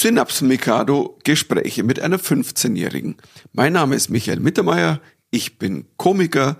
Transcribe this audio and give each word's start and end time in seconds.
Synaps 0.00 0.42
Mikado 0.42 1.18
Gespräche 1.24 1.82
mit 1.82 1.98
einer 1.98 2.18
15-Jährigen. 2.18 3.16
Mein 3.52 3.72
Name 3.72 3.96
ist 3.96 4.10
Michael 4.10 4.38
Mittermeier. 4.38 5.00
Ich 5.32 5.58
bin 5.58 5.86
Komiker 5.96 6.56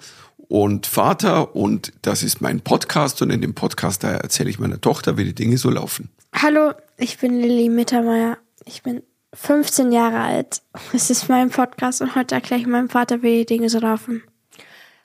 und 0.49 0.89
Vater 0.89 1.55
und 1.55 1.93
das 2.03 2.25
ist 2.25 2.41
mein 2.41 2.63
Podcast 2.63 3.23
und 3.23 3.31
in 3.31 3.41
dem 3.41 3.55
Podcast 3.55 4.03
da 4.03 4.11
erzähle 4.11 4.51
ich 4.51 4.59
meiner 4.59 4.81
Tochter, 4.81 5.17
wie 5.17 5.25
die 5.25 5.37
Dinge 5.37 5.57
so 5.57 5.71
laufen. 5.71 6.11
Hallo, 6.35 6.73
ich 6.97 7.19
bin 7.19 7.39
Lilly 7.39 7.69
Mittermeier. 7.69 8.39
Ich 8.65 8.83
bin 8.83 9.05
15 9.35 9.93
Jahre 9.93 10.19
alt. 10.19 10.63
Es 10.93 11.09
ist 11.09 11.29
mein 11.29 11.51
Podcast 11.51 12.03
und 12.03 12.17
heute 12.17 12.35
erkläre 12.35 12.61
ich 12.61 12.67
meinem 12.67 12.89
Vater, 12.89 13.23
wie 13.23 13.39
die 13.39 13.47
Dinge 13.47 13.69
so 13.69 13.79
laufen. 13.79 14.25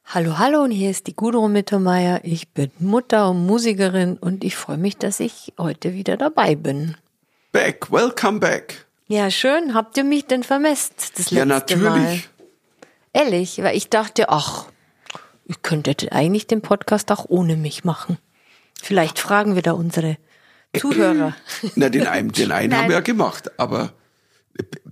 Hallo, 0.06 0.40
hallo 0.40 0.64
und 0.64 0.72
hier 0.72 0.90
ist 0.90 1.06
die 1.06 1.16
Gudrun 1.16 1.54
Mittermeier. 1.54 2.22
Ich 2.24 2.50
bin 2.50 2.72
Mutter 2.80 3.30
und 3.30 3.46
Musikerin 3.46 4.18
und 4.18 4.44
ich 4.44 4.56
freue 4.56 4.80
mich, 4.80 4.98
dass 4.98 5.20
ich 5.20 5.54
heute 5.60 5.94
wieder 5.94 6.18
dabei 6.18 6.56
bin. 6.56 6.96
Back, 7.54 7.92
welcome 7.92 8.40
back. 8.40 8.88
Ja, 9.08 9.30
schön. 9.30 9.76
Habt 9.76 9.96
ihr 9.98 10.04
mich 10.04 10.26
denn 10.26 10.42
vermisst 10.42 10.94
das 11.14 11.30
letzte 11.30 11.36
Ja, 11.36 11.46
natürlich. 11.46 11.84
Mal? 11.84 12.20
Ehrlich, 13.14 13.62
weil 13.62 13.78
ich 13.78 13.90
dachte, 13.90 14.30
ach, 14.30 14.66
ihr 15.46 15.56
könntet 15.62 16.12
eigentlich 16.12 16.48
den 16.48 16.62
Podcast 16.64 17.12
auch 17.12 17.26
ohne 17.28 17.56
mich 17.56 17.84
machen. 17.84 18.18
Vielleicht 18.82 19.20
fragen 19.20 19.54
wir 19.54 19.62
da 19.62 19.74
unsere 19.74 20.18
Zuhörer. 20.76 21.36
Na, 21.76 21.90
den 21.90 22.08
einen, 22.08 22.32
den 22.32 22.52
einen 22.52 22.76
haben 22.76 22.88
wir 22.88 22.96
ja 22.96 23.02
gemacht, 23.02 23.52
aber 23.60 23.94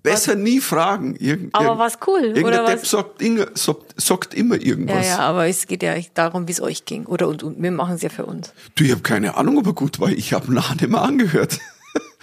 besser 0.03 0.35
nie 0.35 0.61
fragen. 0.61 1.15
Irgend, 1.15 1.55
Aber 1.55 1.79
was 1.79 1.97
cool, 2.05 2.21
Irgendein 2.25 2.67
Depp 2.67 2.83
was? 2.83 2.91
sagt, 2.91 3.23
sagt, 3.57 3.99
sagt 3.99 4.33
immer 4.35 4.57
Ja, 4.57 4.61
irgendwas. 4.67 5.07
ja, 5.07 5.17
aber 5.17 5.47
es 5.47 5.65
geht 5.65 5.81
ja 5.81 5.95
darum, 6.13 6.47
wie 6.47 6.51
es 6.51 6.61
euch 6.61 6.85
ging. 6.85 7.07
Oder 7.07 7.27
und, 7.27 7.41
und 7.41 7.59
wir 7.59 7.71
machen 7.71 7.95
es 7.95 8.03
ja 8.03 8.09
für 8.09 8.27
uns. 8.27 8.53
Du, 8.75 8.83
ich 8.83 8.91
habe 8.91 9.01
keine 9.01 9.35
Ahnung, 9.35 9.57
ob 9.57 9.65
er 9.65 9.73
gut 9.73 9.99
war. 9.99 10.09
Ich 10.09 10.33
habe 10.33 10.53
nachher 10.53 10.75
nicht 10.75 10.89
mehr 10.89 11.01
angehört. 11.01 11.57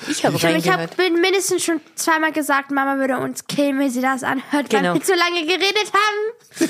Ich 0.09 0.25
habe 0.25 0.37
Ich, 0.37 0.45
ich 0.45 0.48
reingehört. 0.48 0.97
habe 0.98 1.11
mindestens 1.11 1.65
schon 1.65 1.80
zweimal 1.97 2.30
gesagt, 2.33 2.70
Mama 2.70 2.98
würde 2.98 3.19
uns 3.19 3.47
killen, 3.47 3.79
wenn 3.79 3.91
sie 3.91 4.01
das 4.01 4.23
anhört, 4.23 4.71
Genau. 4.71 4.90
weil 4.90 4.95
wir 4.95 5.02
zu 5.02 5.15
lange 5.15 5.45
geredet 5.45 5.90
haben. 5.93 6.68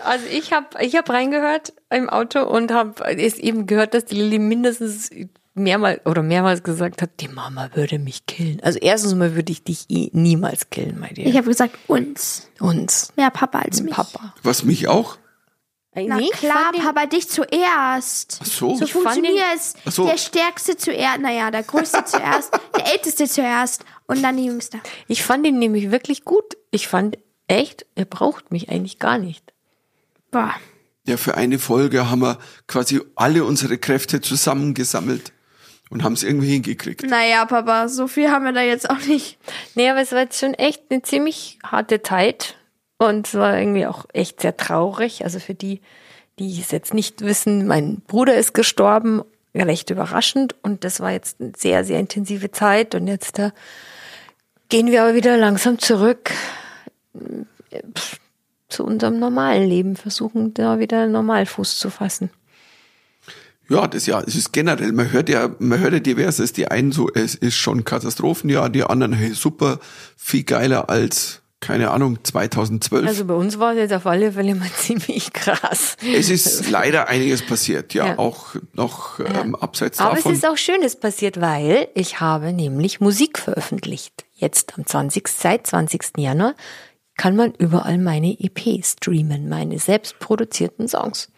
Also 0.00 0.24
ich 0.30 0.52
habe 0.52 0.66
ich 0.80 0.96
hab 0.96 1.10
reingehört 1.10 1.72
im 1.90 2.08
Auto 2.08 2.42
und 2.44 2.72
habe 2.72 3.04
es 3.16 3.34
eben 3.38 3.66
gehört, 3.66 3.94
dass 3.94 4.04
die 4.06 4.14
Lilly 4.16 4.38
mindestens 4.38 5.10
mehrmals 5.54 6.04
oder 6.04 6.22
mehrmals 6.22 6.62
gesagt 6.62 7.00
hat, 7.02 7.10
die 7.20 7.28
Mama 7.28 7.70
würde 7.74 7.98
mich 7.98 8.26
killen. 8.26 8.60
Also 8.62 8.78
erstens 8.80 9.14
mal 9.14 9.34
würde 9.34 9.52
ich 9.52 9.64
dich 9.64 9.86
eh 9.88 10.10
niemals 10.12 10.70
killen, 10.70 10.98
mein 10.98 11.10
Ich 11.16 11.24
dir. 11.24 11.34
habe 11.34 11.48
gesagt, 11.48 11.76
uns. 11.86 12.48
Uns. 12.60 13.12
Mehr 13.16 13.30
Papa 13.30 13.60
als 13.60 13.80
mich. 13.82 13.94
Papa. 13.94 14.34
Was 14.42 14.64
mich 14.64 14.88
auch? 14.88 15.16
Na 15.96 16.16
Nee, 16.16 16.24
ich 16.32 16.38
klar, 16.38 16.72
den- 16.72 16.82
Papa, 16.82 17.06
dich 17.06 17.28
zuerst. 17.28 18.38
Ach 18.42 18.46
so. 18.46 18.74
So 18.76 18.84
Ich 18.84 18.92
fand 18.92 19.04
funktioniert 19.04 19.34
den- 19.34 19.56
es. 19.56 19.74
So. 19.94 20.06
Der 20.06 20.18
Stärkste 20.18 20.76
zuerst, 20.76 21.20
naja, 21.20 21.50
der 21.50 21.62
Größte 21.62 22.04
zuerst, 22.06 22.52
der 22.76 22.92
Älteste 22.92 23.26
zuerst 23.26 23.84
und 24.06 24.22
dann 24.22 24.36
die 24.36 24.44
Jüngste. 24.44 24.80
Ich 25.08 25.22
fand 25.22 25.46
ihn 25.46 25.58
nämlich 25.58 25.90
wirklich 25.90 26.24
gut. 26.24 26.56
Ich 26.70 26.86
fand 26.88 27.16
echt, 27.48 27.86
er 27.94 28.04
braucht 28.04 28.52
mich 28.52 28.68
eigentlich 28.68 28.98
gar 28.98 29.18
nicht. 29.18 29.52
Boah. 30.30 30.54
Ja, 31.06 31.16
für 31.16 31.36
eine 31.36 31.58
Folge 31.58 32.10
haben 32.10 32.20
wir 32.20 32.38
quasi 32.66 33.00
alle 33.14 33.44
unsere 33.44 33.78
Kräfte 33.78 34.20
zusammengesammelt 34.20 35.32
und 35.88 36.02
haben 36.02 36.14
es 36.14 36.24
irgendwie 36.24 36.48
hingekriegt. 36.48 37.04
Naja, 37.04 37.44
Papa, 37.44 37.88
so 37.88 38.08
viel 38.08 38.28
haben 38.30 38.44
wir 38.44 38.52
da 38.52 38.60
jetzt 38.62 38.90
auch 38.90 38.98
nicht. 39.06 39.38
Nee, 39.76 39.88
aber 39.88 40.00
es 40.00 40.10
war 40.12 40.18
jetzt 40.20 40.40
schon 40.40 40.54
echt 40.54 40.82
eine 40.90 41.02
ziemlich 41.02 41.58
harte 41.64 42.02
Zeit 42.02 42.55
und 42.98 43.28
es 43.28 43.34
war 43.34 43.58
irgendwie 43.58 43.86
auch 43.86 44.06
echt 44.12 44.40
sehr 44.40 44.56
traurig. 44.56 45.24
Also 45.24 45.38
für 45.38 45.54
die, 45.54 45.80
die 46.38 46.60
es 46.60 46.70
jetzt 46.70 46.94
nicht 46.94 47.20
wissen, 47.20 47.66
mein 47.66 48.02
Bruder 48.06 48.34
ist 48.36 48.54
gestorben, 48.54 49.22
recht 49.54 49.90
überraschend 49.90 50.54
und 50.62 50.84
das 50.84 51.00
war 51.00 51.12
jetzt 51.12 51.40
eine 51.40 51.52
sehr, 51.56 51.84
sehr 51.84 51.98
intensive 51.98 52.50
Zeit 52.50 52.94
und 52.94 53.06
jetzt 53.06 53.38
da 53.38 53.52
gehen 54.68 54.90
wir 54.90 55.02
aber 55.02 55.14
wieder 55.14 55.36
langsam 55.36 55.78
zurück 55.78 56.30
zu 58.68 58.84
unserem 58.84 59.18
normalen 59.18 59.68
Leben, 59.68 59.96
versuchen 59.96 60.52
da 60.54 60.78
wieder 60.78 61.06
normal 61.06 61.46
Fuß 61.46 61.78
zu 61.78 61.90
fassen. 61.90 62.30
Ja, 63.68 63.88
das 63.88 64.06
ja, 64.06 64.20
es 64.20 64.36
ist 64.36 64.52
generell, 64.52 64.92
man 64.92 65.10
hört 65.10 65.28
ja, 65.28 65.50
man 65.58 65.80
hört 65.80 65.92
ja 65.92 65.98
diverses. 65.98 66.52
Die 66.52 66.68
einen 66.68 66.92
so, 66.92 67.08
es 67.12 67.34
ist 67.34 67.56
schon 67.56 67.84
Katastrophenjahr, 67.84 68.68
die 68.70 68.84
anderen, 68.84 69.12
hey, 69.12 69.32
super, 69.34 69.80
viel 70.16 70.44
geiler 70.44 70.88
als, 70.88 71.42
keine 71.60 71.90
Ahnung, 71.90 72.18
2012. 72.22 73.06
Also 73.06 73.24
bei 73.24 73.34
uns 73.34 73.58
war 73.58 73.72
es 73.72 73.78
jetzt 73.78 73.92
auf 73.94 74.06
alle 74.06 74.32
Fälle 74.32 74.54
mal 74.54 74.70
ziemlich 74.76 75.32
krass. 75.32 75.96
es 76.02 76.28
ist 76.30 76.70
leider 76.70 77.08
einiges 77.08 77.42
passiert, 77.42 77.94
ja, 77.94 78.08
Ja. 78.08 78.18
auch 78.18 78.54
noch 78.74 79.18
ähm, 79.20 79.54
abseits 79.54 79.98
Aber 79.98 80.16
davon. 80.16 80.32
es 80.32 80.38
ist 80.38 80.46
auch 80.46 80.56
Schönes 80.58 80.96
passiert, 80.96 81.40
weil 81.40 81.88
ich 81.94 82.20
habe 82.20 82.52
nämlich 82.52 83.00
Musik 83.00 83.38
veröffentlicht. 83.38 84.24
Jetzt 84.34 84.74
am 84.76 84.84
20. 84.86 85.26
seit 85.28 85.66
20. 85.66 86.18
Januar 86.18 86.54
kann 87.16 87.34
man 87.36 87.52
überall 87.54 87.96
meine 87.96 88.36
EP 88.38 88.84
streamen, 88.84 89.48
meine 89.48 89.78
selbst 89.78 90.18
produzierten 90.18 90.86
Songs. 90.88 91.30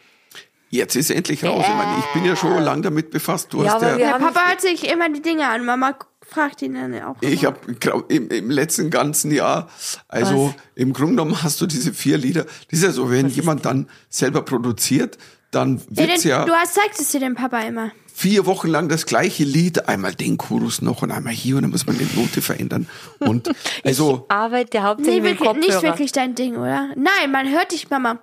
Jetzt 0.70 0.96
ist 0.96 1.10
endlich 1.10 1.44
raus. 1.44 1.64
Ich 1.66 1.74
meine, 1.74 1.98
ich 2.00 2.04
bin 2.12 2.24
ja 2.26 2.36
schon 2.36 2.60
lang 2.62 2.82
damit 2.82 3.10
befasst. 3.10 3.52
Du 3.54 3.62
Ja, 3.62 3.68
hast 3.68 3.76
aber 3.76 3.86
ja, 3.92 3.92
wir 3.92 3.98
Der 4.04 4.14
haben- 4.14 4.24
Papa 4.24 4.48
hört 4.48 4.60
sich 4.60 4.90
immer 4.92 5.08
die 5.08 5.22
Dinge 5.22 5.48
an. 5.48 5.64
Mama 5.64 5.94
fragt 6.28 6.62
ihn 6.62 6.74
dann 6.74 6.94
auch. 7.02 7.16
ich 7.20 7.44
habe 7.44 7.58
im, 8.08 8.28
im 8.28 8.50
letzten 8.50 8.90
ganzen 8.90 9.30
Jahr, 9.30 9.68
also 10.08 10.48
Was? 10.48 10.62
im 10.74 10.92
Grunde 10.92 11.12
genommen 11.22 11.42
hast 11.42 11.60
du 11.60 11.66
diese 11.66 11.92
vier 11.94 12.18
Lieder. 12.18 12.44
Das 12.44 12.78
ist 12.78 12.82
ja 12.84 12.92
so, 12.92 13.10
wenn 13.10 13.28
jemand 13.28 13.64
dann 13.64 13.88
selber 14.10 14.42
produziert, 14.42 15.18
dann 15.50 15.78
Ja, 15.90 16.06
wird's 16.06 16.22
denn, 16.22 16.30
ja 16.30 16.44
Du 16.44 16.52
hast 16.52 16.74
zeigst 16.74 17.00
es 17.00 17.10
dir 17.10 17.20
dem 17.20 17.34
Papa 17.34 17.60
immer. 17.60 17.90
vier 18.14 18.44
Wochen 18.46 18.68
lang 18.68 18.88
das 18.88 19.06
gleiche 19.06 19.44
Lied, 19.44 19.88
einmal 19.88 20.14
den 20.14 20.36
Chorus 20.36 20.82
noch 20.82 21.00
und 21.02 21.10
einmal 21.10 21.32
hier 21.32 21.56
und 21.56 21.62
dann 21.62 21.70
muss 21.70 21.86
man 21.86 21.96
die 21.96 22.06
Note 22.18 22.42
verändern. 22.42 22.86
Und 23.20 23.48
also 23.84 24.26
Ich 24.28 24.34
arbeite 24.34 24.82
hauptsächlich 24.82 25.22
Nee, 25.22 25.30
mit 25.30 25.40
wirklich, 25.40 25.48
Kopfhörer. 25.48 25.72
nicht 25.74 25.82
wirklich 25.82 26.12
dein 26.12 26.34
Ding, 26.34 26.56
oder? 26.56 26.88
Nein, 26.96 27.30
man 27.32 27.48
hört 27.50 27.72
dich, 27.72 27.88
Mama. 27.88 28.18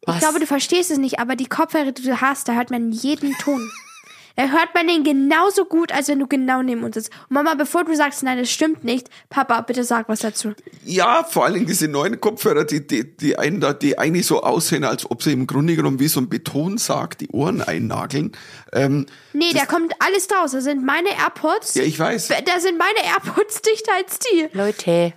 Ich 0.00 0.08
Was? 0.08 0.18
glaube, 0.18 0.40
du 0.40 0.46
verstehst 0.46 0.90
es 0.90 0.98
nicht, 0.98 1.18
aber 1.20 1.36
die 1.36 1.46
Kopfhörer, 1.46 1.92
die 1.92 2.02
du 2.02 2.20
hast, 2.20 2.48
da 2.48 2.52
hört 2.54 2.70
man 2.70 2.90
jeden 2.92 3.32
Ton. 3.38 3.70
Da 4.36 4.48
hört 4.48 4.74
man 4.74 4.88
den 4.88 5.04
genauso 5.04 5.64
gut, 5.64 5.92
als 5.92 6.08
wenn 6.08 6.18
du 6.18 6.26
genau 6.26 6.60
neben 6.62 6.82
uns 6.82 6.94
sitzt. 6.96 7.10
Und 7.28 7.34
Mama, 7.34 7.54
bevor 7.54 7.84
du 7.84 7.94
sagst, 7.94 8.22
nein, 8.24 8.38
das 8.38 8.50
stimmt 8.50 8.82
nicht, 8.82 9.08
Papa, 9.30 9.60
bitte 9.60 9.84
sag 9.84 10.08
was 10.08 10.20
dazu. 10.20 10.54
Ja, 10.84 11.22
vor 11.22 11.44
allen 11.44 11.54
Dingen 11.54 11.66
diese 11.66 11.86
neuen 11.86 12.20
Kopfhörer, 12.20 12.64
die, 12.64 12.84
die, 12.84 13.16
die 13.16 13.38
einen 13.38 13.60
da, 13.60 13.72
die 13.72 13.96
eigentlich 13.96 14.26
so 14.26 14.42
aussehen, 14.42 14.82
als 14.82 15.08
ob 15.08 15.22
sie 15.22 15.32
im 15.32 15.46
Grunde 15.46 15.76
genommen 15.76 16.00
wie 16.00 16.08
so 16.08 16.18
ein 16.20 16.28
Betonsarg 16.28 17.16
die 17.18 17.28
Ohren 17.28 17.62
einnageln. 17.62 18.32
Ähm, 18.72 19.06
Nee, 19.32 19.52
da 19.52 19.66
kommt 19.66 19.94
alles 20.00 20.26
draus. 20.28 20.52
Da 20.52 20.60
sind 20.60 20.84
meine 20.84 21.10
AirPods. 21.10 21.74
ja, 21.74 21.82
ich 21.84 21.98
weiß. 21.98 22.28
Da 22.28 22.60
sind 22.60 22.78
meine 22.78 23.04
AirPods 23.04 23.62
dichter 23.62 23.92
als 23.96 24.18
die. 24.18 24.48
Leute, 24.52 25.12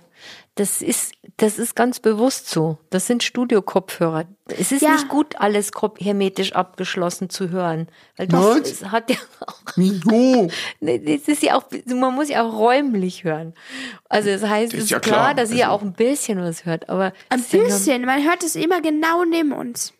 das 0.58 0.82
ist, 0.82 1.12
das 1.36 1.58
ist 1.58 1.76
ganz 1.76 2.00
bewusst 2.00 2.48
so. 2.50 2.78
Das 2.90 3.06
sind 3.06 3.22
Studio-Kopfhörer. 3.22 4.24
Es 4.48 4.72
ist 4.72 4.82
Ja. 4.82 4.92
nicht 4.92 5.08
gut, 5.08 5.36
alles 5.38 5.70
hermetisch 6.00 6.52
abgeschlossen 6.52 7.30
zu 7.30 7.50
hören. 7.50 7.86
Weil 8.16 8.26
das, 8.26 8.58
es 8.70 8.84
hat 8.86 9.08
ja 9.10 9.16
auch 9.46 9.60
Wieso? 9.76 10.48
Das 10.80 11.28
ist 11.28 11.42
ja 11.42 11.54
auch, 11.56 11.64
man 11.86 12.14
muss 12.14 12.28
ja 12.28 12.42
auch 12.42 12.52
räumlich 12.58 13.24
hören. 13.24 13.54
Also 14.08 14.30
das 14.30 14.42
heißt, 14.42 14.72
Das 14.72 14.78
es 14.78 14.78
ist 14.78 14.84
ist 14.86 14.90
ja 14.90 14.98
klar, 15.00 15.32
klar. 15.32 15.34
dass 15.34 15.50
ihr 15.52 15.66
Also- 15.70 15.76
auch 15.76 15.82
ein 15.82 15.92
bisschen 15.92 16.40
was 16.40 16.64
hört, 16.64 16.88
aber 16.88 17.12
Ein 17.28 17.42
bisschen. 17.42 18.04
Man 18.04 18.24
hört 18.24 18.42
es 18.42 18.56
immer 18.56 18.80
genau 18.80 19.24
neben 19.24 19.52
uns. 19.52 19.92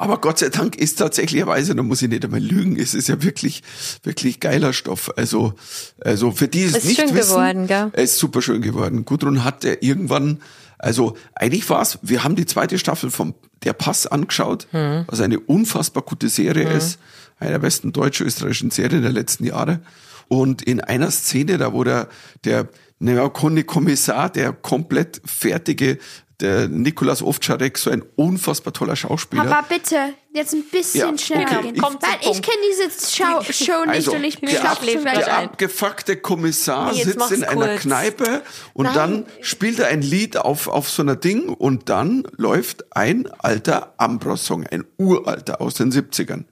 Aber 0.00 0.18
Gott 0.18 0.38
sei 0.38 0.48
Dank 0.48 0.76
ist 0.76 0.98
tatsächlicherweise, 0.98 1.74
da 1.74 1.82
muss 1.82 2.00
ich 2.00 2.08
nicht 2.08 2.24
einmal 2.24 2.40
lügen, 2.40 2.78
es 2.80 2.94
ist 2.94 3.08
ja 3.08 3.22
wirklich, 3.22 3.62
wirklich 4.02 4.40
geiler 4.40 4.72
Stoff. 4.72 5.12
Also, 5.18 5.52
also 6.00 6.30
für 6.32 6.48
die 6.48 6.62
es 6.62 6.74
Ist 6.74 6.86
nicht 6.86 7.00
schön 7.00 7.14
wissen, 7.14 7.34
geworden, 7.34 7.66
gell? 7.66 7.90
es 7.92 8.12
ist 8.12 8.18
super 8.18 8.40
schön 8.40 8.62
geworden. 8.62 9.04
Gudrun 9.04 9.44
hat 9.44 9.62
ja 9.62 9.74
irgendwann, 9.80 10.40
also 10.78 11.18
eigentlich 11.34 11.68
war's, 11.68 11.98
wir 12.00 12.24
haben 12.24 12.34
die 12.34 12.46
zweite 12.46 12.78
Staffel 12.78 13.10
vom 13.10 13.34
Der 13.62 13.74
Pass 13.74 14.06
angeschaut, 14.06 14.68
Hm. 14.70 15.04
was 15.06 15.20
eine 15.20 15.38
unfassbar 15.38 16.02
gute 16.02 16.30
Serie 16.30 16.66
ist, 16.72 16.98
eine 17.38 17.50
der 17.50 17.58
besten 17.58 17.92
deutsch-österreichischen 17.92 18.70
Serien 18.70 19.02
der 19.02 19.12
letzten 19.12 19.44
Jahre. 19.44 19.80
Und 20.28 20.62
in 20.62 20.80
einer 20.80 21.10
Szene, 21.10 21.58
da 21.58 21.74
wo 21.74 21.84
der, 21.84 22.08
der 22.44 22.68
neokonne 23.00 23.64
Kommissar, 23.64 24.30
der 24.30 24.54
komplett 24.54 25.20
fertige, 25.26 25.98
der 26.40 26.68
Nikolaus 26.68 27.22
Ovtcharek, 27.22 27.76
so 27.78 27.90
ein 27.90 28.02
unfassbar 28.16 28.72
toller 28.72 28.96
Schauspieler. 28.96 29.44
Papa, 29.44 29.66
bitte, 29.68 29.96
jetzt 30.32 30.54
ein 30.54 30.64
bisschen 30.70 31.10
Ja, 31.12 31.18
schneller 31.18 31.42
okay, 31.50 31.62
gehen. 31.62 31.74
ich- 31.76 31.82
Kommt 31.82 32.02
Weil 32.02 32.30
ich 32.32 32.42
kenne 32.42 32.56
diese 32.70 32.90
Schau 33.14 33.42
Show 33.42 33.84
nicht 33.84 33.88
Also, 33.88 34.12
und 34.14 34.24
ich 34.24 34.34
schon 34.34 34.66
ab- 34.66 34.80
gleich 34.80 35.02
der 35.02 35.36
ein. 35.38 35.44
abgefuckte 35.48 36.16
Kommissar 36.16 36.92
Nee, 36.92 37.04
sitzt 37.04 37.30
in 37.32 37.44
einer 37.44 37.66
kurz. 37.68 37.80
Kneipe 37.82 38.42
und 38.74 38.84
Nein. 38.86 38.94
dann 38.94 39.26
spielt 39.40 39.78
er 39.78 39.88
ein 39.88 40.02
Lied 40.02 40.36
auf, 40.36 40.68
auf 40.68 40.88
so 40.90 41.02
einer 41.02 41.16
Ding 41.16 41.48
und 41.48 41.88
dann 41.88 42.24
läuft 42.36 42.96
ein 42.96 43.28
alter 43.38 43.94
Ambros-Song, 43.98 44.66
ein 44.66 44.84
uralter 44.98 45.60
aus 45.60 45.74
den 45.74 45.90
70ern. 45.92 46.44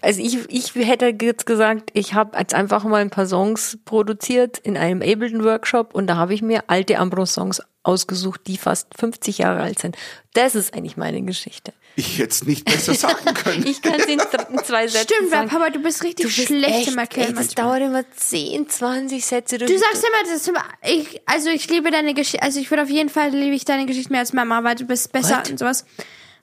Also 0.00 0.22
ich, 0.22 0.38
ich 0.48 0.74
hätte 0.74 1.14
jetzt 1.20 1.44
gesagt, 1.44 1.90
ich 1.92 2.14
habe 2.14 2.38
jetzt 2.38 2.54
einfach 2.54 2.84
mal 2.84 3.02
ein 3.02 3.10
paar 3.10 3.26
Songs 3.26 3.76
produziert 3.84 4.56
in 4.56 4.78
einem 4.78 5.02
Ableton-Workshop 5.02 5.94
und 5.94 6.06
da 6.06 6.16
habe 6.16 6.32
ich 6.32 6.40
mir 6.40 6.64
alte 6.68 6.98
Ambros-Songs 6.98 7.60
ausgesucht, 7.84 8.40
die 8.46 8.56
fast 8.56 8.88
50 8.98 9.38
Jahre 9.38 9.62
alt 9.62 9.78
sind. 9.78 9.96
Das 10.32 10.54
ist 10.56 10.74
eigentlich 10.74 10.96
meine 10.96 11.22
Geschichte. 11.22 11.72
Ich 11.96 12.18
hätte 12.18 12.30
es 12.30 12.44
nicht 12.44 12.64
besser 12.64 12.92
sagen 12.94 13.34
können. 13.34 13.64
Ich 13.66 13.80
kann 13.80 13.94
es 14.00 14.06
in, 14.06 14.18
zwei 14.64 14.88
Sätzen 14.88 15.14
Stimmt, 15.14 15.30
sagen. 15.30 15.48
Papa, 15.48 15.70
du 15.70 15.80
bist 15.80 16.02
richtig 16.02 16.26
Du 16.26 16.34
bist 16.34 16.48
schlecht 16.48 16.74
echt, 16.74 16.88
im 16.88 16.98
Erklären. 16.98 17.28
ey, 17.28 17.34
das 17.34 17.54
manchmal. 17.54 17.78
dauert 17.80 17.88
immer 17.90 18.10
10, 18.16 18.68
20 18.68 19.24
Sätze. 19.24 19.58
Du 19.58 19.66
sagst 19.68 20.02
immer, 20.04 20.22
das 20.24 20.32
ist 20.34 20.48
immer 20.48 20.64
ich, 20.82 21.20
also 21.26 21.50
ich 21.50 21.68
liebe 21.70 21.90
deine 21.92 22.14
Geschichte, 22.14 22.42
also 22.42 22.58
ich 22.58 22.68
würde 22.70 22.82
auf 22.82 22.90
jeden 22.90 23.10
Fall 23.10 23.30
liebe 23.30 23.54
ich 23.54 23.64
deine 23.64 23.86
Geschichte 23.86 24.10
mehr 24.10 24.20
als 24.22 24.32
Mama, 24.32 24.64
weil 24.64 24.74
du 24.74 24.84
bist 24.86 25.12
besser 25.12 25.38
What? 25.38 25.50
und 25.50 25.58
sowas. 25.60 25.84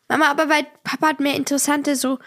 Mama, 0.08 0.30
aber 0.30 0.48
weil 0.48 0.66
Papa 0.84 1.08
hat 1.10 1.20
mehr 1.20 1.36
interessante 1.36 1.96
so 1.98 2.18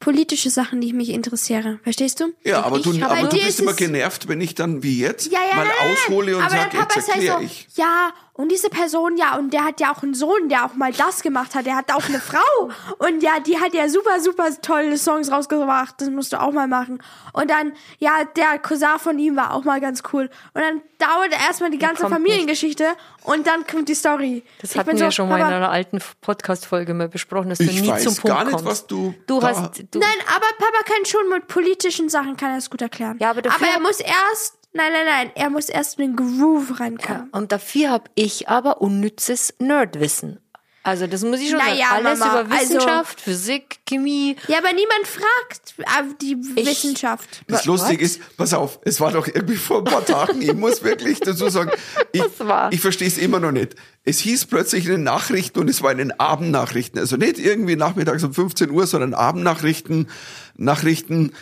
politische 0.00 0.50
Sachen, 0.50 0.80
die 0.80 0.92
mich 0.92 1.10
interessiere. 1.10 1.78
Verstehst 1.84 2.18
du? 2.18 2.32
ja, 2.42 2.62
aber 2.64 2.78
ich 2.78 2.82
du, 2.82 2.90
aber 3.04 3.28
du 3.28 3.36
bist 3.36 3.48
ist 3.48 3.60
immer 3.60 3.70
es- 3.70 3.76
genervt, 3.76 4.26
wenn 4.26 4.40
ich 4.40 4.56
dann 4.56 4.82
wie 4.82 4.98
jetzt 4.98 5.30
Ja, 5.30 5.38
ja, 5.48 5.54
mal 5.56 5.66
nein, 5.66 5.92
aushole 5.92 6.36
und 6.36 6.42
aber 6.42 6.50
sage, 6.50 6.76
jetzt 6.78 6.96
ist 6.96 7.06
halt 7.08 7.16
erkläre 7.22 7.38
so, 7.38 7.44
ich. 7.44 7.66
ja, 7.76 8.12
und 8.34 8.50
diese 8.50 8.70
Person, 8.70 9.16
ja, 9.18 9.36
und 9.36 9.52
der 9.52 9.64
hat 9.64 9.78
ja 9.80 9.92
auch 9.92 10.02
einen 10.02 10.14
Sohn, 10.14 10.48
der 10.48 10.64
auch 10.64 10.74
mal 10.74 10.92
das 10.92 11.22
gemacht 11.22 11.54
hat, 11.54 11.66
der 11.66 11.76
hat 11.76 11.92
auch 11.92 12.08
eine 12.08 12.18
Frau 12.30 12.70
und 12.98 13.22
ja, 13.22 13.40
die 13.40 13.60
hat 13.60 13.74
ja 13.74 13.88
super, 13.88 14.20
super 14.20 14.48
tolle 14.62 14.96
Songs 14.96 15.30
rausgebracht, 15.30 15.96
das 15.98 16.08
musst 16.10 16.32
du 16.32 16.40
auch 16.40 16.52
mal 16.52 16.66
machen. 16.66 17.02
Und 17.34 17.50
dann, 17.50 17.72
ja, 17.98 18.24
der 18.36 18.58
Cousin 18.58 18.98
von 18.98 19.18
ihm 19.18 19.36
war 19.36 19.52
auch 19.54 19.64
mal 19.64 19.80
ganz 19.80 20.02
cool. 20.12 20.30
Und 20.54 20.60
dann 20.62 20.80
dauert 20.98 21.32
erstmal 21.46 21.70
die 21.70 21.78
ganze 21.78 22.02
kommt 22.02 22.14
Familiengeschichte 22.14 22.86
und 23.24 23.46
dann 23.46 23.66
kommt 23.66 23.88
die 23.88 23.94
Story. 23.94 24.44
Das 24.60 24.72
Ich 24.72 24.78
hatten 24.78 24.92
wir 24.92 24.98
so, 25.06 25.10
schon 25.10 25.28
mal 25.28 25.38
in 25.40 25.44
einer 25.46 25.70
alten 25.70 25.98
Podcast-Folge 26.20 26.94
mal 26.94 27.08
besprochen, 27.08 27.50
dass 27.50 27.58
du 27.58 27.64
nie 27.64 27.96
zum 27.98 28.14
Punkt 28.16 28.26
gar 28.26 28.44
nicht, 28.44 28.52
kommst. 28.52 28.64
was 28.66 28.86
du 28.86 29.14
Du 29.26 29.42
hast, 29.42 29.78
du, 29.90 29.98
Nein, 29.98 30.08
aber 30.34 30.46
Papa 30.58 30.82
kann 30.84 31.04
schon 31.04 31.28
mit 31.28 31.48
politischen 31.48 32.08
Sachen, 32.08 32.36
kann 32.36 32.50
er 32.52 32.58
es 32.58 32.70
gut 32.70 32.80
erklären. 32.82 33.18
Ja, 33.20 33.30
aber 33.30 33.42
dafür- 33.42 33.66
er 33.74 33.80
muss 33.80 34.00
erst, 34.00 34.58
nein, 34.72 34.92
nein, 34.92 35.06
nein, 35.06 35.30
er 35.34 35.50
muss 35.50 35.68
erst 35.68 35.98
in 35.98 36.16
den 36.16 36.16
Groove 36.16 36.80
reinkommen. 36.80 37.28
und 37.32 37.52
dafür 37.52 37.90
habe 37.90 38.04
ich 38.14 38.48
aber 38.48 38.80
unnützes 38.80 39.54
Nerdwissen. 39.58 40.38
Also 40.84 41.06
das 41.06 41.22
muss 41.22 41.38
ich 41.38 41.48
schon 41.50 41.58
Naja, 41.58 41.90
sagen. 41.90 42.06
Alles 42.06 42.18
Mama, 42.18 42.40
über 42.40 42.54
also- 42.56 42.74
Wissenschaft, 42.74 43.20
Physik, 43.20 43.78
Chemie. 43.86 44.34
Ja, 44.48 44.58
aber 44.58 44.72
niemand 44.72 45.06
fragt 45.06 45.74
äh, 45.78 46.14
die 46.20 46.36
Wissenschaft. 46.56 47.42
Das? 47.46 47.66
Lustige 47.66 48.04
ist, 48.04 48.20
pass 48.36 48.52
auf, 48.52 48.80
es 48.84 49.00
war 49.00 49.12
doch 49.12 49.28
irgendwie 49.28 49.54
vor 49.54 49.78
ein 49.78 49.84
paar 49.84 50.04
Tagen, 50.04 50.42
ich 50.42 50.52
muss 50.54 50.82
wirklich 50.82 51.20
dazu 51.20 51.48
sagen, 51.50 51.70
ich, 52.12 52.20
Was 52.20 52.44
war? 52.48 52.72
ich 52.72 52.80
verstehe 52.80 53.06
es 53.06 53.16
immer 53.16 53.38
noch 53.38 53.52
nicht. 53.52 53.76
Es 54.02 54.18
hieß 54.18 54.46
plötzlich 54.46 54.86
in 54.86 54.90
den 54.90 55.02
Nachrichten 55.04 55.60
und 55.60 55.70
es 55.70 55.82
war 55.84 55.92
in 55.92 55.98
den 55.98 56.18
Abendnachrichten, 56.18 56.98
also 56.98 57.16
nicht 57.16 57.38
irgendwie 57.38 57.76
nachmittags 57.76 58.24
um 58.24 58.34
15 58.34 58.68
Uhr, 58.72 58.88
sondern 58.88 59.14
Abendnachrichten, 59.14 60.08
Nachrichten, 60.56 61.32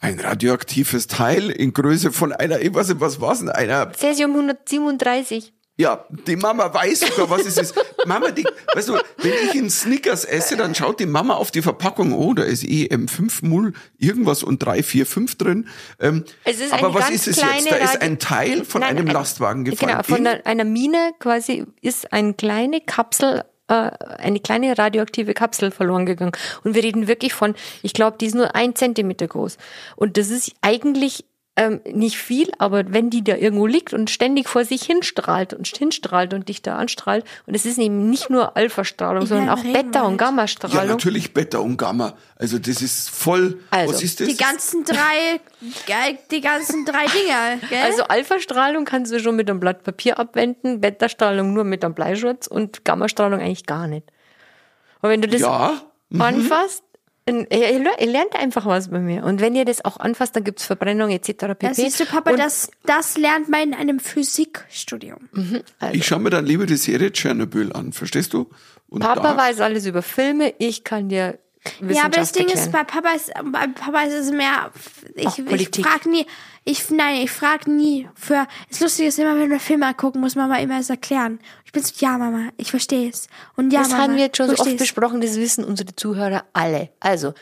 ein 0.00 0.20
radioaktives 0.20 1.06
Teil 1.08 1.50
in 1.50 1.72
Größe 1.72 2.12
von 2.12 2.32
einer, 2.32 2.60
ich 2.60 2.72
weiß 2.74 2.88
nicht, 2.88 3.00
was 3.00 3.20
war's 3.20 3.40
denn, 3.40 3.48
einer 3.50 3.92
Cäsium 3.92 4.32
137. 4.32 5.52
Ja, 5.80 6.06
die 6.26 6.34
Mama 6.34 6.74
weiß 6.74 7.00
sogar, 7.00 7.30
was 7.30 7.46
es 7.46 7.56
ist. 7.56 7.74
Mama, 8.06 8.32
die, 8.32 8.44
weißt 8.74 8.88
du, 8.88 8.94
wenn 9.18 9.32
ich 9.44 9.52
einen 9.52 9.70
Snickers 9.70 10.24
esse, 10.24 10.56
dann 10.56 10.74
schaut 10.74 10.98
die 10.98 11.06
Mama 11.06 11.34
auf 11.34 11.52
die 11.52 11.62
Verpackung, 11.62 12.12
oh, 12.12 12.34
da 12.34 12.42
ist 12.42 12.64
EM5 12.64 13.46
Mul 13.46 13.74
irgendwas 13.96 14.42
und 14.42 14.60
345 14.60 15.38
drin. 15.38 15.68
Ähm, 16.00 16.24
Es 16.42 16.58
ist 16.58 16.72
aber 16.72 16.94
was 16.94 17.10
ist 17.10 17.28
es 17.28 17.36
jetzt? 17.40 17.70
Da 17.70 17.76
ist 17.76 18.02
ein 18.02 18.18
Teil 18.18 18.64
von 18.64 18.80
Nein, 18.80 18.96
einem 18.96 19.06
ein- 19.06 19.14
Lastwagen 19.14 19.64
gefallen. 19.64 19.92
Genau, 19.92 20.02
von 20.02 20.16
in- 20.18 20.26
einer, 20.26 20.46
einer 20.46 20.64
Mine 20.64 21.12
quasi 21.20 21.64
ist 21.80 22.12
eine 22.12 22.34
kleine 22.34 22.80
Kapsel, 22.80 23.44
äh, 23.68 23.90
eine 24.18 24.40
kleine 24.40 24.76
radioaktive 24.76 25.34
Kapsel 25.34 25.70
verloren 25.70 26.06
gegangen. 26.06 26.32
Und 26.64 26.74
wir 26.74 26.82
reden 26.82 27.08
wirklich 27.08 27.34
von, 27.34 27.54
ich 27.82 27.92
glaube, 27.92 28.16
die 28.18 28.26
ist 28.26 28.34
nur 28.34 28.54
ein 28.54 28.74
Zentimeter 28.74 29.28
groß. 29.28 29.58
Und 29.96 30.16
das 30.16 30.30
ist 30.30 30.52
eigentlich 30.60 31.24
ähm, 31.58 31.80
nicht 31.84 32.16
viel, 32.18 32.52
aber 32.58 32.84
wenn 32.92 33.10
die 33.10 33.24
da 33.24 33.34
irgendwo 33.34 33.66
liegt 33.66 33.92
und 33.92 34.10
ständig 34.10 34.48
vor 34.48 34.64
sich 34.64 34.82
hinstrahlt 34.84 35.52
und 35.54 35.66
hinstrahlt 35.66 36.32
und 36.32 36.48
dich 36.48 36.62
da 36.62 36.76
anstrahlt, 36.76 37.24
und 37.46 37.54
es 37.56 37.66
ist 37.66 37.78
eben 37.78 38.08
nicht 38.08 38.30
nur 38.30 38.56
Alpha-Strahlung, 38.56 39.26
sondern 39.26 39.48
auch 39.48 39.56
Beta- 39.56 39.72
und 39.72 39.74
Regenwald. 39.74 40.20
ja, 40.20 40.26
Gamma-Strahlung. 40.26 40.86
natürlich 40.88 41.34
Beta 41.34 41.58
und 41.58 41.76
Gamma. 41.76 42.14
Also 42.36 42.60
das 42.60 42.80
ist 42.80 43.10
voll, 43.10 43.58
Also, 43.70 43.92
was 43.92 44.02
ist 44.04 44.20
das? 44.20 44.28
Die 44.28 44.36
ganzen 44.36 44.84
drei, 44.84 45.40
die 46.30 46.40
ganzen 46.40 46.84
drei 46.84 47.06
Dinger, 47.06 47.58
gell? 47.68 47.82
Also 47.82 48.04
Alpha-Strahlung 48.04 48.84
kannst 48.84 49.12
du 49.12 49.18
schon 49.18 49.34
mit 49.34 49.50
einem 49.50 49.58
Blatt 49.58 49.82
Papier 49.82 50.20
abwenden, 50.20 50.80
Beta-Strahlung 50.80 51.52
nur 51.52 51.64
mit 51.64 51.84
einem 51.84 51.94
Bleischutz 51.94 52.46
und 52.46 52.84
Gamma-Strahlung 52.84 53.40
eigentlich 53.40 53.66
gar 53.66 53.88
nicht. 53.88 54.06
Und 55.02 55.10
wenn 55.10 55.22
du 55.22 55.28
das 55.28 55.40
ja, 55.40 55.80
anfasst, 56.18 56.82
dann- 56.82 56.87
ihr, 57.28 57.80
ihr 58.00 58.06
lernt 58.06 58.34
einfach 58.34 58.66
was 58.66 58.88
bei 58.88 58.98
mir. 58.98 59.24
Und 59.24 59.40
wenn 59.40 59.54
ihr 59.54 59.64
das 59.64 59.84
auch 59.84 59.98
anfasst, 59.98 60.36
dann 60.36 60.44
gibt's 60.44 60.64
Verbrennung 60.64 61.10
etc. 61.10 61.28
pp. 61.28 61.66
da 61.66 61.74
siehst 61.74 62.00
du, 62.00 62.06
Papa, 62.06 62.30
und, 62.30 62.38
das, 62.38 62.70
das 62.84 63.16
lernt 63.16 63.48
man 63.48 63.62
in 63.62 63.74
einem 63.74 64.00
Physikstudium. 64.00 65.28
ich 65.92 66.06
schaue 66.06 66.20
mir 66.20 66.30
dann 66.30 66.46
lieber 66.46 66.66
die 66.66 66.76
Serie 66.76 67.12
Tschernobyl 67.12 67.72
an, 67.72 67.92
verstehst 67.92 68.32
du? 68.32 68.48
Und 68.88 69.00
Papa 69.00 69.36
weiß 69.36 69.60
alles 69.60 69.86
über 69.86 70.02
Filme, 70.02 70.54
ich 70.58 70.84
kann 70.84 71.08
dir 71.08 71.38
Ja, 71.88 72.04
aber 72.04 72.18
das 72.18 72.32
Ding 72.32 72.48
ist, 72.48 72.72
bei 72.72 72.84
Papa 72.84 73.10
ist, 73.10 73.32
bei 73.52 73.66
Papa 73.68 74.02
ist 74.02 74.14
es 74.14 74.30
mehr, 74.30 74.70
ich, 75.14 75.26
Auch 75.26 75.38
ich 75.38 75.68
frag 75.68 76.06
nie, 76.06 76.26
ich, 76.64 76.90
nein, 76.90 77.22
ich 77.22 77.30
frag 77.30 77.66
nie 77.66 78.08
für, 78.14 78.46
das 78.68 78.80
Lustige 78.80 79.08
ist 79.08 79.18
immer, 79.18 79.38
wenn 79.38 79.50
wir 79.50 79.60
Filme 79.60 79.92
gucken, 79.94 80.20
muss 80.20 80.34
Mama 80.34 80.58
immer 80.58 80.78
es 80.78 80.90
erklären. 80.90 81.38
Ich 81.64 81.72
bin 81.72 81.82
so, 81.82 81.92
ja, 81.98 82.18
Mama, 82.18 82.48
ich 82.56 82.70
verstehe 82.70 83.08
es. 83.10 83.28
Und 83.56 83.72
ja, 83.72 83.80
das 83.80 83.90
Mama, 83.90 84.02
haben 84.02 84.16
wir 84.16 84.24
jetzt 84.24 84.36
schon 84.36 84.48
so 84.48 84.56
oft 84.56 84.76
besprochen, 84.78 85.20
das 85.20 85.36
wissen 85.36 85.64
unsere 85.64 85.94
Zuhörer 85.94 86.44
alle. 86.52 86.90
Also, 87.00 87.34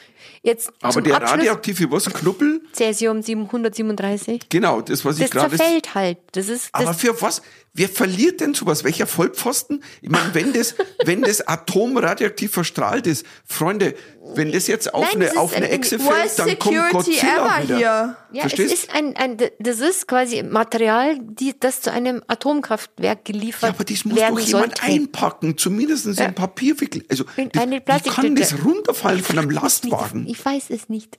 jetzt 0.43 0.73
aber 0.81 0.93
zum 0.93 1.05
der 1.05 1.17
Abschluss 1.17 1.33
radioaktive 1.33 1.91
was? 1.91 2.07
Knuppel? 2.07 2.61
Cäsium 2.73 3.23
737. 3.23 4.49
Genau, 4.49 4.81
das, 4.81 5.05
was 5.05 5.19
ich 5.19 5.23
Das 5.25 5.31
gerade... 5.31 5.57
zerfällt 5.57 5.95
halt. 5.95 6.19
Das 6.33 6.49
ist, 6.49 6.71
das 6.73 6.83
Aber 6.83 6.95
für 6.95 7.21
was? 7.23 7.43
Wer 7.77 7.91
verliert 7.91 8.41
denn 8.41 8.55
sowas? 8.55 8.85
Welcher 8.85 9.07
Vollpfosten? 9.07 9.85
Ich 10.01 10.09
meine, 10.09 10.35
wenn 10.35 10.55
das, 10.55 10.75
wenn 11.05 11.21
das 11.21 11.47
Atom 11.47 11.99
radioaktiv 11.99 12.51
verstrahlt 12.51 13.07
ist, 13.07 13.27
Freunde, 13.45 13.95
wenn 14.35 14.51
das 14.51 14.67
jetzt 14.67 14.95
auf 14.95 15.03
Nein, 15.03 15.11
das 15.11 15.15
eine, 15.15 15.25
ist 15.27 15.37
auf 15.37 15.55
eine 15.55 15.67
ein- 15.67 15.73
Echse 15.73 15.99
fällt, 15.99 16.39
dann 16.39 16.59
kommt 16.59 16.75
Security 16.75 16.93
Godzilla 16.93 17.59
ever 17.59 17.63
wieder. 17.65 17.77
hier. 17.77 18.17
Ja, 18.33 18.41
Verstehst? 18.41 18.73
es 18.73 18.81
ist 18.85 18.95
ein, 18.95 19.15
ein, 19.17 19.37
das 19.59 19.81
ist 19.81 20.09
quasi 20.09 20.43
Material, 20.43 21.19
die, 21.21 21.55
das 21.61 21.83
zu 21.83 21.93
einem 21.93 22.23
Atomkraftwerk 22.27 23.25
geliefert 23.27 23.63
ja, 23.63 23.69
aber 23.69 23.85
das 23.85 24.05
muss 24.07 24.19
doch 24.19 24.39
jemand 24.41 24.49
sollte. 24.49 24.83
einpacken, 24.83 25.59
zumindest 25.59 26.07
in 26.07 26.35
Papier 26.35 26.81
wickeln. 26.81 27.05
Also, 27.11 27.25
In 27.37 27.51
wie, 27.53 27.59
eine 27.59 27.77
wie 27.85 28.11
kann 28.11 28.35
das 28.37 28.55
runterfallen 28.65 29.23
von 29.23 29.39
einem 29.39 29.51
Lastwagen? 29.51 30.27
Ich 30.27 30.43
weiß 30.45 30.71
es 30.71 30.89
nicht. 30.89 31.19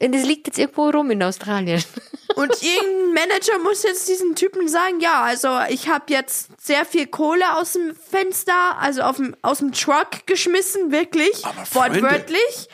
Und 0.00 0.14
es 0.14 0.24
liegt 0.24 0.46
jetzt 0.46 0.58
irgendwo 0.58 0.90
rum 0.90 1.10
in 1.10 1.22
Australien. 1.22 1.82
Und 2.34 2.50
irgendein 2.62 3.28
Manager 3.28 3.58
muss 3.62 3.84
jetzt 3.84 4.08
diesen 4.08 4.34
Typen 4.34 4.66
sagen, 4.68 4.98
ja, 5.00 5.22
also 5.22 5.60
ich 5.68 5.88
habe 5.88 6.06
jetzt 6.08 6.48
sehr 6.60 6.84
viel 6.84 7.06
Kohle 7.06 7.56
aus 7.56 7.74
dem 7.74 7.94
Fenster, 7.94 8.76
also 8.78 9.02
auf 9.02 9.16
dem, 9.16 9.36
aus 9.42 9.58
dem 9.58 9.72
Truck 9.72 10.26
geschmissen, 10.26 10.90
wirklich, 10.90 11.44
wortwörtlich, 11.72 12.68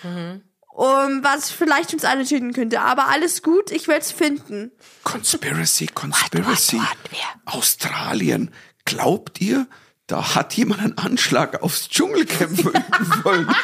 um, 0.73 1.23
was 1.23 1.51
vielleicht 1.51 1.93
uns 1.93 2.07
alle 2.07 2.25
töten 2.25 2.55
könnte. 2.55 2.81
Aber 2.81 3.09
alles 3.09 3.43
gut, 3.43 3.71
ich 3.71 3.87
werde 3.87 4.01
es 4.01 4.13
finden. 4.13 4.73
Conspiracy, 5.05 5.89
Conspiracy. 5.89 6.79
Warte, 6.79 6.89
warte, 6.89 7.11
wer? 7.11 7.55
Australien. 7.55 8.51
Glaubt 8.87 9.43
ihr, 9.43 9.67
da 10.06 10.34
hat 10.34 10.55
jemand 10.55 10.81
einen 10.81 10.99
Anschlag 10.99 11.63
aufs 11.63 11.89
Dschungelcamp 11.91 12.63
verüben 12.63 13.20
wollen? 13.25 13.55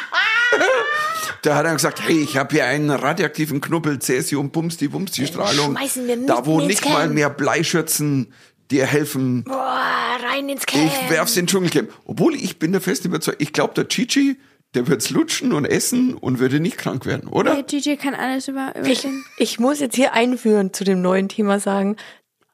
Da 1.47 1.55
hat 1.55 1.65
er 1.65 1.71
gesagt, 1.71 2.01
hey, 2.05 2.21
ich 2.21 2.35
habe 2.35 2.53
hier 2.55 2.65
einen 2.65 2.89
radioaktiven 2.89 3.61
Knubbel, 3.61 3.99
Cäsium, 3.99 4.51
Bumsti, 4.51 4.89
Bumsti, 4.89 5.27
Strahlung. 5.27 5.77
schmeißen 5.77 6.05
wir 6.05 6.25
Da, 6.25 6.45
wo 6.45 6.59
nicht 6.59 6.83
mal 6.83 7.03
Camp. 7.03 7.13
mehr 7.13 7.29
Bleischürzen 7.29 8.33
dir 8.69 8.85
helfen. 8.85 9.45
Boah, 9.45 10.17
rein 10.29 10.49
ins 10.49 10.65
Camp. 10.65 10.91
Ich 10.91 11.09
werf's 11.09 11.37
in 11.37 11.43
den 11.43 11.47
Dschungelcamp. 11.47 11.89
Obwohl 12.03 12.35
ich 12.35 12.59
bin 12.59 12.73
der 12.73 12.81
festen 12.81 13.07
Überzeugung, 13.07 13.39
ich 13.39 13.53
glaube, 13.53 13.73
der 13.75 13.85
Gigi, 13.85 14.37
der 14.73 14.87
wird's 14.89 15.09
lutschen 15.09 15.53
und 15.53 15.63
essen 15.63 16.15
und 16.15 16.39
würde 16.39 16.59
nicht 16.59 16.77
krank 16.77 17.05
werden, 17.05 17.29
oder? 17.29 17.53
Der 17.53 17.63
Gigi 17.63 17.95
kann 17.95 18.13
alles 18.13 18.49
über, 18.49 18.73
Ich, 18.83 19.07
ich 19.37 19.57
muss 19.57 19.79
jetzt 19.79 19.95
hier 19.95 20.11
einführen 20.11 20.73
zu 20.73 20.83
dem 20.83 21.01
neuen 21.01 21.29
Thema 21.29 21.61
sagen. 21.61 21.95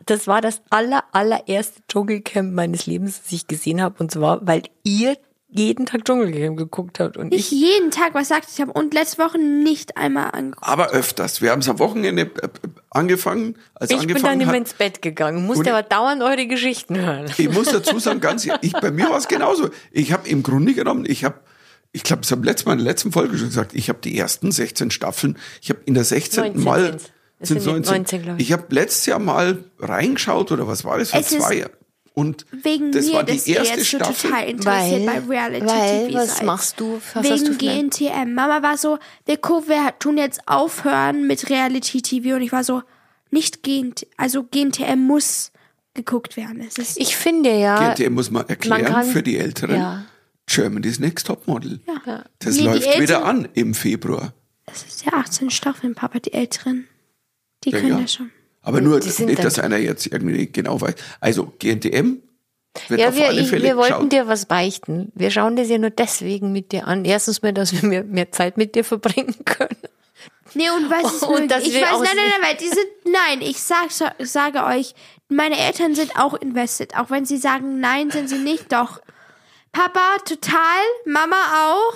Das 0.05 0.27
war 0.27 0.39
das 0.39 0.61
aller, 0.69 1.03
allererste 1.13 1.81
Dschungelcamp 1.87 2.53
meines 2.53 2.85
Lebens, 2.85 3.23
das 3.23 3.31
ich 3.31 3.47
gesehen 3.47 3.81
habe. 3.81 3.95
Und 3.97 4.11
zwar, 4.11 4.45
weil 4.45 4.61
ihr 4.83 5.17
jeden 5.53 5.85
Tag 5.85 6.05
Dschungelcamp 6.05 6.57
geguckt 6.57 6.99
habt. 6.99 7.17
Und 7.17 7.33
Ich 7.33 7.51
ich, 7.51 7.59
jeden 7.59 7.91
Tag 7.91 8.13
was 8.13 8.27
sagt, 8.27 8.47
ich 8.51 8.59
habe 8.59 8.73
und 8.73 8.93
letzte 8.93 9.19
Woche 9.19 9.37
nicht 9.37 9.97
einmal 9.97 10.31
angeguckt. 10.31 10.67
Aber 10.67 10.89
öfters. 10.89 11.41
Wir 11.41 11.51
haben 11.51 11.59
es 11.59 11.69
am 11.69 11.79
Wochenende 11.79 12.23
äh, 12.23 12.25
äh, 12.25 12.49
angefangen. 12.89 13.55
Als 13.75 13.91
ich 13.91 13.97
bin 13.99 14.07
dann 14.07 14.15
angefangen 14.15 14.41
immer 14.41 14.51
hat, 14.51 14.57
ins 14.57 14.73
Bett 14.73 15.01
gegangen, 15.01 15.45
musste 15.45 15.71
aber 15.71 15.83
dauernd 15.83 16.23
eure 16.23 16.47
Geschichten 16.47 16.97
hören. 16.97 17.31
Ich 17.37 17.49
muss 17.49 17.67
dazu 17.67 17.99
sagen, 17.99 18.19
ganz 18.19 18.45
ehrlich, 18.47 18.73
ich, 18.73 18.73
bei 18.73 18.91
mir 18.91 19.09
war 19.09 19.17
es 19.17 19.27
genauso. 19.27 19.69
Ich 19.91 20.11
habe 20.11 20.27
im 20.27 20.43
Grunde 20.43 20.73
genommen, 20.73 21.05
ich 21.07 21.23
habe, 21.23 21.35
ich 21.91 22.03
glaube, 22.03 22.21
das 22.21 22.31
habe 22.31 22.45
letztes 22.45 22.65
Mal 22.65 22.73
in 22.73 22.79
der 22.79 22.87
letzten 22.87 23.11
Folge 23.11 23.37
schon 23.37 23.47
gesagt, 23.47 23.73
ich 23.73 23.89
habe 23.89 23.99
die 24.03 24.17
ersten 24.17 24.51
16 24.51 24.91
Staffeln, 24.91 25.37
ich 25.61 25.69
habe 25.69 25.79
in 25.85 25.93
der 25.93 26.03
16. 26.03 26.43
19 26.43 26.63
Mal. 26.63 26.97
Es 27.39 27.49
sind 27.49 27.65
19, 27.65 28.21
glaub 28.21 28.39
ich. 28.39 28.45
ich 28.45 28.53
habe 28.53 28.63
letztes 28.69 29.05
Jahr 29.05 29.19
mal 29.19 29.65
reingeschaut 29.77 30.51
oder 30.51 30.65
was 30.65 30.85
war 30.85 30.97
das 30.97 31.11
für 31.11 31.17
Es 31.17 31.31
ist 31.31 31.41
zwei 31.41 31.55
Jahre. 31.55 31.71
Und 32.15 32.45
Wegen 32.51 32.91
das 32.91 33.07
mir, 33.07 33.13
war 33.13 33.23
die 33.23 33.31
erste 33.33 33.51
jetzt 33.51 33.77
so 33.91 33.97
Staffel. 33.97 34.29
total 34.29 34.49
interessiert 34.49 35.07
Weil- 35.07 35.21
bei 35.21 35.27
Reality 35.35 35.65
weil, 35.65 36.07
TV 36.07 36.19
was 36.19 36.37
seid. 36.37 36.45
machst 36.45 36.79
du? 36.79 37.01
Was 37.15 37.29
hast 37.29 37.47
du 37.47 37.59
Wegen 37.59 37.89
GNTM. 37.89 38.33
Mama 38.35 38.61
war 38.61 38.77
so, 38.77 38.99
wir 39.25 39.37
gucken, 39.37 39.69
wir 39.69 39.93
tun 39.97 40.17
jetzt 40.19 40.41
aufhören 40.47 41.25
mit 41.25 41.49
Reality 41.49 42.01
TV 42.03 42.35
und 42.35 42.41
ich 42.43 42.51
war 42.51 42.63
so, 42.63 42.83
nicht 43.31 43.63
GNT, 43.63 44.05
also 44.15 44.43
GNTM 44.43 44.99
muss 44.99 45.51
geguckt 45.95 46.37
werden. 46.37 46.61
Es 46.61 46.77
ist 46.77 46.99
Ich 46.99 47.15
finde 47.15 47.57
ja, 47.57 47.93
GNTM 47.95 48.13
muss 48.13 48.29
man 48.29 48.47
erklären 48.47 48.85
kann- 48.85 49.05
für 49.05 49.23
die 49.23 49.37
Älteren. 49.37 49.75
ja. 49.75 50.05
Germany's 50.45 50.99
Next 50.99 51.25
Topmodel. 51.27 51.79
Ja. 52.05 52.25
Das 52.39 52.57
Nee, 52.57 52.65
läuft 52.65 52.99
wieder 52.99 53.23
an 53.25 53.47
im 53.53 53.73
Februar. 53.73 54.33
Es 54.65 54.83
ist 54.83 55.05
ja 55.05 55.13
18 55.13 55.49
Staffeln, 55.49 55.95
Papa, 55.95 56.19
die 56.19 56.33
Älteren. 56.33 56.87
Die 57.63 57.69
Ja, 57.71 57.79
können 57.79 57.91
ja. 57.93 58.01
das 58.01 58.13
schon. 58.13 58.29
Aber 58.63 58.81
nur, 58.81 58.99
nicht, 58.99 59.43
dass 59.43 59.59
einer 59.59 59.77
jetzt 59.77 60.07
irgendwie 60.07 60.33
nicht 60.37 60.53
genau 60.53 60.79
weiß. 60.81 60.95
Also 61.19 61.53
GNTM 61.59 62.17
wird 62.87 62.99
Ja, 62.99 63.09
auf 63.09 63.15
wir, 63.15 63.27
alle 63.27 63.41
ich, 63.41 63.49
Fälle 63.49 63.63
wir 63.63 63.77
wollten 63.77 63.93
geschaut. 63.93 64.11
dir 64.13 64.27
was 64.27 64.45
beichten. 64.45 65.11
Wir 65.15 65.29
schauen 65.31 65.55
das 65.55 65.69
ja 65.69 65.77
nur 65.77 65.89
deswegen 65.91 66.51
mit 66.51 66.71
dir 66.71 66.87
an. 66.87 67.05
Erstens 67.05 67.41
mal, 67.41 67.53
dass 67.53 67.73
wir 67.73 67.87
mehr, 67.87 68.03
mehr 68.03 68.31
Zeit 68.31 68.57
mit 68.57 68.73
dir 68.75 68.83
verbringen 68.83 69.35
können. 69.45 69.77
Nee, 70.55 70.69
und 70.69 70.89
was 70.89 71.13
ist 71.13 71.23
Und 71.27 71.31
möglich? 71.33 71.49
dass 71.49 71.63
Ich 71.65 71.73
wir 71.73 71.81
weiß, 71.81 71.99
nein, 71.99 72.07
nein, 72.15 72.25
nein, 72.39 72.49
weil 72.49 72.57
die 72.57 72.67
sind, 72.69 72.87
nein, 73.05 73.41
ich 73.41 73.61
sag, 73.61 73.87
ich 74.17 74.31
sage 74.31 74.63
euch, 74.65 74.95
meine 75.29 75.57
Eltern 75.59 75.93
sind 75.95 76.17
auch 76.17 76.33
invested. 76.35 76.95
Auch 76.97 77.09
wenn 77.09 77.25
sie 77.25 77.37
sagen, 77.37 77.79
nein, 77.79 78.11
sind 78.11 78.29
sie 78.29 78.37
nicht, 78.37 78.71
doch. 78.71 79.01
Papa, 79.71 80.17
total, 80.25 80.81
Mama 81.05 81.35
auch. 81.67 81.93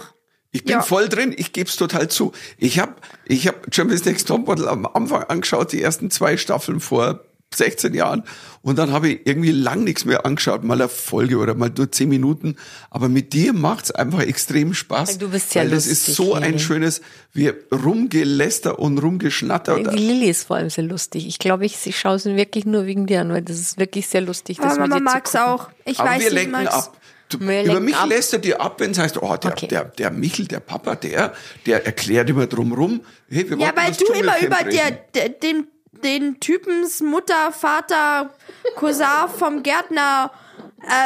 Ich 0.51 0.63
bin 0.63 0.73
Ja. 0.73 0.81
voll 0.81 1.09
drin, 1.09 1.33
ich 1.37 1.53
gebe 1.53 1.69
es 1.69 1.75
total 1.75 2.07
zu. 2.09 2.31
Ich 2.57 2.79
habe 2.79 2.95
ich 3.25 3.47
hab 3.47 3.69
Germany's 3.71 4.05
Next 4.05 4.27
Topmodel 4.27 4.67
am 4.67 4.85
Anfang 4.85 5.23
angeschaut, 5.23 5.71
die 5.71 5.81
ersten 5.81 6.09
zwei 6.09 6.37
Staffeln 6.37 6.79
vor 6.79 7.21
16 7.53 7.93
Jahren. 7.93 8.23
Und 8.61 8.77
dann 8.77 8.91
habe 8.91 9.07
ich 9.09 9.21
irgendwie 9.25 9.51
lang 9.51 9.83
nichts 9.85 10.03
mehr 10.03 10.25
angeschaut, 10.25 10.63
mal 10.65 10.73
eine 10.73 10.89
Folge 10.89 11.37
oder 11.37 11.53
mal 11.55 11.71
nur 11.75 11.89
10 11.89 12.09
Minuten. 12.09 12.57
Aber 12.89 13.07
mit 13.07 13.31
dir 13.31 13.53
macht's 13.53 13.89
einfach 13.91 14.19
extrem 14.21 14.73
Spaß. 14.73 15.11
Weil 15.11 15.17
du 15.17 15.29
bist 15.29 15.55
ja 15.55 15.61
Weil 15.61 15.69
das 15.69 15.85
ist 15.87 16.07
lustig, 16.09 16.15
so 16.15 16.33
ein 16.33 16.43
Lili. 16.43 16.59
schönes, 16.59 17.01
wir 17.33 17.55
rumgeläster 17.71 18.79
und 18.79 18.97
rumgeschnatter. 18.97 19.79
Die 19.79 19.97
Lilly 19.97 20.29
ist 20.29 20.43
vor 20.47 20.57
allem 20.57 20.69
sehr 20.69 20.83
lustig. 20.83 21.27
Ich 21.27 21.39
glaube, 21.39 21.65
ich, 21.65 21.77
ich 21.85 21.97
schaue 21.97 22.15
es 22.15 22.25
wirklich 22.25 22.65
nur 22.65 22.85
wegen 22.85 23.05
dir 23.05 23.21
an, 23.21 23.29
weil 23.31 23.41
das 23.41 23.59
ist 23.59 23.77
wirklich 23.79 24.07
sehr 24.07 24.21
lustig. 24.21 24.57
Das 24.57 24.77
Aber 24.77 24.89
zu 24.97 25.01
mag's 25.01 25.35
auch. 25.35 25.69
Ich 25.85 25.99
Aber 25.99 26.09
weiß, 26.09 26.23
wir 26.23 26.31
lenken 26.31 26.51
mag's. 26.51 26.73
ab. 26.73 26.97
Du, 27.29 27.37
über 27.37 27.79
mich 27.79 27.95
ab. 27.95 28.07
lässt 28.09 28.33
er 28.33 28.39
dir 28.39 28.61
ab, 28.61 28.79
wenn 28.79 28.91
es 28.91 28.99
heißt, 28.99 29.21
oh, 29.21 29.35
der, 29.35 29.51
Okay. 29.51 29.67
der, 29.67 29.85
der 29.85 30.11
Michel, 30.11 30.47
der 30.47 30.59
Papa, 30.61 30.95
der, 30.95 31.33
der 31.65 31.85
erklärt 31.85 32.29
immer 32.29 32.47
drum 32.47 32.71
rum. 32.73 33.01
Hey, 33.29 33.49
wir 33.49 33.57
Ja, 33.57 33.75
weil 33.75 33.89
das 33.89 33.97
du 33.97 34.13
immer 34.13 34.39
über 34.39 34.63
der, 34.63 34.91
der, 35.13 35.29
den, 35.29 35.67
den 36.03 36.39
Typens 36.39 37.01
Mutter, 37.01 37.51
Vater, 37.51 38.33
Cousin 38.75 39.27
vom 39.37 39.61
Gärtner 39.63 40.31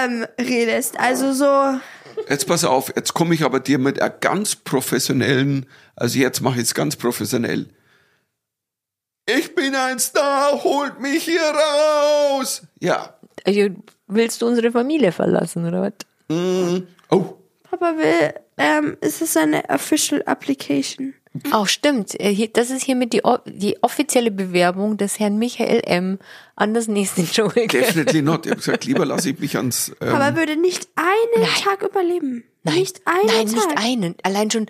ähm, 0.03 0.25
redest. 0.39 0.99
Also 0.99 1.33
so, 1.33 1.79
Jetzt 2.29 2.47
pass 2.47 2.63
auf, 2.63 2.93
jetzt 2.95 3.13
komme 3.13 3.33
ich 3.33 3.43
aber 3.43 3.59
dir 3.59 3.79
mit 3.79 3.99
einer 4.01 4.09
ganz 4.09 4.55
professionellen, 4.55 5.65
also 5.95 6.19
jetzt 6.19 6.41
mache 6.41 6.55
ich 6.57 6.63
es 6.63 6.73
ganz 6.73 6.95
professionell. 6.95 7.69
Ich 9.27 9.55
bin 9.55 9.75
ein 9.75 9.99
Star, 9.99 10.63
holt 10.63 10.99
mich 10.99 11.23
hier 11.23 11.41
raus. 11.41 12.63
Ja. 12.79 13.15
Also, 13.45 13.69
willst 14.07 14.41
du 14.41 14.47
unsere 14.47 14.71
Familie 14.71 15.11
verlassen, 15.11 15.65
oder 15.65 15.81
was? 15.83 15.93
Mm. 16.31 16.87
Oh, 17.09 17.25
Papa 17.69 17.97
will, 17.97 18.33
ähm, 18.57 18.97
es 19.01 19.21
ist 19.21 19.37
eine 19.37 19.63
official 19.69 20.23
application. 20.25 21.13
Auch 21.51 21.67
stimmt. 21.67 22.19
Äh, 22.19 22.49
Das 22.51 22.69
ist 22.71 22.83
hiermit 22.83 23.13
die, 23.13 23.21
die 23.45 23.81
offizielle 23.81 24.31
Bewerbung 24.31 24.97
des 24.97 25.19
Herrn 25.19 25.37
Michael 25.37 25.81
M. 25.85 26.19
an 26.55 26.73
das 26.73 26.87
nächste 26.87 27.23
Dschungelcamp. 27.25 27.71
definitely 27.71 28.21
not. 28.21 28.45
Ich 28.45 28.51
habe 28.51 28.59
gesagt, 28.59 28.85
lieber 28.85 29.05
lasse 29.05 29.29
ich 29.29 29.39
mich 29.39 29.55
ans. 29.55 29.93
Ähm, 30.01 30.09
Aber 30.15 30.25
er 30.25 30.35
würde 30.35 30.57
nicht 30.57 30.89
einen 30.95 31.41
Nein. 31.43 31.49
Tag 31.63 31.83
überleben. 31.83 32.43
Nein, 32.63 32.75
Nicht 32.75 33.01
einen 33.05 33.25
nein, 33.27 33.47
Tag. 33.47 33.55
nicht 33.55 33.77
einen. 33.77 34.15
Allein 34.23 34.51
schon, 34.51 34.67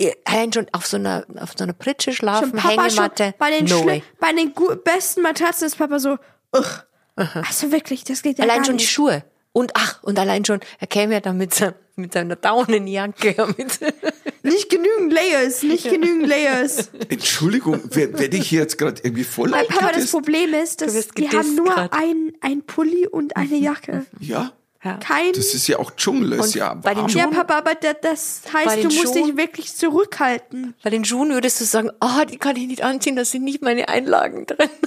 äh, 0.00 0.12
allein 0.24 0.52
schon 0.52 0.66
auf 0.72 0.86
so 0.86 0.96
einer, 0.96 1.24
auf 1.38 1.52
so 1.56 1.62
einer 1.64 1.72
Pritsche 1.74 2.10
Schon 2.10 2.16
schlafen, 2.16 2.52
Papa 2.52 2.72
schon 2.72 3.04
Hängematte. 3.04 3.34
bei 3.38 3.50
den, 3.50 3.64
no 3.66 3.84
bei 4.18 4.32
den 4.32 4.52
besten 4.84 5.22
Matratzen 5.22 5.66
ist 5.68 5.78
Papa 5.78 5.98
so, 6.00 6.16
ugh. 6.52 6.84
Also 7.16 7.70
wirklich, 7.70 8.02
das 8.04 8.22
geht 8.22 8.38
ja 8.38 8.44
Allein 8.44 8.58
gar 8.58 8.64
schon 8.64 8.78
die 8.78 8.84
nicht. 8.84 8.90
Schuhe. 8.92 9.22
Und 9.52 9.72
ach, 9.74 10.00
und 10.02 10.18
allein 10.18 10.44
schon, 10.44 10.60
er 10.78 10.86
käme 10.86 11.14
ja 11.14 11.20
dann 11.20 11.36
mit, 11.36 11.52
se- 11.52 11.74
mit 11.96 12.12
seiner 12.12 12.36
Daunenjacke. 12.36 13.34
Mit, 13.58 13.80
Nicht 14.42 14.70
genügend 14.70 15.12
Layers, 15.12 15.62
nicht 15.62 15.84
genügend 15.90 16.26
Layers. 16.28 16.88
Entschuldigung, 17.10 17.80
wer- 17.90 18.18
werde 18.18 18.36
ich 18.38 18.48
hier 18.48 18.60
jetzt 18.60 18.78
gerade 18.78 19.00
irgendwie 19.02 19.24
voll 19.24 19.50
Weil 19.52 19.66
Papa, 19.66 19.92
das? 19.92 20.10
Problem 20.10 20.54
ist, 20.54 20.80
dass 20.80 20.92
die 21.08 21.08
gedisst 21.24 21.34
haben 21.36 21.54
nur 21.56 21.66
grad. 21.74 21.92
ein, 21.92 22.32
ein 22.40 22.62
Pulli 22.62 23.06
und 23.06 23.36
eine 23.36 23.56
Jacke. 23.56 24.06
Ja, 24.20 24.52
ja. 24.82 24.96
Kein. 24.96 25.32
das 25.34 25.52
ist 25.52 25.66
ja 25.66 25.78
auch 25.78 25.90
Dschungel, 25.90 26.32
ist 26.34 26.54
ja 26.54 26.72
bei 26.72 26.94
den. 26.94 27.08
Ja, 27.08 27.24
Schuhen- 27.24 27.32
Papa, 27.34 27.58
aber 27.58 27.74
da- 27.74 27.92
das 27.92 28.42
heißt, 28.50 28.78
du 28.78 28.84
musst 28.84 29.14
dich 29.14 29.24
Schuhen- 29.26 29.36
wirklich 29.36 29.76
zurückhalten. 29.76 30.74
Bei 30.82 30.88
den 30.90 31.04
Schuhen 31.04 31.30
würdest 31.32 31.60
du 31.60 31.64
sagen, 31.64 31.90
ah, 32.00 32.24
die 32.24 32.38
kann 32.38 32.56
ich 32.56 32.66
nicht 32.66 32.82
anziehen, 32.82 33.14
da 33.16 33.24
sind 33.26 33.44
nicht 33.44 33.60
meine 33.62 33.88
Einlagen 33.90 34.46
drin. 34.46 34.70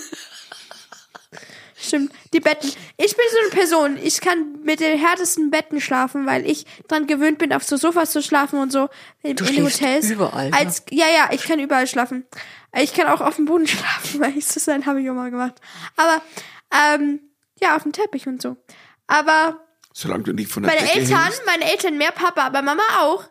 Stimmt, 1.84 2.14
die 2.34 2.40
Betten. 2.40 2.70
Ich 2.98 3.16
bin 3.16 3.26
so 3.32 3.38
eine 3.42 3.50
Person, 3.50 3.98
ich 4.02 4.22
kann 4.22 4.62
mit 4.64 4.80
den 4.80 4.98
härtesten 4.98 5.52
Betten 5.52 5.82
schlafen, 5.82 6.26
weil 6.26 6.50
ich 6.50 6.66
dran 6.88 7.08
gewöhnt 7.08 7.38
bin, 7.40 7.52
auf 7.52 7.64
so 7.64 7.76
Sofas 7.78 8.12
zu 8.12 8.22
schlafen 8.24 8.60
und 8.60 8.72
so 8.72 8.90
in, 9.22 9.36
Du 9.36 9.44
in 9.46 9.64
Hotels. 9.66 10.10
überall, 10.10 10.50
ne? 10.50 10.58
Als, 10.58 10.84
ja, 10.92 11.08
ja, 11.08 11.30
ich 11.34 11.44
kann 11.44 11.60
überall 11.60 11.86
schlafen. 11.88 12.26
Ich 12.76 12.94
kann 12.94 13.08
auch 13.08 13.22
auf 13.22 13.36
dem 13.36 13.46
Boden 13.46 13.68
schlafen, 13.68 14.22
weil 14.22 14.38
ich 14.38 14.48
das 14.48 14.64
dann 14.66 14.86
habe 14.86 15.02
ich 15.02 15.10
auch 15.10 15.14
mal 15.14 15.30
gemacht. 15.30 15.56
Aber 15.98 16.22
ähm, 16.72 17.20
ja, 17.60 17.76
auf 17.76 17.84
dem 17.84 17.92
Teppich 17.92 18.28
und 18.28 18.42
so. 18.42 18.56
Aber 19.08 19.60
Solange 19.94 20.24
du 20.24 20.34
nicht 20.34 20.52
von 20.52 20.64
der 20.64 20.72
meine 20.74 20.86
Decke 20.88 21.00
Eltern, 21.02 21.24
hängst. 21.24 21.42
meine 21.46 21.70
Eltern 21.72 21.98
mehr 21.98 22.12
Papa, 22.12 22.44
aber 22.44 22.62
Mama 22.62 22.82
auch 23.02 23.26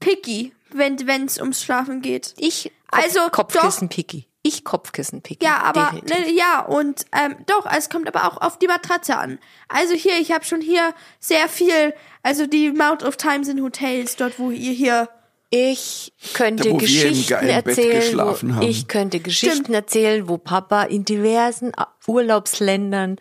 picky, 0.00 0.52
wenn 0.72 0.96
es 1.26 1.38
ums 1.38 1.62
Schlafen 1.62 2.02
geht. 2.02 2.34
Ich, 2.36 2.72
Kopf, 2.90 3.04
Also, 3.04 3.20
Kopfkissen 3.30 3.88
Picky. 3.88 4.28
Ich 4.46 4.62
Kopfkissen 4.62 5.22
Picky. 5.22 5.42
Ja, 5.42 5.62
aber 5.62 5.92
ne, 5.92 6.30
ja 6.30 6.60
und 6.60 7.06
ähm, 7.12 7.36
doch, 7.46 7.64
es 7.64 7.88
kommt 7.88 8.06
aber 8.14 8.28
auch 8.28 8.42
auf 8.42 8.58
die 8.58 8.66
Matratze 8.66 9.16
an. 9.16 9.38
Also 9.68 9.94
hier, 9.94 10.18
ich 10.20 10.32
habe 10.32 10.44
schon 10.44 10.60
hier 10.60 10.92
sehr 11.18 11.48
viel, 11.48 11.94
also 12.22 12.46
die 12.46 12.70
Mount 12.70 13.02
of 13.04 13.16
Times 13.16 13.48
in 13.48 13.62
Hotels, 13.62 14.16
dort 14.16 14.38
wo 14.38 14.50
ihr 14.50 14.72
hier 14.72 15.08
Ich 15.48 16.12
könnte 16.34 16.68
Da, 16.68 16.76
Geschichten 16.76 17.32
erzählen, 17.32 18.00
geschlafen 18.00 18.50
wo, 18.50 18.56
haben. 18.56 18.68
ich 18.68 18.86
könnte 18.86 19.20
Geschichten 19.20 19.56
Stimmt. 19.60 19.74
erzählen, 19.74 20.28
wo 20.28 20.36
Papa 20.36 20.82
in 20.82 21.06
diversen 21.06 21.72
Urlaubsländern 22.06 23.16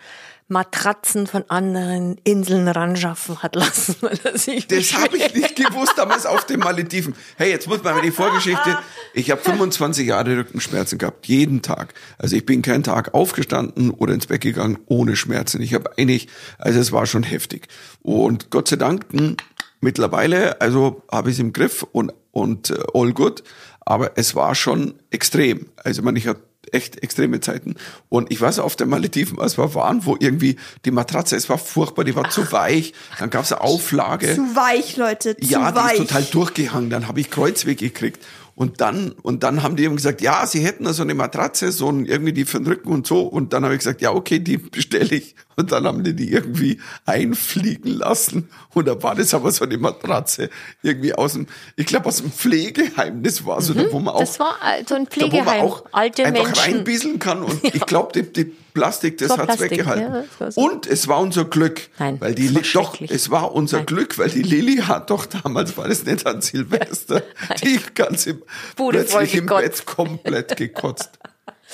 Matratzen 0.54 1.28
von 1.28 1.44
anderen 1.50 2.18
Inseln 2.24 2.70
ranschaffen 2.70 3.44
hat 3.44 3.56
lassen, 3.56 3.96
Das 4.02 4.94
habe 4.94 5.18
ich 5.18 5.34
nicht 5.34 5.56
gewusst 5.58 5.94
damals 5.98 6.26
auf 6.26 6.46
den 6.46 6.62
Malediven. 6.62 7.16
Hey, 7.36 7.50
jetzt 7.50 7.68
muss 7.68 7.84
man 7.84 7.96
mal 7.96 8.02
die 8.02 8.12
Vorgeschichte. 8.12 8.78
Ich 9.14 9.30
habe 9.32 9.42
25 9.42 10.08
Jahre 10.08 10.38
Rückenschmerzen 10.38 10.98
gehabt, 10.98 11.28
jeden 11.28 11.62
Tag. 11.62 11.94
Also 12.18 12.38
ich 12.38 12.46
bin 12.46 12.62
keinen 12.62 12.84
Tag 12.84 13.14
aufgestanden 13.14 13.92
oder 13.92 14.14
ins 14.14 14.28
Bett 14.28 14.42
gegangen 14.42 14.78
ohne 14.86 15.18
Schmerzen. 15.18 15.62
Ich 15.62 15.74
habe 15.74 15.92
eigentlich, 15.98 16.30
also 16.58 16.80
es 16.80 16.94
war 16.94 17.06
schon 17.06 17.24
heftig. 17.24 17.68
Und 18.02 18.50
Gott 18.50 18.70
sei 18.70 18.78
Dank 18.78 19.14
mh, 19.14 19.36
mittlerweile, 19.82 20.62
also 20.62 21.04
habe 21.12 21.30
ich 21.30 21.36
es 21.36 21.40
im 21.40 21.52
Griff 21.52 21.84
und 21.92 22.14
und 22.32 22.72
äh, 22.72 22.84
all 22.94 23.14
good. 23.14 23.44
Aber 23.86 24.18
es 24.18 24.36
war 24.36 24.56
schon 24.56 24.96
extrem. 25.12 25.68
Also 25.84 26.02
ich 26.02 26.06
meine, 26.06 26.18
ich 26.18 26.28
hatte 26.28 26.42
echt 26.74 27.02
extreme 27.04 27.40
Zeiten. 27.40 27.76
Und 28.10 28.32
ich 28.32 28.40
weiß 28.42 28.60
auf 28.60 28.76
der 28.76 28.88
Malediven, 28.88 29.40
als 29.40 29.58
wir 29.58 29.74
waren, 29.76 30.06
wo 30.06 30.18
irgendwie 30.20 30.58
die 30.86 30.92
Matratze, 30.92 31.36
es 31.36 31.50
war 31.50 31.58
furchtbar, 31.58 32.04
die 32.04 32.16
war 32.16 32.30
zu 32.30 32.52
weich. 32.52 32.94
Dann 33.20 33.30
gab 33.30 33.44
es 33.44 33.52
eine 33.52 33.62
Auflage. 33.62 34.36
zu 34.36 34.56
weich, 34.56 34.98
Leute, 34.98 35.38
zu 35.38 35.46
Ja, 35.46 35.72
die 35.72 35.78
weich. 35.78 35.94
ist 35.94 35.98
total 36.08 36.24
durchgehangen. 36.24 36.90
Dann 36.90 37.08
habe 37.08 37.20
ich 37.20 37.30
Kreuzweg 37.30 37.78
gekriegt. 37.80 38.24
Und 38.56 38.82
dann, 38.82 39.14
und 39.24 39.42
dann 39.42 39.64
haben 39.64 39.76
die 39.76 39.84
eben 39.84 39.96
gesagt, 39.96 40.22
ja, 40.22 40.46
sie 40.46 40.60
hätten 40.64 40.84
da 40.84 40.94
so 40.94 41.02
eine 41.02 41.16
Matratze, 41.16 41.72
so 41.72 41.90
ein, 41.90 42.06
irgendwie 42.06 42.34
die 42.34 42.46
für 42.46 42.60
den 42.60 42.68
Rücken 42.68 42.92
und 42.92 43.08
so. 43.08 43.22
Und 43.22 43.52
dann 43.52 43.64
habe 43.64 43.74
ich 43.74 43.80
gesagt, 43.80 44.02
ja, 44.02 44.12
okay, 44.12 44.38
die 44.40 44.58
bestelle 44.58 45.16
ich. 45.16 45.36
Und 45.56 45.72
dann 45.72 45.86
haben 45.86 46.04
die 46.04 46.16
die 46.16 46.32
irgendwie 46.32 46.80
einfliegen 47.06 47.92
lassen. 47.92 48.50
Und 48.74 48.88
da 48.88 49.02
war 49.02 49.16
das 49.16 49.34
aber 49.34 49.52
so 49.52 49.66
eine 49.66 49.78
Matratze 49.78 50.50
irgendwie 50.84 51.14
aus 51.16 51.34
dem, 51.34 51.48
ich 51.76 51.86
glaube 51.88 52.08
aus 52.08 52.18
dem 52.18 52.32
Pflegeheim. 52.32 53.24
Das 53.24 53.46
war 53.46 53.60
so, 53.62 53.74
da 53.74 53.92
wo 53.92 54.00
man 54.00 54.14
auch, 54.14 54.20
Mhm. 54.20 54.26
Das 54.26 54.40
war 54.40 54.56
äh, 54.64 54.84
so 54.88 54.96
ein 54.96 55.06
da, 55.06 55.16
wo 55.16 55.22
man 55.22 55.30
Pflegeheim. 55.32 55.62
auch 55.62 55.86
Alte 55.92 56.26
einfach 56.26 56.44
Menschen. 56.46 56.74
reinbieseln 56.76 57.20
kann. 57.20 57.44
Und 57.44 57.64
ich 57.76 57.86
glaube, 57.86 58.12
die, 58.14 58.32
die 58.32 58.52
Plastik, 58.74 59.18
das 59.20 59.30
hat's 59.32 59.44
Plastik, 59.46 59.72
weggehalten. 59.72 60.14
ja, 60.14 60.24
das 60.40 60.56
so. 60.56 60.62
Und 60.62 60.88
es 60.88 61.08
war 61.08 61.20
unser 61.20 61.46
Glück. 61.46 61.82
Nein, 62.00 62.20
weil 62.20 62.34
die 62.36 62.48
das 62.52 62.56
war 62.76 62.94
Li- 63.00 63.08
doch, 63.08 63.16
es 63.16 63.30
war 63.32 63.52
unser 63.54 63.78
Nein. 63.78 63.86
Glück, 63.86 64.18
weil 64.18 64.30
die 64.30 64.42
Lilly 64.42 64.78
hat 64.78 65.10
doch 65.10 65.26
damals, 65.26 65.76
war 65.78 65.88
das 65.88 66.04
nicht 66.04 66.26
an 66.26 66.42
Silvester, 66.42 67.22
die 67.64 67.80
ganze 67.94 68.40
Bude 68.76 69.00
plötzlich 69.04 69.36
im. 69.36 69.46
Bett 69.46 69.86
komplett 69.86 70.58
gekotzt. 70.58 71.10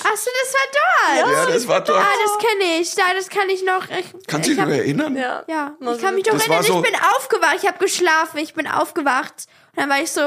Ach 0.01 0.15
so, 0.15 0.29
das 0.43 0.53
war 0.53 1.25
dort. 1.25 1.33
Ja, 1.49 1.53
das 1.53 1.67
war 1.67 1.81
dort. 1.83 1.99
Ah, 1.99 2.07
das 2.23 2.37
kenne 2.37 2.79
ich. 2.79 2.95
Da, 2.95 3.01
das 3.17 3.27
kann 3.27 3.49
ich 3.49 3.63
noch. 3.65 3.83
Ich, 3.89 4.05
Kannst 4.27 4.47
du 4.47 4.51
ich 4.53 4.57
dich 4.57 4.65
noch 4.65 4.71
erinnern? 4.73 5.15
Ja. 5.17 5.43
Ja, 5.47 5.75
ich 5.93 6.01
kann 6.01 6.15
mich 6.15 6.23
doch 6.23 6.39
erinnern. 6.39 6.63
so- 6.63 6.83
Ich 6.83 6.89
bin 6.91 6.99
aufgewacht. 7.17 7.55
Ich 7.61 7.67
habe 7.67 7.79
geschlafen. 7.79 8.37
Ich 8.37 8.53
bin 8.53 8.65
aufgewacht. 8.65 9.33
Und 9.75 9.81
dann 9.81 9.89
war 9.89 10.01
ich 10.01 10.09
so, 10.09 10.21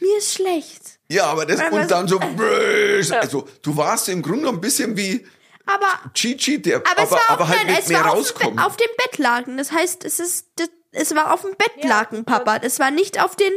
mir 0.00 0.18
ist 0.18 0.34
schlecht. 0.34 0.98
Ja, 1.08 1.24
aber 1.26 1.46
das, 1.46 1.58
und 1.70 1.90
dann 1.90 2.06
so, 2.06 2.18
böse. 2.18 3.18
also, 3.20 3.48
du 3.62 3.74
warst 3.76 4.10
im 4.10 4.20
Grunde 4.20 4.48
ein 4.48 4.60
bisschen 4.60 4.94
wie 4.96 5.26
Aber 5.66 6.10
Chichi, 6.12 6.60
der 6.60 6.76
Aber, 6.76 6.90
aber, 6.90 7.02
es 7.02 7.10
war 7.10 7.20
aber 7.28 7.42
auf, 7.44 7.48
halt 7.48 7.66
nein, 7.66 7.76
mit 7.76 7.88
mehr 7.88 8.00
war 8.00 8.06
auf, 8.06 8.12
dem 8.12 8.18
rauskommen. 8.18 8.58
Auf 8.58 8.76
dem 8.76 8.88
Bettlaken. 8.98 9.56
Das 9.56 9.72
heißt, 9.72 10.04
es 10.04 10.20
ist, 10.20 10.48
das, 10.56 10.68
es 10.92 11.14
war 11.14 11.32
auf 11.32 11.42
dem 11.42 11.54
Bettlaken, 11.56 12.24
Papa. 12.24 12.58
Es 12.62 12.78
war 12.78 12.90
nicht 12.90 13.22
auf 13.22 13.36
den. 13.36 13.52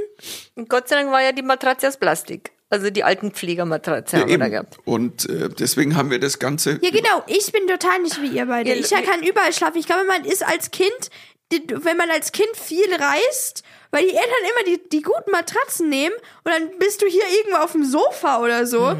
Und 0.56 0.70
Gott 0.70 0.88
sei 0.88 0.96
Dank 0.98 1.12
war 1.12 1.22
ja 1.22 1.32
die 1.32 1.42
Matratze 1.42 1.88
aus 1.88 1.98
Plastik. 1.98 2.52
Also 2.70 2.90
die 2.90 3.04
alten 3.04 3.32
Pflegermatratzen 3.32 4.20
haben 4.20 4.28
wir 4.28 4.34
Eben. 4.34 4.42
da 4.42 4.50
gehabt. 4.50 4.78
Und 4.84 5.30
äh, 5.30 5.48
deswegen 5.50 5.96
haben 5.96 6.12
wir 6.12 6.20
das 6.20 6.38
Ganze. 6.38 6.80
Ja, 6.82 6.90
genau. 6.90 7.24
Ich 7.28 7.52
bin 7.54 7.66
total 7.66 8.00
nicht 8.02 8.22
wie 8.22 8.28
ihr 8.28 8.46
beide. 8.46 8.70
Ja, 8.70 8.76
Ich 8.76 8.90
kann 8.90 9.24
überall 9.24 9.54
schlafen. 9.54 9.78
Ich 9.78 9.86
glaube, 9.86 10.04
man 10.04 10.26
ist 10.26 10.46
als 10.46 10.72
Kind, 10.72 11.10
wenn 11.50 11.96
man 11.96 12.10
als 12.12 12.34
Kind 12.34 12.50
viel 12.56 12.94
reist, 12.94 13.64
weil 13.92 14.04
die 14.04 14.14
Eltern 14.16 14.22
immer 14.52 14.78
die, 14.78 14.90
die 14.90 15.02
guten 15.02 15.32
Matratzen 15.32 15.88
nehmen 15.88 16.16
und 16.44 16.52
dann 16.52 16.78
bist 16.78 17.02
du 17.02 17.06
hier 17.06 17.24
irgendwo 17.38 17.58
auf 17.60 17.72
dem 17.72 17.86
Sofa 17.86 18.42
oder 18.42 18.66
so. 18.68 18.98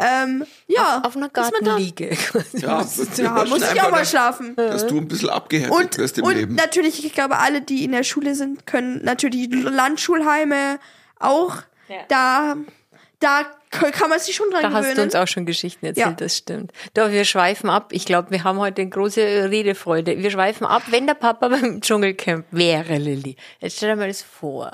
Ähm, 0.00 0.44
ja. 0.66 1.02
Auf 1.04 1.16
einer 1.16 1.26
man 1.26 1.32
da- 1.34 1.42
Gartenliege. 1.50 2.10
Ja, 2.54 2.84
Ja, 3.18 3.44
muss 3.46 3.62
ich 3.72 3.80
auch 3.82 3.90
mal 3.90 3.98
dass- 4.00 4.10
schlafen. 4.10 4.54
Dass 4.56 4.86
du 4.86 4.96
ein 4.98 5.08
bisschen 5.08 5.28
abgehärtet 5.30 5.76
Und, 5.76 5.98
wirst 5.98 6.18
im 6.18 6.24
und 6.24 6.34
Leben. 6.34 6.54
natürlich, 6.54 7.04
ich 7.04 7.12
glaube, 7.12 7.38
alle, 7.38 7.60
die 7.62 7.84
in 7.84 7.92
der 7.92 8.04
Schule 8.04 8.34
sind, 8.34 8.66
können 8.66 9.00
natürlich 9.04 9.48
Landschulheime 9.52 10.78
auch. 11.18 11.56
Ja. 11.88 11.96
Da, 12.08 12.56
da 13.18 13.46
kann 13.70 14.08
man 14.08 14.18
sich 14.20 14.34
schon 14.36 14.50
dran 14.50 14.62
Da 14.62 14.70
hast 14.72 14.84
du 14.84 14.90
gewöhnen. 14.90 15.04
uns 15.06 15.14
auch 15.14 15.26
schon 15.26 15.44
Geschichten 15.46 15.84
erzählt, 15.84 16.06
Ja. 16.06 16.12
das 16.12 16.36
stimmt. 16.36 16.72
Doch, 16.94 17.10
wir 17.10 17.24
schweifen 17.24 17.68
ab. 17.68 17.88
Ich 17.92 18.04
glaube, 18.06 18.30
wir 18.30 18.44
haben 18.44 18.58
heute 18.58 18.82
eine 18.82 18.90
große 18.90 19.20
Redefreude. 19.50 20.18
Wir 20.18 20.30
schweifen 20.30 20.66
ab, 20.66 20.82
wenn 20.90 21.06
der 21.06 21.14
Papa 21.14 21.48
beim 21.48 21.80
Dschungelcamp 21.80 22.46
wäre, 22.50 22.98
Lilly. 22.98 23.36
Jetzt 23.60 23.78
stell 23.78 23.90
dir 23.90 23.96
mal 23.96 24.08
das 24.08 24.22
vor. 24.22 24.70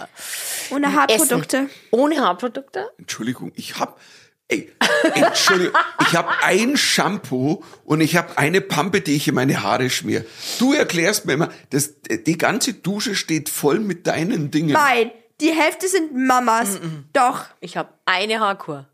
Ohne 0.70 0.92
Haarprodukte. 0.92 1.56
Essen. 1.56 1.70
Ohne 1.92 2.16
Haarprodukte? 2.20 2.90
Entschuldigung, 2.98 3.52
ich 3.56 3.78
hab. 3.78 3.98
Ey, 4.48 4.70
Entschuldigung, 5.14 5.74
ich 6.02 6.14
habe 6.14 6.30
ein 6.42 6.76
Shampoo 6.76 7.64
und 7.84 8.00
ich 8.02 8.16
habe 8.16 8.36
eine 8.36 8.60
Pampe, 8.60 9.00
die 9.00 9.16
ich 9.16 9.26
in 9.26 9.34
meine 9.34 9.62
Haare 9.62 9.88
schmier. 9.88 10.24
Du 10.58 10.74
erklärst 10.74 11.24
mir 11.24 11.32
immer, 11.32 11.50
dass 11.70 11.94
die 12.02 12.36
ganze 12.36 12.74
Dusche 12.74 13.14
steht 13.14 13.48
voll 13.48 13.78
mit 13.78 14.06
deinen 14.06 14.50
Dingen. 14.50 14.72
Nein, 14.72 15.10
die 15.40 15.50
Hälfte 15.52 15.88
sind 15.88 16.14
Mamas. 16.14 16.78
Doch. 17.14 17.46
Ich 17.60 17.76
habe 17.78 17.88
eine 18.04 18.38
Haarkur. 18.40 18.86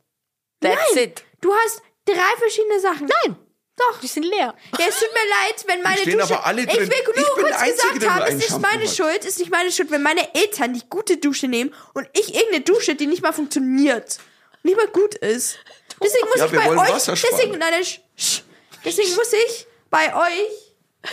That's 0.60 0.76
Nein, 0.94 1.04
it. 1.04 1.24
du 1.40 1.52
hast 1.52 1.82
drei 2.04 2.38
verschiedene 2.38 2.78
Sachen. 2.80 3.08
Nein. 3.24 3.36
Doch. 3.76 3.98
Die 4.00 4.06
sind 4.06 4.24
leer. 4.24 4.54
Ja, 4.78 4.84
es 4.88 4.98
tut 5.00 5.08
mir 5.12 5.30
leid, 5.48 5.64
wenn 5.66 5.82
meine 5.82 5.98
stehen 5.98 6.18
Dusche. 6.18 6.34
aber 6.34 6.46
alle 6.46 6.60
ich 6.62 6.68
drin. 6.68 6.88
will 6.90 6.98
nur 7.06 7.16
Ich 7.16 7.28
kurz 7.34 7.56
Einzige, 7.56 7.94
gesagt 7.98 8.08
haben, 8.10 8.24
es 8.28 8.34
ist 8.44 8.48
Shampoo 8.50 8.68
meine 8.68 8.84
hat. 8.84 8.94
Schuld, 8.94 9.24
ist 9.24 9.38
nicht 9.38 9.50
meine 9.50 9.72
Schuld, 9.72 9.90
wenn 9.90 10.02
meine 10.02 10.34
Eltern 10.34 10.74
die 10.74 10.82
gute 10.88 11.16
Dusche 11.16 11.48
nehmen 11.48 11.72
und 11.94 12.06
ich 12.12 12.34
irgendeine 12.34 12.60
Dusche, 12.62 12.94
die 12.94 13.06
nicht 13.06 13.22
mal 13.22 13.32
funktioniert, 13.32 14.18
nicht 14.62 14.76
mal 14.76 14.88
gut 14.88 15.14
ist. 15.16 15.58
Deswegen 16.02 16.26
muss 16.28 16.38
Ja, 16.38 16.46
ich 16.46 16.52
bei 16.52 16.68
euch. 16.68 17.04
Deswegen, 17.04 17.58
nein, 17.58 17.84
sch, 17.84 18.42
deswegen 18.84 19.14
muss 19.14 19.32
ich 19.32 19.66
bei 19.90 20.14
euch 20.14 20.74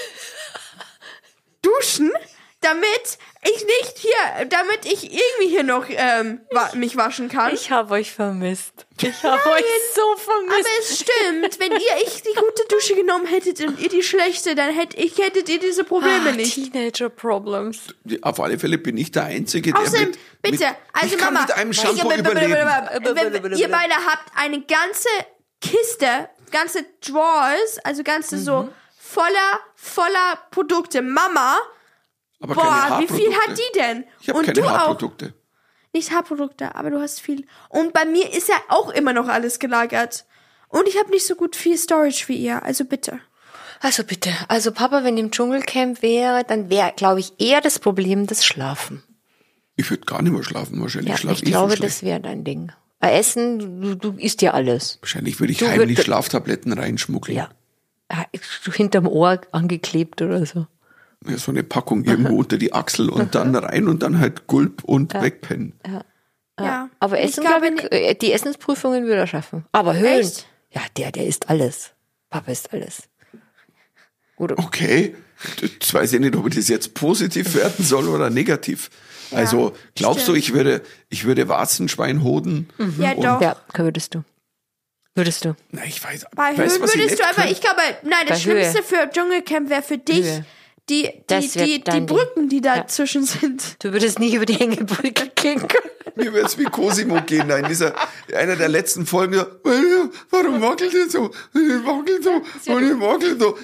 duschen, 1.62 2.12
damit 2.62 3.18
ich 3.44 3.66
nicht 3.66 3.98
hier, 3.98 4.46
damit 4.46 4.86
ich 4.86 5.04
irgendwie 5.04 5.50
hier 5.50 5.64
noch 5.64 5.86
ähm, 5.90 6.42
wa 6.52 6.72
mich 6.74 6.96
waschen 6.98 7.30
kann. 7.30 7.54
Ich 7.54 7.72
habe 7.72 7.94
euch 7.94 8.12
vermisst. 8.12 8.87
Ich 9.02 9.24
habe 9.24 9.50
euch 9.52 9.64
so 9.96 10.16
vermisst. 10.18 10.54
Aber 10.58 10.68
es 10.80 11.00
stimmt, 11.00 11.60
wenn 11.60 11.72
ihr 11.74 12.08
ich 12.08 12.22
die 12.24 12.34
gute 12.34 12.64
Dusche 12.70 12.96
genommen 12.96 13.26
hättet 13.28 13.60
und 13.62 13.80
ihr 13.80 13.90
die 13.90 14.02
schlechte, 14.04 14.56
dann 14.56 14.74
hättet 14.74 15.00
ich 15.00 15.18
hättet 15.18 15.50
ihr 15.50 15.60
diese 15.60 15.84
Probleme 15.84 16.30
Ah, 16.30 16.32
nicht. 16.32 16.56
Teenager 16.72 17.10
Problems. 17.10 17.80
Auf 18.22 18.40
alle 18.40 18.58
Fälle 18.58 18.78
bin 18.78 18.98
ich 18.98 19.12
der 19.12 19.26
Einzige, 19.26 19.72
der 19.72 19.82
Außerdem, 19.82 20.10
mit, 20.10 20.20
bitte, 20.42 20.66
mit, 20.66 20.76
also 20.94 21.16
ich 21.16 21.18
kann 21.22 21.34
Mama, 21.34 21.46
mit 21.46 21.56
einem 21.56 21.72
ich- 21.72 21.80
Shampoo 21.82 22.10
wenn- 22.10 22.20
überleben. 22.20 22.54
wenn- 22.54 23.54
ihr 23.58 23.70
beide 23.70 23.94
habt 23.96 24.32
eine 24.36 24.62
ganze 24.62 25.10
Kiste, 25.62 26.30
ganze 26.52 26.86
Drawers, 27.06 27.78
also 27.84 28.04
ganze 28.04 28.38
so 28.40 28.64
Mhm. 28.64 28.70
voller, 28.98 29.60
voller 29.76 30.40
Produkte. 30.52 31.02
Mama, 31.02 31.58
Aber 32.40 32.54
boah, 32.56 32.86
keine 32.88 33.02
wie 33.10 33.14
viel 33.14 33.34
hat 33.34 33.58
die 33.58 33.80
denn? 33.80 34.06
Ich 34.22 34.30
habe 34.30 34.40
und 34.40 34.46
keine 34.46 34.60
du 34.62 34.66
auch. 34.66 34.72
Haarprodukte. 34.72 35.34
Nicht 35.98 36.12
Haarprodukte, 36.12 36.76
aber 36.76 36.92
du 36.92 37.00
hast 37.02 37.22
viel. 37.22 37.48
Und 37.70 37.92
bei 37.92 38.06
mir 38.06 38.32
ist 38.32 38.50
ja 38.50 38.56
auch 38.70 38.92
immer 38.92 39.14
noch 39.14 39.28
alles 39.30 39.58
gelagert. 39.58 40.26
Und 40.70 40.88
ich 40.88 40.96
habe 41.00 41.10
nicht 41.10 41.26
so 41.26 41.34
gut 41.34 41.56
viel 41.56 41.76
Storage 41.76 42.26
wie 42.28 42.36
ihr, 42.36 42.62
also 42.64 42.86
bitte. 42.86 43.20
Also 43.80 44.04
bitte, 44.04 44.30
also 44.48 44.72
Papa, 44.72 45.04
wenn 45.04 45.18
im 45.18 45.32
Dschungelcamp 45.32 46.04
wäre, 46.04 46.44
dann 46.48 46.70
wäre, 46.70 46.94
glaube 46.96 47.20
ich, 47.20 47.34
eher 47.40 47.62
das 47.62 47.80
Problem 47.80 48.28
das 48.28 48.46
Schlafen. 48.46 49.02
Ich 49.76 49.90
würde 49.90 50.06
gar 50.06 50.22
nicht 50.22 50.32
mehr 50.34 50.44
schlafen. 50.44 50.80
Wahrscheinlich 50.82 51.10
Ja, 51.14 51.18
schlafe 51.18 51.36
ich 51.38 51.44
ich 51.44 51.50
glaube, 51.50 51.76
das 51.78 52.04
wäre 52.04 52.20
dein 52.20 52.44
Ding. 52.44 52.72
Bei 53.00 53.14
Essen, 53.14 53.82
du, 53.82 53.96
du 53.96 54.12
isst 54.20 54.44
ja 54.44 54.52
alles. 54.54 55.00
Wahrscheinlich 55.02 55.40
würde 55.40 55.54
ich 55.54 55.58
Du 55.60 55.68
heimlich 55.68 55.98
würd- 55.98 56.04
Schlaftabletten 56.04 56.74
reinschmuggeln. 56.74 57.36
Ja. 57.38 57.50
Hinterm 58.72 59.08
Ohr 59.08 59.42
angeklebt 59.52 60.22
oder 60.22 60.46
so. 60.46 60.68
Ja, 61.26 61.38
so 61.38 61.52
eine 61.52 61.64
Packung 61.64 62.04
irgendwo 62.04 62.38
unter 62.40 62.58
die 62.58 62.74
Achsel 62.74 63.10
und 63.10 63.36
dann 63.36 63.56
rein 63.56 63.88
und 63.88 64.04
dann 64.04 64.20
halt 64.20 64.48
Gulp 64.48 64.84
und 64.84 65.14
wegpennen. 65.14 65.74
Ja. 66.60 66.90
Aber 67.00 67.20
Ich 67.20 67.26
Essen, 67.26 67.44
glaube 67.44 67.72
glaube 67.72 67.88
ich, 67.96 68.10
äh, 68.10 68.14
die 68.16 68.32
Essensprüfungen 68.32 69.04
würde 69.06 69.22
er 69.22 69.28
schaffen. 69.28 69.66
Aber 69.72 69.96
Höhlen. 69.96 70.22
Echt? 70.22 70.48
Ja, 70.72 70.82
der, 70.98 71.12
der 71.12 71.28
isst 71.28 71.50
alles. 71.50 71.92
Papa 72.30 72.52
isst 72.52 72.74
alles. 72.74 73.04
Oder? 74.38 74.58
Okay, 74.60 75.16
jetzt 75.62 75.94
weiß 75.94 76.14
ich 76.14 76.20
nicht, 76.20 76.36
ob 76.36 76.48
ich 76.48 76.56
das 76.56 76.68
jetzt 76.68 76.94
positiv 76.94 77.56
werten 77.56 77.84
soll 77.84 78.08
oder 78.08 78.30
negativ. 78.30 78.90
also 79.32 79.74
glaubst 79.96 80.28
du, 80.28 80.32
stimmt. 80.32 80.38
ich 80.38 80.54
würde, 80.54 80.82
ich 81.10 81.26
würde 81.26 81.48
Warzenschwein 81.48 82.24
hoden? 82.24 82.70
Ja, 83.00 83.16
doch. 83.16 83.42
Ja, 83.42 83.56
würdest 83.76 84.16
du. 84.16 84.24
Würdest 85.16 85.46
du. 85.46 85.56
Na, 85.72 85.84
ich 85.86 86.04
weiß. 86.04 86.28
Bei 86.36 86.56
weißt, 86.56 86.76
Höhen 86.76 86.82
was 86.84 86.94
ich 86.94 87.02
würdest 87.02 87.20
du 87.20 87.24
aber, 87.28 87.50
ich 87.50 87.60
glaube, 87.60 87.82
nein, 88.04 88.26
das 88.28 88.44
Bei 88.44 88.52
Höhe. 88.52 88.64
Schlimmste 88.64 88.84
für 88.84 89.10
Dschungelcamp 89.10 89.70
wäre 89.70 89.82
für 89.82 89.98
dich 89.98 90.26
Höhe. 90.26 90.46
Die, 90.90 91.10
die, 91.30 91.48
die, 91.50 91.84
die. 91.84 92.02
Brücken, 92.02 92.50
die 92.50 92.58
Ja. 92.64 92.78
dazwischen 92.78 93.24
sind. 93.26 93.76
Du 93.84 93.92
würdest 93.92 94.20
nicht 94.20 94.34
über 94.34 94.46
die 94.46 94.54
Hängebrücke 94.56 95.32
gehen 95.36 95.60
können. 95.68 95.92
Mir 96.16 96.34
wird 96.34 96.48
es 96.48 96.58
wie 96.58 96.64
Cosimo 96.64 97.22
gehen, 97.26 97.48
da 97.48 97.58
in 97.58 97.68
dieser, 97.68 97.94
einer 98.34 98.56
der 98.56 98.70
letzten 98.70 99.06
Folgen, 99.06 99.36
so, 99.36 99.46
warum 100.32 100.62
wackelt 100.62 100.94
ihr 100.94 101.10
so? 101.10 101.30
Ich 101.54 101.86
wackel 101.86 102.24
so, 102.24 102.32
und 102.74 102.84
ich 102.84 103.00
wackel 103.00 103.40
so. 103.40 103.58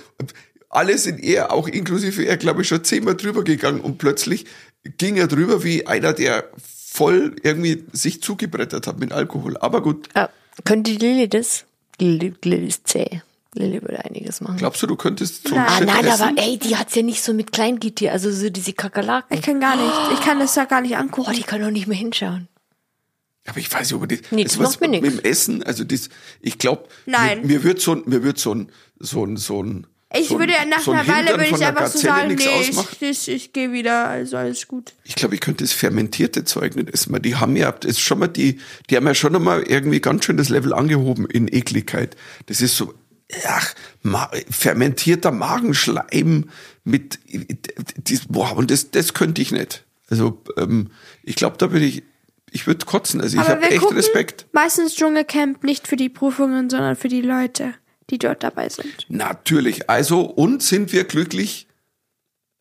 Alle 0.70 0.98
sind 0.98 1.24
er, 1.24 1.52
auch 1.52 1.68
inklusive 1.68 2.24
er, 2.26 2.38
glaube 2.38 2.62
ich, 2.64 2.68
schon 2.68 2.84
zehnmal 2.84 3.16
drüber 3.16 3.44
gegangen 3.44 3.80
und 3.82 3.98
plötzlich 3.98 4.46
ging 4.98 5.16
er 5.18 5.28
drüber 5.28 5.64
wie 5.64 5.88
einer, 5.88 6.14
der 6.14 6.50
voll 6.94 7.36
irgendwie 7.42 7.86
sich 7.92 8.22
zugebrettert 8.22 8.86
hat 8.86 9.00
mit 9.00 9.12
Alkohol. 9.14 9.58
Aber 9.58 9.82
gut, 9.82 10.10
Ja, 10.16 10.30
könnte 10.64 10.92
die 10.92 10.98
Lilly 10.98 11.28
das? 11.30 11.66
Lilly, 12.00 12.34
Lilly 12.44 12.68
ist 12.68 12.88
zäh. 12.88 13.22
Lilly 13.56 13.82
würde 13.82 14.04
einiges 14.04 14.42
machen. 14.42 14.58
glaubst 14.58 14.82
du, 14.84 14.88
du 14.88 14.96
könntest 14.96 15.48
so 15.48 15.56
Nein. 15.56 15.66
Ah, 15.68 15.78
Shit 15.78 15.88
nein, 15.88 16.06
essen? 16.06 16.22
aber 16.24 16.42
ey, 16.42 16.58
die 16.58 16.76
hat's 16.76 16.96
ja 16.96 17.02
nicht 17.04 17.22
so 17.24 17.34
mit 17.34 17.52
Kleingetier, 17.52 18.12
also 18.12 18.32
so 18.32 18.50
diese 18.50 18.74
Kakerlaken. 18.74 19.38
Ich 19.38 19.44
kann 19.44 19.60
gar 19.60 19.76
nicht. 19.76 19.94
Ich 20.14 20.22
kann 20.22 20.40
das 20.40 20.56
ja 20.56 20.66
gar 20.66 20.82
nicht 20.82 20.92
Boah, 20.94 21.00
angucken. 21.00 21.34
die 21.34 21.44
kann 21.44 21.62
doch 21.62 21.72
nicht 21.72 21.88
mehr 21.88 21.98
hinschauen. 21.98 22.48
Aber 23.46 23.58
ich 23.60 23.72
weiß 23.74 23.92
nicht, 23.92 24.02
ob 24.02 24.08
das, 24.08 24.20
Nix, 24.32 24.52
das 24.54 24.60
was 24.60 24.70
macht 24.72 24.82
mir 24.82 24.88
nix. 24.88 25.04
mit 25.06 25.14
dem 25.26 25.30
Essen, 25.30 25.64
also 25.64 25.84
das, 25.84 26.10
ich 26.42 26.58
glaube, 26.58 26.88
Nein. 27.06 27.42
Mir, 27.42 27.48
mir 27.48 27.64
wird 27.64 27.82
so 27.82 27.94
ein, 27.96 28.04
mir 28.06 28.24
wird 28.24 28.40
so 28.40 28.56
ein, 28.56 28.72
so 29.00 29.26
ein, 29.26 29.36
so 29.36 29.62
ein, 29.62 29.86
Ich 30.16 30.30
so 30.30 30.36
ein, 30.36 30.40
würde 30.40 30.54
ja 30.54 30.64
nach 30.66 30.80
so 30.80 30.92
ein 30.94 31.00
einer 31.00 31.08
Weile 31.14 31.32
würde 31.38 31.48
ich 31.54 31.66
einfach 31.66 31.88
so 31.88 32.00
sagen, 32.00 32.36
nee, 32.36 32.48
ausmachen. 32.48 32.96
ich, 33.02 33.10
ich, 33.10 33.28
ich 33.28 33.52
gehe 33.52 33.74
wieder, 33.74 34.08
also 34.08 34.38
alles 34.38 34.66
gut. 34.70 34.94
Ich 35.04 35.16
glaube, 35.16 35.36
ich 35.36 35.42
könnte 35.42 35.66
das 35.66 35.74
fermentierte 35.74 36.46
Zeug 36.46 36.78
nicht 36.78 36.90
essen, 36.92 37.12
weil 37.12 37.20
die 37.20 37.36
haben 37.36 37.58
ja, 37.58 37.70
ist 37.84 38.00
schon 38.00 38.20
mal 38.20 38.28
die, 38.30 38.62
die 38.90 38.96
haben 38.96 39.06
ja 39.08 39.14
schon 39.14 39.36
einmal 39.36 39.64
irgendwie 39.64 40.00
ganz 40.00 40.24
schön 40.24 40.38
das 40.38 40.48
Level 40.48 40.72
angehoben 40.74 41.26
in 41.26 41.50
Ekligkeit. 41.50 42.16
Das 42.46 42.62
ist 42.62 42.78
so, 42.78 42.94
ach, 43.48 43.74
ma, 44.02 44.30
fermentierter 44.50 45.32
Magenschleim 45.32 46.50
mit, 46.84 47.20
boah, 48.30 48.56
und 48.56 48.72
das, 48.72 48.92
das 48.92 49.14
könnte 49.14 49.42
ich 49.42 49.52
nicht. 49.52 49.84
Also, 50.10 50.42
ähm, 50.58 50.92
ich 51.24 51.36
glaube, 51.36 51.58
da 51.58 51.72
würde 51.72 51.86
ich, 51.86 52.04
ich 52.52 52.68
würde 52.68 52.86
kotzen. 52.86 53.22
Also, 53.22 53.40
ich 53.40 53.48
habe 53.48 53.64
echt 53.64 53.80
gucken 53.80 53.98
Respekt. 53.98 54.46
meistens 54.52 54.96
Dschungelcamp 54.96 55.64
nicht 55.64 55.88
für 55.88 55.96
die 55.96 56.10
Prüfungen, 56.10 56.70
sondern 56.70 56.96
für 56.96 57.08
die 57.08 57.22
Leute, 57.22 57.74
die 58.10 58.20
dort 58.20 58.44
dabei 58.44 58.70
sind. 58.70 59.06
Natürlich. 59.10 59.90
Also, 59.90 60.22
und 60.22 60.62
sind 60.62 60.92
wir 60.92 61.06
glücklich 61.06 61.68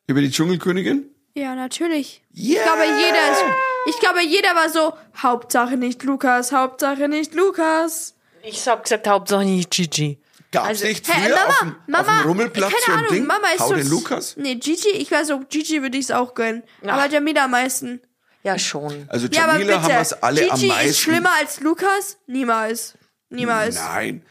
über 0.06 0.20
die 0.20 0.30
Dschungelkönigin? 0.30 1.04
Ja, 1.35 1.54
natürlich. 1.54 2.22
Yeah! 2.35 2.44
Ich 2.44 2.62
glaube, 2.62 2.82
jeder 2.85 3.32
ist, 3.32 3.44
ich 3.87 4.00
glaube, 4.00 4.22
jeder 4.22 4.54
war 4.54 4.68
so, 4.68 4.92
Hauptsache 5.22 5.76
nicht 5.76 6.02
Lukas, 6.04 6.52
Hauptsache 6.52 7.08
nicht 7.08 7.35
Lukas. 7.35 8.14
Ich 8.42 8.66
hab 8.68 8.82
gesagt, 8.85 9.08
Hauptsache 9.08 9.44
nicht 9.44 9.70
Gigi. 9.70 10.18
Gab's 10.52 10.68
Also, 10.68 10.86
nicht 10.86 11.06
früher 11.06 11.28
Mama, 11.30 11.44
auf, 11.48 11.58
dem, 11.60 11.76
Mama, 11.88 11.98
auf 12.16 12.22
dem 12.22 12.28
Rummelplatz 12.28 12.70
keine 12.70 12.82
so 12.86 12.92
ein 12.92 12.98
Ahnung, 12.98 13.12
Ding? 13.14 13.26
Mama 13.26 13.48
ist 13.54 13.60
Hau 13.60 13.68
so, 13.68 13.74
den 13.74 13.88
Lukas? 13.88 14.36
Nee, 14.36 14.54
Gigi, 14.56 14.90
ich 14.90 15.10
weiß 15.10 15.26
so, 15.28 15.40
Gigi 15.48 15.82
würde 15.82 15.98
ich 15.98 16.04
es 16.04 16.10
auch 16.10 16.34
gönnen. 16.34 16.62
Ja. 16.82 16.92
Aber 16.94 17.10
Jamila 17.10 17.44
am 17.46 17.50
meisten. 17.52 18.00
Ja, 18.44 18.58
schon. 18.58 19.06
Also 19.08 19.26
Ja, 19.28 19.46
Jamila 19.46 19.58
bitte, 19.58 19.82
haben 19.82 19.88
wir 19.94 20.00
es 20.00 20.12
alle 20.22 20.50
am 20.50 20.56
Gigi 20.58 20.68
meisten. 20.68 20.90
ist 20.90 20.98
schlimmer 21.00 21.30
als 21.40 21.60
Lukas? 21.60 22.18
Niemals. 22.26 22.94
Niemals. 23.30 23.76
Nein. 23.76 24.22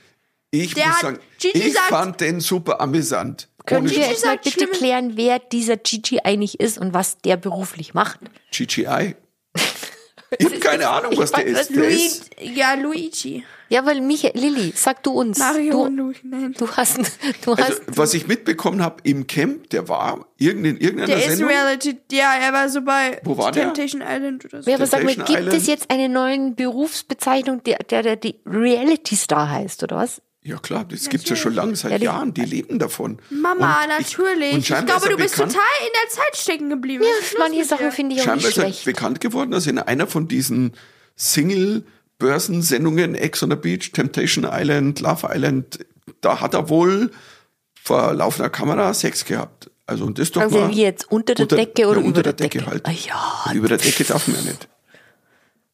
Ich 0.52 0.74
Der 0.74 0.86
muss 0.88 0.96
hat- 0.96 1.02
sagen, 1.02 1.20
Gigi 1.40 1.58
ich 1.60 1.74
sagt- 1.74 1.88
fand 1.90 2.22
den 2.22 2.40
super 2.40 2.82
amüsant. 2.82 3.48
Wir 3.66 3.80
Gigi 3.82 4.00
jetzt 4.02 4.26
mal 4.26 4.38
bitte 4.38 4.52
schlimme- 4.60 4.72
klären, 4.74 5.12
wer 5.16 5.40
dieser 5.40 5.78
Gigi 5.78 6.20
eigentlich 6.24 6.60
ist 6.60 6.78
und 6.78 6.94
was 6.94 7.18
der 7.20 7.38
beruflich 7.38 7.94
macht? 7.94 8.20
GGI. 8.52 9.16
Ich 10.40 10.46
habe 10.46 10.60
keine 10.60 10.88
Ahnung, 10.90 11.18
was 11.18 11.34
der 11.34 11.46
ist. 11.46 11.72
Der 11.72 11.78
Luigi, 11.78 12.06
ist 12.06 12.30
ja, 12.40 12.74
Luigi. 12.76 13.44
Ja, 13.72 13.86
weil 13.86 14.02
Michael, 14.02 14.34
Lilly, 14.38 14.74
sag 14.76 15.02
du 15.04 15.12
uns. 15.12 15.40
Mario 15.40 15.72
du, 15.72 15.82
und 15.86 15.96
Luke, 15.98 16.20
nein. 16.24 16.54
du 16.58 16.68
hast, 16.70 16.98
du 17.46 17.52
Also, 17.54 17.64
hast, 17.64 17.82
was 17.88 18.14
ich 18.14 18.28
mitbekommen 18.28 18.84
habe 18.84 18.98
im 19.04 19.28
Camp, 19.28 19.70
der 19.70 19.88
war 19.88 20.28
irgend- 20.38 20.66
in 20.68 20.78
irgendeiner 20.78 21.08
Der 21.08 21.18
ist 21.26 21.38
Sendung. 21.38 21.50
Reality, 21.50 21.98
ja, 22.12 22.34
er 22.36 22.52
war 22.52 22.68
so 22.68 22.82
bei 22.82 23.22
Wo 23.24 23.38
war 23.38 23.52
der? 23.54 23.64
Temptation 23.74 24.02
Island 24.06 24.44
oder 24.46 24.62
so. 24.62 24.70
ja, 24.70 24.76
aber 24.76 24.86
sag 24.88 25.04
mal, 25.06 25.16
gibt 25.16 25.30
Island. 25.30 25.54
es 25.54 25.68
jetzt 25.68 25.90
eine 25.90 26.10
neue 26.10 26.52
Berufsbezeichnung, 26.52 27.64
der, 27.64 27.78
der, 27.90 28.04
der 28.04 28.16
die 28.18 28.36
Reality 28.46 29.16
Star 29.16 29.50
heißt, 29.50 29.84
oder 29.84 29.96
was? 29.96 30.22
Ja 30.44 30.58
klar, 30.58 30.84
das 30.84 31.08
gibt's 31.08 31.30
ja 31.30 31.36
schon 31.36 31.54
lange, 31.54 31.76
seit 31.76 31.92
Ja, 31.92 31.98
die- 32.00 32.06
Jahren, 32.06 32.34
die 32.34 32.42
leben 32.46 32.78
davon. 32.80 33.20
Mama, 33.30 33.84
Und 33.84 33.92
ich- 34.02 34.18
natürlich. 34.18 34.54
und 34.54 34.60
Ich, 34.60 34.68
scheinbar 34.68 34.98
glaube, 35.00 35.06
ist 35.06 35.12
du 35.14 35.18
bist 35.24 35.36
bekannt- 35.36 35.54
total 35.54 35.88
in 35.88 35.94
der 36.04 36.10
Zeit 36.10 36.36
stecken 36.36 36.70
geblieben. 36.70 37.04
Ist 37.22 37.34
los 37.34 37.40
Manche 37.48 37.64
Sachen 37.64 37.92
finde 37.92 38.16
ich 38.16 38.22
auch 38.22 38.26
Scheinbar 38.26 38.38
nicht 38.48 38.50
ist 38.50 38.58
er 38.58 38.64
schlecht. 38.64 38.86
bekannt 38.86 39.22
geworden, 39.22 39.52
dass 39.52 39.68
in 39.68 39.78
einer 39.80 40.08
von 40.08 40.28
diesen 40.28 40.74
Single-Börsensendungen, 42.22 43.16
Ex 43.16 43.44
on 43.44 43.50
the 43.50 43.56
Beach, 43.56 43.92
Temptation 43.92 44.48
Island, 44.50 45.00
Love 45.00 45.28
Island, 45.30 45.80
da 46.22 46.40
hat 46.42 46.54
er 46.54 46.70
wohl 46.70 47.12
vor 47.84 48.14
laufender 48.14 48.50
Kamera 48.50 48.94
Sex 48.94 49.26
gehabt. 49.26 49.70
Also 49.88 50.06
und 50.06 50.20
das 50.20 50.32
doch 50.32 50.42
Also 50.42 50.60
mal 50.60 50.70
wie 50.70 50.82
jetzt 50.84 51.12
unter 51.12 51.34
der 51.34 51.48
Decke 51.48 51.88
oder 51.88 51.98
ja, 51.98 52.00
über 52.02 52.08
unter 52.08 52.24
der 52.24 52.34
der 52.34 52.48
Decke, 52.48 52.60
Decke? 52.60 52.72
halt. 52.72 52.88
Ah, 52.88 52.92
ja. 52.92 53.44
Und 53.52 53.56
über 53.58 53.68
der 53.68 53.78
Decke 53.78 54.04
darf 54.04 54.28
man 54.28 54.38
ja 54.38 54.52
nicht. 54.52 54.68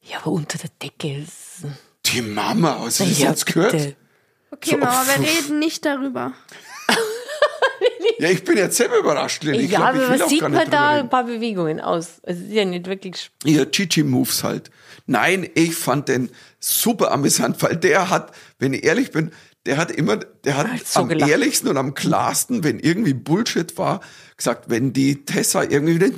Ja, 0.02 0.18
aber 0.20 0.32
unter 0.32 0.58
der 0.58 0.70
Decke 0.82 1.18
ist. 1.22 1.66
Die 2.06 2.22
Mama, 2.22 2.80
hast 2.80 3.02
du 3.02 3.04
das 3.04 3.20
ja, 3.20 3.30
jetzt 3.30 3.46
gehört? 3.46 3.74
Okay, 4.50 4.72
So, 4.72 4.78
Mama, 4.78 5.04
wir 5.06 5.28
reden 5.28 5.60
nicht 5.60 5.86
darüber. 5.86 6.34
Ja, 8.20 8.30
ich 8.30 8.44
bin 8.44 8.58
jetzt 8.58 8.78
selber 8.78 8.98
überrascht, 8.98 9.44
Lilly. 9.44 9.66
Ich 9.66 9.72
ja, 9.72 9.80
glaub, 9.92 9.96
ich 9.96 10.02
aber 10.10 10.20
was 10.20 10.30
sieht 10.30 10.42
man 10.42 10.54
da? 10.54 10.64
drüber 10.64 10.80
Ein 10.80 10.96
reden. 10.98 11.10
paar 11.10 11.24
Bewegungen 11.26 11.80
aus. 11.82 12.20
Es 12.24 12.38
ist 12.40 12.52
ja 12.52 12.66
nicht 12.66 12.88
wirklich. 12.88 13.30
Ja, 13.44 13.64
Chichi-Moves 13.66 14.44
halt. 14.44 14.72
Nein, 15.06 15.50
ich 15.54 15.76
fand 15.76 16.10
den 16.10 16.30
super 16.60 17.12
amüsant, 17.12 17.62
weil 17.62 17.78
der 17.78 18.10
hat, 18.10 18.32
wenn 18.60 18.74
ich 18.74 18.84
ehrlich 18.84 19.12
bin, 19.12 19.32
der 19.66 19.78
hat 19.78 19.92
immer, 19.92 20.18
der 20.18 20.58
hat 20.58 20.88
so 20.88 21.02
am 21.02 21.10
gelacht. 21.10 21.30
ehrlichsten 21.30 21.68
und 21.68 21.78
am 21.78 21.94
klarsten, 21.94 22.64
wenn 22.64 22.80
irgendwie 22.80 23.14
Bullshit 23.14 23.78
war, 23.78 24.00
gesagt, 24.38 24.70
wenn 24.70 24.94
die 24.94 25.26
Tessa 25.26 25.64
irgendwie 25.64 25.96
wieder 25.96 26.10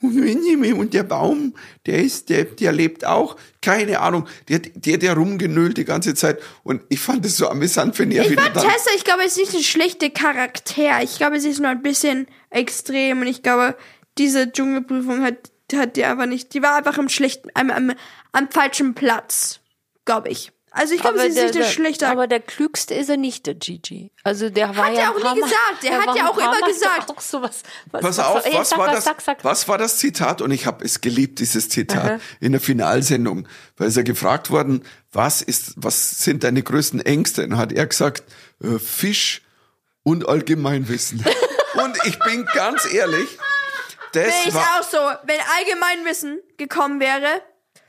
und 0.00 0.94
der 0.94 1.02
Baum, 1.02 1.54
der 1.86 2.02
ist, 2.02 2.28
der, 2.28 2.44
der 2.44 2.72
lebt 2.72 3.04
auch, 3.04 3.36
keine 3.62 4.00
Ahnung, 4.00 4.26
der, 4.48 4.56
hat- 4.56 4.70
der, 4.74 4.98
der 4.98 5.14
rumgenüllt 5.14 5.76
die 5.76 5.84
ganze 5.84 6.14
Zeit. 6.14 6.38
Und 6.62 6.82
ich 6.88 7.00
fand 7.00 7.24
es 7.26 7.36
so 7.36 7.48
amüsant, 7.48 7.98
wenn 7.98 8.10
er 8.10 8.24
Ich 8.24 8.30
wieder 8.30 8.42
fand 8.42 8.56
dann, 8.56 8.62
Tessa, 8.64 8.90
ich 8.96 9.04
glaube, 9.04 9.28
sie 9.28 9.42
ist 9.42 9.54
ein 9.54 9.62
schlechter 9.62 10.10
Charakter. 10.10 11.02
Ich 11.02 11.16
glaube, 11.16 11.40
sie 11.40 11.50
ist 11.50 11.60
nur 11.60 11.70
ein 11.70 11.82
bisschen 11.82 12.26
extrem. 12.50 13.20
Und 13.20 13.26
ich 13.26 13.42
glaube, 13.42 13.76
diese 14.18 14.50
Dschungelprüfung 14.50 15.22
hat, 15.22 15.36
hat 15.74 15.96
die 15.96 16.04
einfach 16.04 16.26
nicht, 16.26 16.54
die 16.54 16.62
war 16.62 16.76
einfach 16.76 16.98
im 16.98 17.08
schlechten, 17.08 17.48
am, 17.54 17.70
am, 17.70 17.92
am 18.32 18.50
falschen 18.50 18.94
Platz, 18.94 19.60
glaube 20.04 20.28
ich. 20.30 20.52
Also 20.78 20.94
ich 20.94 21.00
glaube, 21.00 21.18
sie 21.18 21.26
ist 21.26 21.36
nicht 21.42 21.54
der, 21.56 21.64
schlechte 21.64 22.08
aber 22.08 22.28
der 22.28 22.38
klügste 22.38 22.94
ist 22.94 23.08
er 23.08 23.16
nicht, 23.16 23.46
der 23.46 23.54
Gigi. 23.54 24.12
Also 24.22 24.48
der 24.48 24.76
war 24.76 24.86
Hat 24.86 24.94
ja 24.94 25.00
er 25.00 25.10
auch 25.10 25.34
nie 25.34 25.40
gesagt. 25.40 25.82
Er 25.82 25.90
der 25.90 26.00
hat 26.02 26.16
ja 26.16 26.30
auch 26.30 26.38
immer 26.38 26.66
gesagt. 26.66 27.10
Auch 27.18 27.20
sowas, 27.20 27.62
was, 27.90 28.02
Pass 28.02 28.18
was, 28.18 28.26
auf, 28.26 28.44
was 28.52 28.70
sag, 28.70 28.78
war 28.78 28.92
das? 28.92 29.04
Sag, 29.04 29.20
sag. 29.20 29.44
Was 29.44 29.66
war 29.66 29.78
das 29.78 29.98
Zitat? 29.98 30.40
Und 30.40 30.50
ich 30.50 30.66
habe 30.66 30.84
es 30.84 31.00
geliebt, 31.00 31.40
dieses 31.40 31.68
Zitat 31.68 32.20
in 32.38 32.52
der 32.52 32.60
Finalsendung, 32.60 33.48
weil 33.76 33.88
ist 33.88 33.96
er 33.96 34.04
gefragt 34.04 34.50
worden, 34.50 34.84
was 35.10 35.42
ist, 35.42 35.72
was 35.76 36.22
sind 36.22 36.44
deine 36.44 36.62
größten 36.62 37.00
Ängste? 37.00 37.44
Und 37.44 37.56
hat 37.56 37.72
er 37.72 37.86
gesagt, 37.86 38.24
äh, 38.62 38.78
Fisch 38.78 39.42
und 40.02 40.28
Allgemeinwissen. 40.28 41.24
und 41.84 41.98
ich 42.04 42.18
bin 42.20 42.46
ganz 42.54 42.86
ehrlich, 42.92 43.28
das 44.12 44.46
Ich 44.46 44.54
war, 44.54 44.80
auch 44.80 44.84
so, 44.84 44.98
wenn 45.24 45.40
Allgemeinwissen 45.56 46.40
gekommen 46.56 47.00
wäre, 47.00 47.42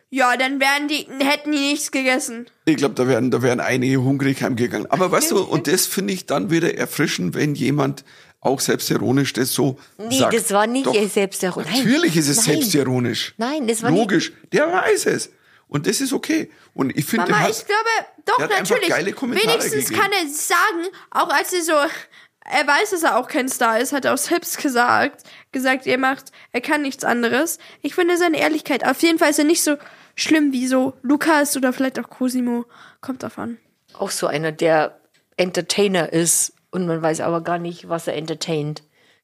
ja, 0.10 0.36
dann 0.38 0.60
wären 0.60 0.88
die, 0.88 1.08
hätten 1.24 1.52
die 1.52 1.58
nichts 1.60 1.92
gegessen. 1.92 2.48
ich 2.66 2.78
glaube, 2.78 2.96
da 2.96 3.08
wären, 3.08 3.32
da 3.32 3.42
wären 3.42 3.60
einige 3.60 4.02
hungrig 4.02 4.42
heimgegangen. 4.42 4.90
Aber 4.90 5.12
weißt 5.12 5.32
du, 5.32 5.44
und 5.44 5.68
das 5.68 5.86
finde 5.86 6.14
ich 6.14 6.26
dann 6.26 6.50
wieder 6.50 6.76
erfrischend, 6.76 7.36
wenn 7.36 7.54
jemand 7.56 8.04
auch 8.42 8.60
selbstironisch 8.60 9.34
das 9.34 9.54
so 9.54 9.78
Nee, 9.98 10.20
sagt. 10.20 10.34
das 10.34 10.52
war 10.52 10.66
nicht 10.66 10.86
Doch, 10.88 10.96
selbstironisch. 11.10 11.76
Natürlich 11.76 12.16
ist 12.16 12.30
es 12.30 12.38
Nein. 12.38 12.46
selbstironisch. 12.46 13.34
Nein, 13.38 13.68
das 13.68 13.84
war 13.84 13.92
nicht- 13.92 14.00
Logisch. 14.00 14.32
Der 14.52 14.72
weiß 14.72 15.06
es. 15.08 15.30
Und 15.68 15.86
das 15.86 16.02
ist 16.02 16.14
okay. 16.14 16.50
Und 16.74 16.98
ich 16.98 17.06
finde, 17.06 17.30
Mama, 17.32 17.44
hat, 17.44 17.52
ich 17.52 17.66
glaube, 17.66 17.90
doch, 18.26 18.40
natürlich. 18.40 18.90
Wenigstens 18.90 19.90
gegeben. 19.90 20.02
kann 20.02 20.12
er 20.14 20.28
sagen, 20.30 20.88
auch 21.12 21.30
als 21.30 21.54
er 21.54 21.62
so, 21.62 21.74
er 21.74 22.66
weiß, 22.68 22.90
dass 22.92 23.04
er 23.04 23.18
auch 23.18 23.28
kein 23.28 23.48
Star 23.50 23.80
ist, 23.80 23.94
hat 23.94 24.06
er 24.06 24.14
aus 24.14 24.30
Hips 24.30 24.58
gesagt, 24.58 25.24
gesagt, 25.52 25.86
er 25.86 26.00
macht, 26.00 26.32
er 26.54 26.62
kann 26.62 26.82
nichts 26.82 27.04
anderes. 27.04 27.60
Ich 27.84 27.94
finde 27.94 28.18
seine 28.18 28.40
Ehrlichkeit, 28.40 28.84
auf 28.84 29.00
jeden 29.04 29.20
Fall 29.20 29.30
ist 29.30 29.38
er 29.40 29.46
nicht 29.46 29.62
so 29.62 29.76
schlimm 30.22 30.52
wie 30.52 30.68
so 30.68 30.94
Lukas 31.02 31.56
oder 31.58 31.74
vielleicht 31.74 32.00
auch 32.00 32.10
Cosimo. 32.10 32.66
Kommt 33.02 33.24
davon. 33.24 33.58
Auch 33.94 34.12
so 34.12 34.28
einer, 34.28 34.52
der 34.52 35.00
Entertainer 35.38 36.12
ist 36.12 36.54
und 36.72 36.86
man 36.86 37.02
weiß 37.02 37.22
aber 37.22 37.42
gar 37.42 37.58
nicht, 37.58 37.90
was 37.90 38.08
er 38.08 38.16
entertaint. 38.16 38.84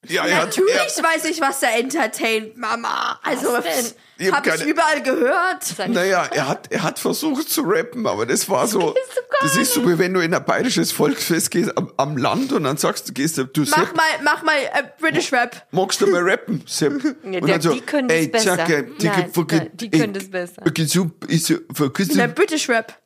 Ja, 0.10 0.24
hat, 0.24 0.46
Natürlich 0.48 0.74
er, 0.76 1.04
weiß 1.04 1.26
ich, 1.26 1.42
was 1.42 1.62
er 1.64 1.78
entertaint, 1.78 2.58
Mama. 2.58 3.20
Also, 3.24 3.54
Was 3.54 3.64
denn? 3.64 3.92
Ich 4.18 4.32
hab 4.32 4.48
ich 4.48 4.64
überall 4.66 5.04
gehört. 5.04 5.90
naja, 5.90 6.26
er 6.32 6.48
hat, 6.48 6.72
er 6.72 6.84
hat 6.84 7.00
versucht 7.00 7.50
zu 7.50 7.64
rappen, 7.64 8.08
aber 8.08 8.26
das 8.26 8.50
war 8.50 8.66
so, 8.66 8.80
so 8.80 8.86
gar 8.94 8.94
das 9.42 9.58
ist 9.58 9.74
so 9.74 9.86
wie 9.90 10.00
wenn 10.00 10.14
du 10.14 10.22
in 10.22 10.34
ein 10.34 10.46
bayerisches 10.46 10.94
Volksfest 10.94 11.52
gehst 11.52 11.78
am, 11.78 11.92
am 11.98 12.16
Land 12.16 12.54
und 12.54 12.64
dann 12.64 12.78
sagst 12.78 13.10
du, 13.10 13.14
gehst 13.14 13.38
du, 13.38 13.44
du 13.46 13.62
Mach 13.62 13.78
Sepp, 13.78 13.96
mal, 13.96 14.04
mach 14.24 14.42
mal 14.44 14.56
äh, 14.74 14.84
British 15.00 15.34
Rap. 15.34 15.68
magst 15.72 16.00
du 16.00 16.08
mal 16.08 16.22
rappen, 16.22 16.64
Sepp? 16.66 16.94
Ja, 17.24 17.42
und 17.42 17.48
der- 17.48 17.58
die 17.60 17.82
können 17.82 18.08
das 18.08 18.32
besser. 18.32 18.56
Zacke, 18.58 18.84
die, 19.00 19.08
Nein, 19.08 19.32
nein, 19.50 19.72
die 19.74 19.90
können 19.90 20.14
das 20.14 20.30
besser. 20.30 20.62
Der 20.62 22.28
British 22.30 22.70
Rap. 22.70 22.98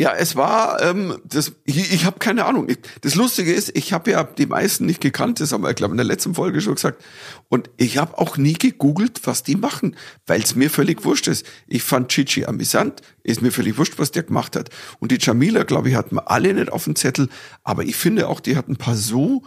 Ja, 0.00 0.12
es 0.12 0.36
war, 0.36 0.80
ähm, 0.80 1.18
das, 1.24 1.52
ich, 1.64 1.92
ich 1.92 2.04
habe 2.04 2.20
keine 2.20 2.44
Ahnung. 2.44 2.68
Ich, 2.68 2.78
das 3.00 3.16
Lustige 3.16 3.52
ist, 3.52 3.76
ich 3.76 3.92
habe 3.92 4.12
ja 4.12 4.22
die 4.22 4.46
meisten 4.46 4.86
nicht 4.86 5.00
gekannt, 5.00 5.40
das 5.40 5.50
haben 5.50 5.64
wir, 5.64 5.74
glaube 5.74 5.92
in 5.92 5.96
der 5.96 6.06
letzten 6.06 6.36
Folge 6.36 6.60
schon 6.60 6.76
gesagt. 6.76 7.02
Und 7.48 7.68
ich 7.78 7.98
habe 7.98 8.16
auch 8.16 8.36
nie 8.36 8.52
gegoogelt, 8.52 9.20
was 9.24 9.42
die 9.42 9.56
machen, 9.56 9.96
weil 10.24 10.40
es 10.40 10.54
mir 10.54 10.70
völlig 10.70 11.04
wurscht 11.04 11.26
ist. 11.26 11.44
Ich 11.66 11.82
fand 11.82 12.10
Chichi 12.10 12.44
amüsant, 12.44 13.02
ist 13.24 13.42
mir 13.42 13.50
völlig 13.50 13.76
wurscht, 13.76 13.98
was 13.98 14.12
der 14.12 14.22
gemacht 14.22 14.54
hat. 14.54 14.70
Und 15.00 15.10
die 15.10 15.18
Jamila, 15.20 15.64
glaube 15.64 15.88
ich, 15.88 15.96
hatten 15.96 16.14
wir 16.14 16.30
alle 16.30 16.54
nicht 16.54 16.70
auf 16.70 16.84
dem 16.84 16.94
Zettel, 16.94 17.28
aber 17.64 17.82
ich 17.82 17.96
finde 17.96 18.28
auch, 18.28 18.38
die 18.38 18.56
hatten 18.56 18.72
ein 18.74 18.76
paar 18.76 18.96
so 18.96 19.42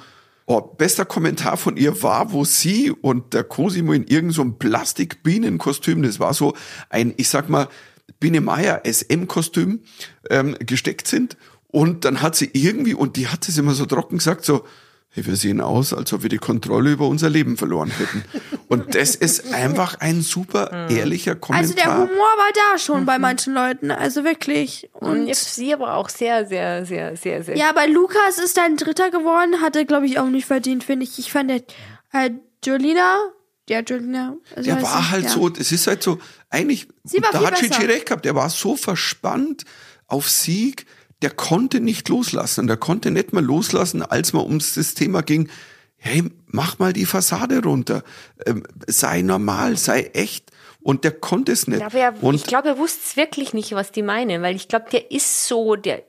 Oh, 0.48 0.60
bester 0.60 1.06
Kommentar 1.06 1.56
von 1.56 1.78
ihr 1.78 2.04
war, 2.04 2.34
wo 2.34 2.44
sie 2.44 2.92
und 2.92 3.34
der 3.34 3.46
Cosimo 3.46 3.94
in 3.94 4.04
irgendeinem 4.04 4.32
so 4.32 4.52
Plastikbienenkostüm, 4.52 6.02
das 6.02 6.20
war 6.20 6.34
so 6.34 6.56
ein, 6.90 7.14
ich 7.16 7.30
sag 7.30 7.48
mal, 7.48 7.70
Biene 8.20 8.42
Meier 8.42 8.82
SM-Kostüm 8.86 9.82
ähm, 10.30 10.56
gesteckt 10.60 11.08
sind. 11.08 11.38
Und 11.68 12.06
dann 12.06 12.22
hat 12.22 12.36
sie 12.36 12.50
irgendwie, 12.54 12.94
und 12.94 13.16
die 13.16 13.28
hat 13.28 13.48
es 13.48 13.58
immer 13.58 13.74
so 13.74 13.86
trocken 13.86 14.18
gesagt, 14.18 14.44
so, 14.44 14.66
hey, 15.14 15.26
wir 15.26 15.36
sehen 15.36 15.60
aus, 15.60 15.94
als 15.94 16.14
ob 16.14 16.24
wir 16.24 16.30
die 16.30 16.38
Kontrolle 16.38 16.92
über 16.92 17.08
unser 17.08 17.30
Leben 17.30 17.58
verloren 17.58 17.92
hätten. 17.92 18.24
Und 18.68 18.96
das 18.96 19.16
ist 19.16 19.54
einfach 19.54 20.00
ein 20.00 20.22
super 20.22 20.90
ehrlicher 20.90 21.38
Also 21.50 21.74
der 21.74 21.84
Kommentar. 21.86 21.98
Humor 21.98 22.18
war 22.38 22.52
da 22.54 22.78
schon 22.78 23.06
bei 23.06 23.20
manchen 23.20 23.54
Leuten, 23.54 23.92
also 23.92 24.24
wirklich. 24.24 24.90
Und 24.94 25.10
Und 25.10 25.28
jetzt 25.28 25.56
sie 25.56 25.74
aber 25.74 25.96
auch 25.96 26.08
sehr, 26.08 26.46
sehr, 26.46 26.86
sehr, 26.86 27.18
sehr, 27.18 27.44
sehr. 27.44 27.58
ja, 27.58 27.70
aber 27.70 27.88
Lukas 27.88 28.38
ist 28.38 28.56
dann 28.58 28.78
Dritter 28.78 29.12
geworden, 29.12 29.62
hat 29.62 29.76
er 29.76 29.84
glaube 29.84 30.06
ich 30.06 30.18
auch 30.18 30.30
nicht 30.30 30.46
verdient, 30.46 30.86
finde 30.86 31.04
ich. 31.04 31.20
Ich 31.20 31.32
fand 31.32 31.50
der 31.50 31.62
äh, 32.14 32.32
Jolina, 32.64 33.18
ja 33.72 33.80
Jolina, 33.80 34.36
also 34.56 34.70
der 34.70 34.82
war 34.82 35.12
halt 35.12 35.24
ja. 35.24 35.30
so, 35.30 35.50
das 35.50 35.72
ist 35.72 35.88
halt 35.88 36.04
so, 36.04 36.20
eigentlich, 36.50 36.88
Sie 37.04 37.22
war 37.22 37.32
da 37.32 37.42
hat 37.42 37.56
Chichi 37.56 37.86
recht 37.86 38.08
gehabt, 38.08 38.26
der 38.26 38.36
war 38.36 38.50
so 38.50 38.76
verspannt 38.76 39.66
auf 40.08 40.30
Sieg, 40.30 40.86
der 41.22 41.30
konnte 41.30 41.80
nicht 41.80 42.10
loslassen. 42.10 42.68
Der 42.68 42.78
konnte 42.78 43.12
nicht 43.12 43.34
mal 43.34 43.44
loslassen, 43.44 44.02
als 44.02 44.34
mal 44.34 44.44
ums 44.44 44.74
das 44.74 44.94
Thema 44.94 45.22
ging, 45.22 45.50
hey, 45.98 46.24
mach 46.48 46.80
mal 46.80 46.94
die 46.94 47.06
Fassade 47.06 47.62
runter, 47.64 48.04
ähm, 48.46 48.64
sei 48.88 49.22
normal, 49.22 49.78
sei 49.78 50.12
echt. 50.14 50.52
Und 50.82 51.04
der 51.04 51.12
konnte 51.12 51.52
es 51.52 51.68
nicht. 51.68 51.80
Ja, 51.80 51.86
aber 51.86 52.00
er, 52.00 52.24
und 52.24 52.34
ich 52.34 52.44
glaube, 52.44 52.70
er 52.70 52.78
wusste 52.80 53.02
es 53.06 53.16
wirklich 53.16 53.54
nicht, 53.54 53.74
was 53.74 53.92
die 53.92 54.02
meinen, 54.02 54.42
weil 54.42 54.56
ich 54.56 54.68
glaube, 54.68 54.88
der 54.92 55.12
ist 55.12 55.48
so, 55.48 55.76
der 55.76 56.04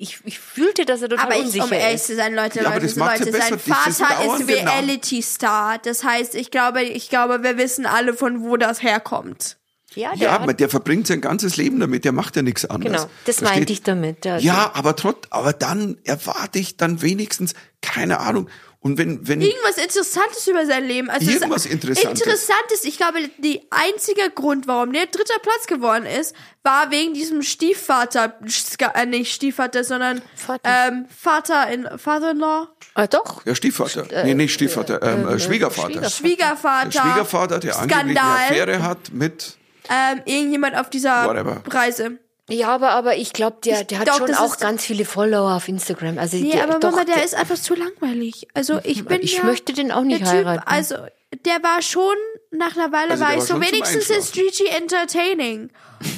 ich, 0.00 0.20
ich 0.24 0.38
fühlte, 0.38 0.84
dass 0.84 1.02
er 1.02 1.08
total 1.08 1.26
Aber 1.26 1.36
ich, 1.36 1.44
unsicher 1.46 1.64
um 1.64 1.72
ehrlich 1.72 1.96
ist. 1.96 2.06
zu 2.06 2.14
sein, 2.16 2.34
Leute, 2.34 2.60
Ja, 2.60 2.66
aber 2.66 2.74
Leute, 2.76 2.86
das 2.86 2.96
macht 2.96 3.18
ja 3.18 3.24
Leute, 3.26 3.32
sein 3.32 3.50
besser, 3.56 3.56
dieses 3.84 3.98
Vater 3.98 4.24
ist 4.24 4.40
Nach- 4.40 4.48
Reality-Star. 4.48 5.78
Das 5.78 6.04
heißt, 6.04 6.34
ich 6.34 6.50
glaube, 6.50 6.82
ich 6.82 7.08
glaube, 7.08 7.42
wir 7.42 7.58
wissen 7.58 7.84
alle, 7.86 8.14
von 8.14 8.42
wo 8.42 8.56
das 8.56 8.82
herkommt. 8.82 9.56
Ja, 9.94 10.10
der 10.14 10.18
ja, 10.28 10.36
aber 10.38 10.52
der 10.54 10.68
verbringt 10.68 11.06
sein 11.06 11.20
ganzes 11.20 11.56
Leben 11.56 11.80
damit, 11.80 12.04
der 12.04 12.12
macht 12.12 12.36
ja 12.36 12.42
nichts 12.42 12.64
anderes. 12.66 13.02
genau, 13.02 13.10
das 13.24 13.40
meinte 13.40 13.72
ich 13.72 13.82
damit. 13.82 14.24
Der, 14.24 14.38
Ja, 14.38 14.70
aber 14.74 14.94
trotz, 14.94 15.26
aber 15.30 15.52
dann 15.54 15.96
erwarte 16.04 16.58
ich 16.58 16.76
dann 16.76 17.00
wenigstens, 17.02 17.54
keine 17.80 18.20
Ahnung. 18.20 18.48
Und 18.80 18.96
wenn, 18.96 19.26
wenn, 19.26 19.40
Irgendwas 19.40 19.76
Interessantes 19.76 20.46
über 20.46 20.64
sein 20.64 20.86
Leben. 20.86 21.10
Also 21.10 21.28
Irgendwas 21.28 21.66
Interessantes. 21.66 22.20
Interessantes. 22.20 22.84
Ich 22.84 22.96
glaube, 22.96 23.18
die 23.38 23.62
einzige 23.70 24.30
Grund, 24.30 24.68
warum 24.68 24.92
der 24.92 25.06
dritter 25.06 25.38
Platz 25.42 25.66
geworden 25.66 26.06
ist, 26.06 26.34
war 26.62 26.92
wegen 26.92 27.12
diesem 27.12 27.42
Stiefvater, 27.42 28.38
äh, 28.94 29.06
nicht 29.06 29.34
Stiefvater, 29.34 29.82
sondern 29.82 30.22
Vater. 30.36 30.88
ähm, 30.88 31.06
Vater 31.08 31.68
in 31.72 31.88
Father-in-law, 31.98 32.68
ah, 32.94 33.06
doch. 33.08 33.44
ja, 33.46 33.54
Stiefvater. 33.56 34.06
nee, 34.24 34.34
nicht 34.34 34.54
Stiefvater, 34.54 35.02
ähm, 35.02 35.26
äh, 35.26 35.40
Schwiegervater. 35.40 36.08
Schwiegervater. 36.08 36.10
Schwiegervater, 36.10 36.88
Der 36.90 37.00
Schwiegervater, 37.00 37.58
der 37.58 37.78
angeblich 37.78 37.98
eine 37.98 38.12
Skandal, 38.20 38.46
Affäre 38.46 38.82
hat 38.82 39.12
mit, 39.12 39.56
ähm, 39.90 40.22
irgendjemand 40.24 40.76
auf 40.76 40.88
dieser 40.88 41.26
Whatever. 41.26 41.62
Reise. 41.68 42.18
Ja, 42.48 42.68
aber, 42.68 42.90
aber 42.90 43.16
ich 43.16 43.32
glaube, 43.32 43.58
der, 43.64 43.84
der 43.84 44.00
hat 44.00 44.08
doch, 44.08 44.18
schon 44.18 44.34
auch 44.34 44.56
ganz 44.56 44.84
viele 44.84 45.04
Follower 45.04 45.54
auf 45.54 45.68
Instagram. 45.68 46.18
Also 46.18 46.38
Nee, 46.38 46.52
der, 46.52 46.64
aber 46.64 46.78
doch, 46.78 46.92
Mama, 46.92 47.04
der, 47.04 47.16
der 47.16 47.24
ist 47.24 47.34
einfach 47.34 47.58
zu 47.58 47.74
langweilig. 47.74 48.48
Also 48.54 48.80
ich 48.84 49.04
bin 49.04 49.20
Ich 49.22 49.36
ja, 49.36 49.44
möchte 49.44 49.74
den 49.74 49.92
auch 49.92 50.02
nicht 50.02 50.20
der 50.20 50.28
typ, 50.28 50.46
heiraten. 50.46 50.62
Also 50.66 50.96
der 51.44 51.62
war 51.62 51.82
schon, 51.82 52.16
nach 52.50 52.74
einer 52.76 52.90
Weile 52.90 53.10
Also 53.12 53.22
war 53.22 53.32
der 53.32 53.42
ich 53.42 53.50
war 53.50 53.56
so, 53.56 53.60
wenigstens 53.60 54.10
ist 54.10 54.32
Gigi 54.32 54.66
entertaining. 54.66 55.70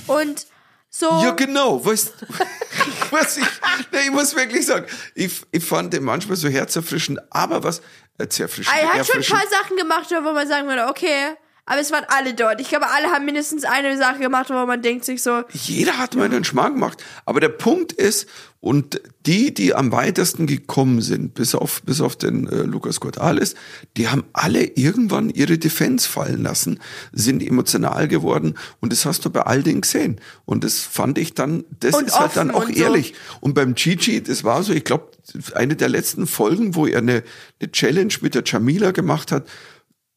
Und 0.07 0.47
so, 0.89 1.07
Ja, 1.23 1.33
genau. 1.33 1.85
Weißt, 1.85 2.13
was 3.11 3.37
ich, 3.37 3.45
nee, 3.93 3.99
ich 4.05 4.11
muss 4.11 4.37
wirklich 4.37 4.67
sagen, 4.67 4.87
ich, 5.17 5.43
ich 5.51 5.65
fand 5.65 5.93
den 5.93 6.05
manchmal 6.05 6.37
so 6.37 6.49
herzerfrischend, 6.49 7.19
aber 7.31 7.65
was, 7.65 7.83
äh, 8.19 8.29
zerfrischend, 8.29 8.77
er 8.81 8.93
hat 8.93 9.07
schon 9.07 9.17
ein 9.21 9.27
paar 9.27 9.49
Sachen 9.49 9.77
gemacht, 9.77 10.11
wo 10.11 10.33
man 10.33 10.47
sagen 10.47 10.69
würde, 10.69 10.87
okay, 10.87 11.37
aber 11.71 11.81
es 11.81 11.93
waren 11.93 12.05
alle 12.09 12.35
dort. 12.35 12.61
Ich 12.61 12.69
glaube, 12.69 12.89
alle 12.89 13.13
haben 13.13 13.25
mindestens 13.25 13.63
eine 13.63 13.97
Sache 13.97 14.19
gemacht, 14.19 14.51
wo 14.51 14.67
man 14.67 14.83
denkt 14.83 15.05
sich 15.05 15.23
so, 15.23 15.45
Jeder 15.53 15.99
hat 15.99 16.17
mal 16.17 16.25
einen 16.25 16.43
Schmarrn 16.43 16.75
gemacht. 16.75 17.01
Aber 17.25 17.39
der 17.39 17.49
Punkt 17.49 17.93
ist, 17.93 18.27
und 18.59 19.01
die, 19.25 19.55
die 19.55 19.73
am 19.73 19.93
weitesten 19.93 20.49
gekommen 20.49 21.01
sind, 21.01 21.35
bis 21.35 21.55
auf, 21.55 21.81
bis 21.83 22.01
auf 22.01 22.17
den 22.17 22.49
äh, 22.49 22.63
Lukas 22.63 22.99
Cordalis, 22.99 23.55
die 23.97 24.09
haben 24.09 24.25
alle 24.33 24.65
irgendwann 24.65 25.31
ihre 25.31 25.59
Defense 25.59 26.09
fallen 26.09 26.43
lassen, 26.43 26.81
sind 27.13 27.41
emotional 27.41 28.09
geworden 28.09 28.59
und 28.81 28.93
das 28.93 29.07
hast 29.07 29.25
du 29.25 29.31
bei 29.31 29.43
all 29.43 29.63
denen 29.63 29.83
gesehen. 29.83 30.21
Und 30.47 30.65
das 30.65 30.81
fand 30.81 31.19
ich 31.19 31.35
dann, 31.35 31.65
das 31.79 31.95
Und 31.95 32.09
ist 32.09 32.19
halt 32.19 32.37
dann 32.37 32.51
auch 32.51 32.67
und 32.67 32.77
so. 32.77 32.83
ehrlich. 32.83 33.15
Und 33.41 33.55
beim 33.55 33.77
Gigi, 33.77 34.23
das 34.23 34.43
war 34.43 34.65
so, 34.65 34.73
ich 34.73 34.85
glaube, 34.85 35.13
eine 35.55 35.77
der 35.77 35.89
letzten 35.89 36.27
Folgen, 36.27 36.75
wo 36.75 36.87
er 36.87 36.99
eine, 36.99 37.23
eine 37.61 37.71
Challenge 37.73 38.13
mit 38.23 38.35
der 38.35 38.43
Jamila 38.45 38.91
gemacht 38.91 39.31
hat, 39.31 39.47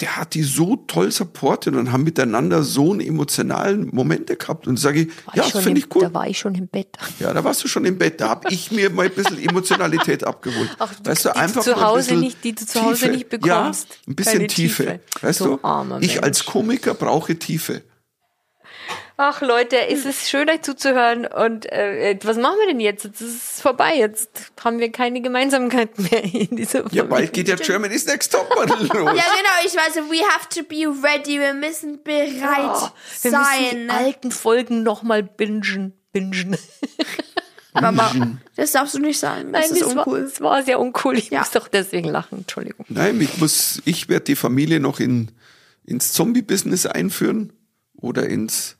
der 0.01 0.17
hat 0.17 0.33
die 0.33 0.43
so 0.43 0.75
toll 0.75 1.11
supportet 1.11 1.75
und 1.75 1.91
haben 1.91 2.03
miteinander 2.03 2.63
so 2.63 2.91
einen 2.91 2.99
emotionalen 3.01 3.89
Momente 3.93 4.35
gehabt. 4.35 4.67
Und 4.67 4.77
sage 4.77 5.01
ich, 5.01 5.07
war 5.27 5.35
ja, 5.37 5.43
das 5.43 5.63
finde 5.63 5.79
ich 5.79 5.95
cool. 5.95 6.01
Da 6.01 6.13
war 6.13 6.27
ich 6.27 6.37
schon 6.39 6.55
im 6.55 6.67
Bett. 6.67 6.97
Ja, 7.19 7.31
da 7.31 7.43
warst 7.43 7.63
du 7.63 7.67
schon 7.67 7.85
im 7.85 7.97
Bett. 7.97 8.19
Da 8.19 8.29
hab 8.29 8.51
ich 8.51 8.71
mir 8.71 8.89
mal 8.89 9.05
ein 9.05 9.13
bisschen 9.13 9.39
Emotionalität 9.41 10.23
abgeholt. 10.23 10.69
Ach, 10.79 10.93
du- 10.95 11.09
weißt 11.09 11.25
du, 11.25 11.35
einfach 11.35 11.61
zu 11.61 11.75
ein 11.75 11.81
Hause 11.81 11.97
bisschen 12.07 12.19
nicht- 12.21 12.43
die 12.43 12.55
du 12.55 12.65
zu 12.65 12.81
Hause 12.83 13.01
Tiefe. 13.01 13.11
nicht 13.11 13.29
bekommst. 13.29 13.87
Ja, 13.89 13.95
ein 14.11 14.15
bisschen 14.15 14.47
Tiefe. 14.47 14.83
Tiefe. 14.83 14.99
Weißt 15.21 15.39
So 15.39 15.57
du, 15.57 15.97
ich 16.01 16.23
als 16.23 16.43
Komiker 16.45 16.95
brauche 16.95 17.37
Tiefe. 17.37 17.83
Ach 19.25 19.39
Leute, 19.41 19.77
es 19.87 20.03
ist 20.05 20.27
schön 20.27 20.49
euch 20.49 20.63
zuzuhören 20.63 21.25
und 21.25 21.71
äh, 21.71 22.19
was 22.23 22.35
machen 22.35 22.57
wir 22.59 22.67
denn 22.67 22.81
jetzt? 22.81 23.05
Jetzt 23.05 23.21
ist 23.21 23.53
es 23.53 23.61
vorbei. 23.61 23.95
Jetzt 23.95 24.51
haben 24.61 24.79
wir 24.79 24.91
keine 24.91 25.21
Gemeinsamkeiten 25.21 26.03
mehr 26.11 26.23
in 26.33 26.57
dieser 26.57 26.79
Ja, 26.79 26.83
Familie. 26.83 27.03
bald 27.05 27.31
geht 27.33 27.47
ja 27.47 27.55
Germany's 27.55 28.05
Next 28.05 28.33
Topmodel 28.33 28.79
los. 28.87 28.91
ja 28.91 29.23
genau, 29.23 29.65
ich 29.65 29.73
weiß, 29.73 29.95
we 30.09 30.21
have 30.27 30.49
to 30.49 30.63
be 30.63 30.85
ready, 31.01 31.39
wir 31.39 31.53
müssen 31.53 32.03
bereit 32.03 32.75
Oh, 32.75 32.89
wir 33.21 33.31
müssen 33.31 33.31
sein. 33.31 33.83
die 33.85 33.89
alten 33.89 34.31
Folgen 34.31 34.83
nochmal 34.83 35.23
bingen. 35.23 35.93
Bingen. 36.11 36.57
Mama, 37.73 38.11
das 38.57 38.73
darfst 38.73 38.93
du 38.95 38.99
nicht 38.99 39.19
sagen, 39.19 39.53
das 39.53 39.71
ist 39.71 39.81
das 39.83 39.95
war, 39.95 40.05
uncool. 40.05 40.21
das 40.23 40.41
war 40.41 40.63
sehr 40.63 40.81
uncool. 40.81 41.17
Ich 41.17 41.29
Ja. 41.29 41.39
muss 41.39 41.51
doch 41.51 41.69
deswegen 41.69 42.09
lachen. 42.09 42.39
Entschuldigung. 42.39 42.85
Nein, 42.89 43.21
ich 43.21 43.37
muss, 43.37 43.81
ich 43.85 44.09
werde 44.09 44.25
die 44.25 44.35
Familie 44.35 44.81
noch 44.81 44.99
in, 44.99 45.31
ins 45.85 46.11
Zombie-Business 46.11 46.85
einführen 46.87 47.53
oder 47.95 48.27
ins 48.27 48.75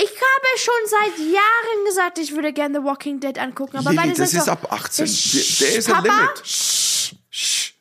Ich 0.00 0.10
habe 0.10 0.58
schon 0.58 0.74
seit 0.86 1.18
Jahren 1.18 1.84
gesagt, 1.86 2.18
ich 2.18 2.32
würde 2.34 2.52
gerne 2.52 2.78
The 2.78 2.84
Walking 2.84 3.20
Dead 3.20 3.38
angucken, 3.38 3.76
aber 3.78 3.90
Lilly, 3.90 3.96
beide 4.08 4.14
das 4.14 4.30
sind 4.30 4.38
ist 4.40 4.44
so, 4.46 4.52
ab 4.52 4.70
18. 4.72 5.06
Sch- 5.06 5.58
Der, 5.60 5.68
der 5.68 5.78
ist 5.78 5.88
ein 5.88 5.94
Papa, 5.94 6.14
Limit. 6.14 6.42
sch- 6.44 7.14
Sch- 7.32 7.72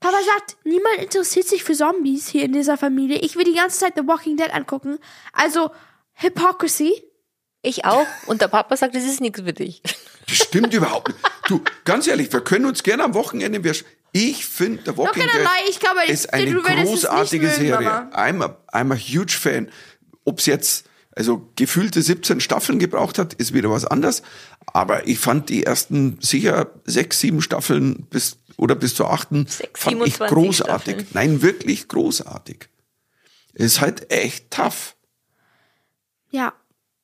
Papa 0.00 0.16
sagt, 0.22 0.56
niemand 0.64 0.98
interessiert 0.98 1.48
sich 1.48 1.64
für 1.64 1.74
Zombies 1.74 2.28
hier 2.28 2.44
in 2.44 2.52
dieser 2.52 2.78
Familie. 2.78 3.18
Ich 3.18 3.34
will 3.36 3.44
die 3.44 3.54
ganze 3.54 3.78
Zeit 3.80 3.94
The 3.96 4.06
Walking 4.06 4.36
Dead 4.36 4.52
angucken. 4.52 4.98
Also, 5.32 5.70
Hypocrisy. 6.14 7.02
Ich 7.62 7.84
auch. 7.84 8.06
Und 8.26 8.40
der 8.40 8.46
Papa 8.48 8.76
sagt, 8.76 8.94
das 8.94 9.02
ist 9.04 9.20
nichts 9.20 9.40
für 9.40 9.52
dich. 9.52 9.82
Das 9.82 10.36
stimmt 10.36 10.72
überhaupt 10.72 11.08
nicht. 11.08 11.18
Du, 11.48 11.60
ganz 11.84 12.06
ehrlich, 12.06 12.32
wir 12.32 12.40
können 12.42 12.66
uns 12.66 12.84
gerne 12.84 13.02
am 13.02 13.14
Wochenende. 13.14 13.64
Wir, 13.64 13.74
ich 14.12 14.46
finde, 14.46 14.82
The 14.84 14.96
Walking 14.96 15.22
Dead 15.22 15.32
lie, 15.34 15.70
ich 15.70 15.80
glaube, 15.80 16.00
ist 16.06 16.32
eine 16.32 16.50
es 16.50 16.84
großartige 16.84 17.50
Serie. 17.50 17.88
I'm 18.12 18.42
a, 18.42 18.56
I'm 18.72 18.92
a 18.92 18.96
huge 18.96 19.36
fan. 19.38 19.70
Ob's 20.24 20.46
jetzt 20.46 20.88
also 21.18 21.50
gefühlte 21.56 22.00
17 22.00 22.40
Staffeln 22.40 22.78
gebraucht 22.78 23.18
hat, 23.18 23.34
ist 23.34 23.52
wieder 23.52 23.70
was 23.70 23.84
anderes. 23.84 24.22
Aber 24.66 25.08
ich 25.08 25.18
fand 25.18 25.48
die 25.48 25.64
ersten 25.64 26.16
sicher 26.20 26.70
sechs, 26.84 27.18
sieben 27.18 27.42
Staffeln 27.42 28.06
bis 28.08 28.38
oder 28.56 28.76
bis 28.76 28.94
zur 28.94 29.10
achten 29.12 29.46
Sechs, 29.46 29.80
fand 29.80 29.96
ich 30.06 30.14
27 30.14 30.28
großartig. 30.28 30.94
Staffeln. 30.94 31.06
Nein, 31.12 31.42
wirklich 31.42 31.88
großartig. 31.88 32.68
Ist 33.54 33.80
halt 33.80 34.12
echt 34.12 34.52
tough. 34.52 34.94
Ja. 36.30 36.52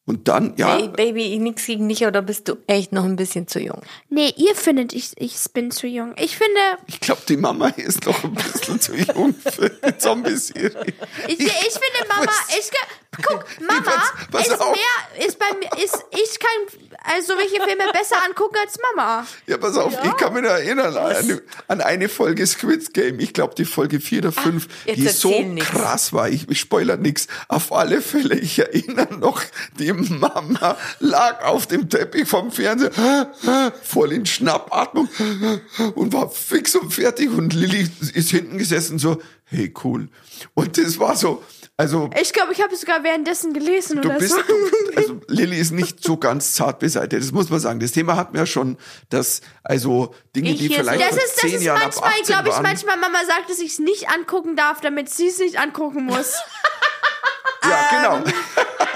Und 0.07 0.29
dann, 0.29 0.53
ja, 0.59 0.77
Hey, 0.77 0.88
Baby, 0.88 1.38
nix 1.38 1.64
gegen 1.64 1.88
dich, 1.88 2.05
oder 2.05 2.21
bist 2.21 2.47
du 2.49 2.57
echt 2.67 2.93
noch 2.93 3.05
ein 3.05 3.17
bisschen 3.17 3.49
zu 3.49 3.59
jung? 3.59 3.81
Nee, 4.11 4.35
ihr 4.37 4.55
findet, 4.55 4.93
ich, 4.93 5.12
ich 5.17 5.35
bin 5.55 5.71
zu 5.71 5.87
jung. 5.87 6.14
Ich 6.19 6.37
finde, 6.37 6.61
ich 6.87 7.01
glaube, 7.01 7.23
die 7.27 7.38
Mama 7.38 7.69
ist 7.69 8.05
noch 8.05 8.23
ein 8.23 8.35
bisschen 8.35 8.81
zu 8.81 8.95
jung 8.95 9.35
für 9.35 9.71
die 9.88 9.97
Zombie-Serie. 9.97 10.93
ich, 11.27 11.38
ich 11.40 11.47
finde 11.47 12.09
Mama, 12.09 12.31
ich, 12.51 12.71
ge- 12.71 12.81
guck, 13.22 13.44
Mama 13.61 13.81
pass- 13.83 14.12
pass 14.31 14.46
ist 14.48 14.59
mehr, 14.59 15.27
ist 15.27 15.38
bei 15.38 15.46
mir, 15.59 15.85
ist, 15.85 16.05
ich 16.11 16.38
kann, 16.38 16.81
also 17.16 17.35
welche 17.37 17.57
Filme 17.62 17.90
besser 17.92 18.16
angucken 18.27 18.57
als 18.64 18.77
Mama. 18.94 19.27
Ja, 19.46 19.59
pass 19.59 19.77
auf, 19.77 19.92
ich 20.03 20.16
kann 20.16 20.33
mich 20.33 20.42
noch 20.42 20.50
erinnern 20.50 20.96
an 20.96 21.14
eine, 21.16 21.42
an 21.68 21.81
eine 21.81 22.09
Folge 22.09 22.46
Squid 22.46 22.92
Game. 22.94 23.20
Ich 23.20 23.33
glaube, 23.33 23.55
die 23.55 23.64
Folge 23.64 24.00
4 24.00 24.18
oder 24.20 24.33
5, 24.33 24.68
jetzt 24.87 24.96
die 24.96 25.09
so 25.09 25.42
nix. 25.42 25.66
krass 25.66 26.12
war. 26.12 26.29
Ich, 26.29 26.48
ich 26.48 26.61
spoiler 26.61 26.96
nix. 26.96 27.27
Auf 27.48 27.72
alle 27.72 28.00
Fälle, 28.00 28.37
ich 28.37 28.59
erinnere 28.59 29.14
noch, 29.14 29.42
die 29.79 29.92
Mama 29.92 30.77
lag 31.00 31.44
auf 31.44 31.66
dem 31.66 31.88
Teppich 31.88 32.29
vom 32.29 32.50
Fernseher, 32.50 33.33
voll 33.83 34.12
in 34.12 34.27
Schnappatmung 34.27 35.09
und 35.94 36.12
war 36.12 36.31
fix 36.31 36.74
und 36.74 36.92
fertig. 36.92 37.31
Und 37.31 37.53
Lilly 37.53 37.88
ist 38.14 38.31
hinten 38.31 38.59
gesessen 38.59 38.98
so, 38.98 39.20
hey, 39.44 39.72
cool. 39.85 40.09
Und 40.55 40.79
das 40.79 40.98
war 40.98 41.16
so, 41.16 41.42
also 41.77 42.09
Ich 42.21 42.33
glaube, 42.33 42.53
ich 42.53 42.63
habe 42.63 42.73
es 42.75 42.81
sogar 42.83 43.03
währenddessen 43.03 43.53
gelesen 43.53 44.01
Du 44.01 44.09
oder 44.09 44.19
bist, 44.19 44.35
so. 44.35 44.41
du, 44.43 44.97
also 44.97 45.21
Lilly 45.29 45.59
ist 45.59 45.73
nicht 45.73 46.03
so 46.03 46.17
ganz 46.17 46.53
zart 46.53 46.79
beseitigt, 46.79 47.23
das 47.23 47.33
muss 47.33 47.51
man 47.51 47.59
sagen. 47.61 47.81
Das 47.81 47.93
Thema 47.93 48.17
hatten 48.17 48.33
wir 48.35 48.41
ja 48.41 48.47
schon, 48.47 48.79
dass 49.11 49.41
also 49.65 50.15
Dinge, 50.37 50.51
Ich 50.51 50.59
die 50.61 50.69
vielleicht 50.69 51.01
Das 51.01 51.09
vor 51.11 51.19
ist, 51.19 51.35
das 51.35 51.41
zehn 51.51 51.55
ist 51.55 51.63
Jahren 51.65 51.81
manchmal, 51.81 52.05
ab 52.11 52.15
18 52.21 52.25
glaube 52.27 52.49
ich, 52.49 52.55
waren. 52.55 52.63
manchmal 52.63 52.97
Mama 52.99 53.19
sagt, 53.27 53.51
dass 53.51 53.59
ich 53.59 53.73
es 53.73 53.79
nicht 53.81 54.09
angucken 54.11 54.55
darf, 54.57 54.81
damit 54.81 55.11
sie 55.11 55.27
es 55.29 55.39
nicht 55.39 55.59
angucken 55.59 56.05
muss. 56.05 56.35
Ja, 57.67 57.89
Ähm. 58.17 58.25
genau. 58.25 58.31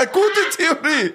Gute 0.13 0.41
Theorie. 0.57 1.15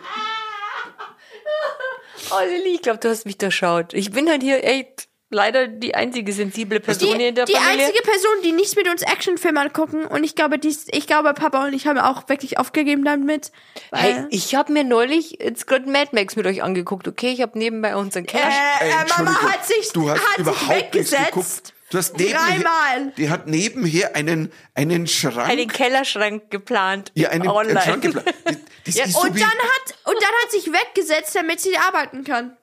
Oh, 2.31 2.39
Lilly, 2.45 2.75
ich 2.75 2.81
glaube, 2.81 2.97
du 2.99 3.09
hast 3.09 3.25
mich 3.25 3.37
durchschaut. 3.37 3.93
Ich 3.93 4.11
bin 4.11 4.27
halt 4.27 4.41
hier 4.41 4.63
echt 4.63 5.07
leider 5.33 5.67
die 5.67 5.95
einzige 5.95 6.31
sensible 6.31 6.79
Person 6.79 7.17
Die, 7.17 7.25
in 7.25 7.35
der 7.35 7.45
die 7.45 7.53
Familie. 7.53 7.85
einzige 7.87 8.01
Person, 8.03 8.31
die 8.43 8.51
nicht 8.53 8.75
mit 8.77 8.87
uns 8.89 9.01
Actionfilme 9.01 9.59
angucken 9.59 10.05
und 10.05 10.23
ich 10.23 10.35
glaube, 10.35 10.57
dies, 10.59 10.85
ich 10.91 11.07
glaube, 11.07 11.33
Papa 11.33 11.65
und 11.65 11.73
ich 11.73 11.87
haben 11.87 11.97
auch 11.99 12.29
wirklich 12.29 12.57
aufgegeben 12.59 13.03
damit. 13.03 13.51
Weil, 13.91 14.01
Hey, 14.01 14.25
ich 14.29 14.55
habe 14.55 14.71
mir 14.71 14.83
neulich 14.83 15.39
jetzt 15.41 15.67
gerade 15.67 15.89
Mad 15.89 16.09
Max 16.13 16.35
mit 16.35 16.45
euch 16.45 16.63
angeguckt, 16.63 17.07
okay? 17.07 17.31
Ich 17.31 17.41
habe 17.41 17.57
nebenbei 17.57 17.95
unseren 17.95 18.25
Cash. 18.25 18.41
äh, 18.81 18.89
äh, 18.89 18.93
Mama 19.17 19.41
hat 19.41 19.65
sich, 19.67 19.89
du 19.93 20.09
hast 20.09 20.19
hat 20.21 20.29
sich 20.29 20.39
überhaupt 20.39 20.91
geguckt. 20.91 21.11
weggesetzt. 21.11 21.73
Du 21.89 21.99
hast 21.99 22.17
nebenher, 22.17 22.39
Dreimal. 22.39 23.13
die 23.17 23.29
hat 23.29 23.45
nebenher 23.45 24.15
einen, 24.15 24.51
einen 24.73 25.05
Schrank. 25.05 25.47
einen 25.47 25.67
Kellerschrank 25.67 26.49
geplant. 26.49 27.11
ja, 27.13 27.29
einen, 27.29 27.47
online. 27.47 27.79
einen 27.79 27.87
Schrank 27.87 28.01
geplant. 28.01 28.33
Die- 28.49 28.57
Das 28.85 28.95
Ja, 28.95 29.03
ist 29.05 29.13
so 29.13 29.19
Und 29.21 29.35
wie, 29.35 29.39
dann 29.39 29.49
hat, 29.49 29.95
und 30.05 30.15
dann 30.15 30.31
hat 30.43 30.51
sich 30.51 30.65
weggesetzt, 30.73 31.35
damit 31.35 31.61
sie 31.61 31.77
arbeiten 31.77 32.23
kann. 32.23 32.57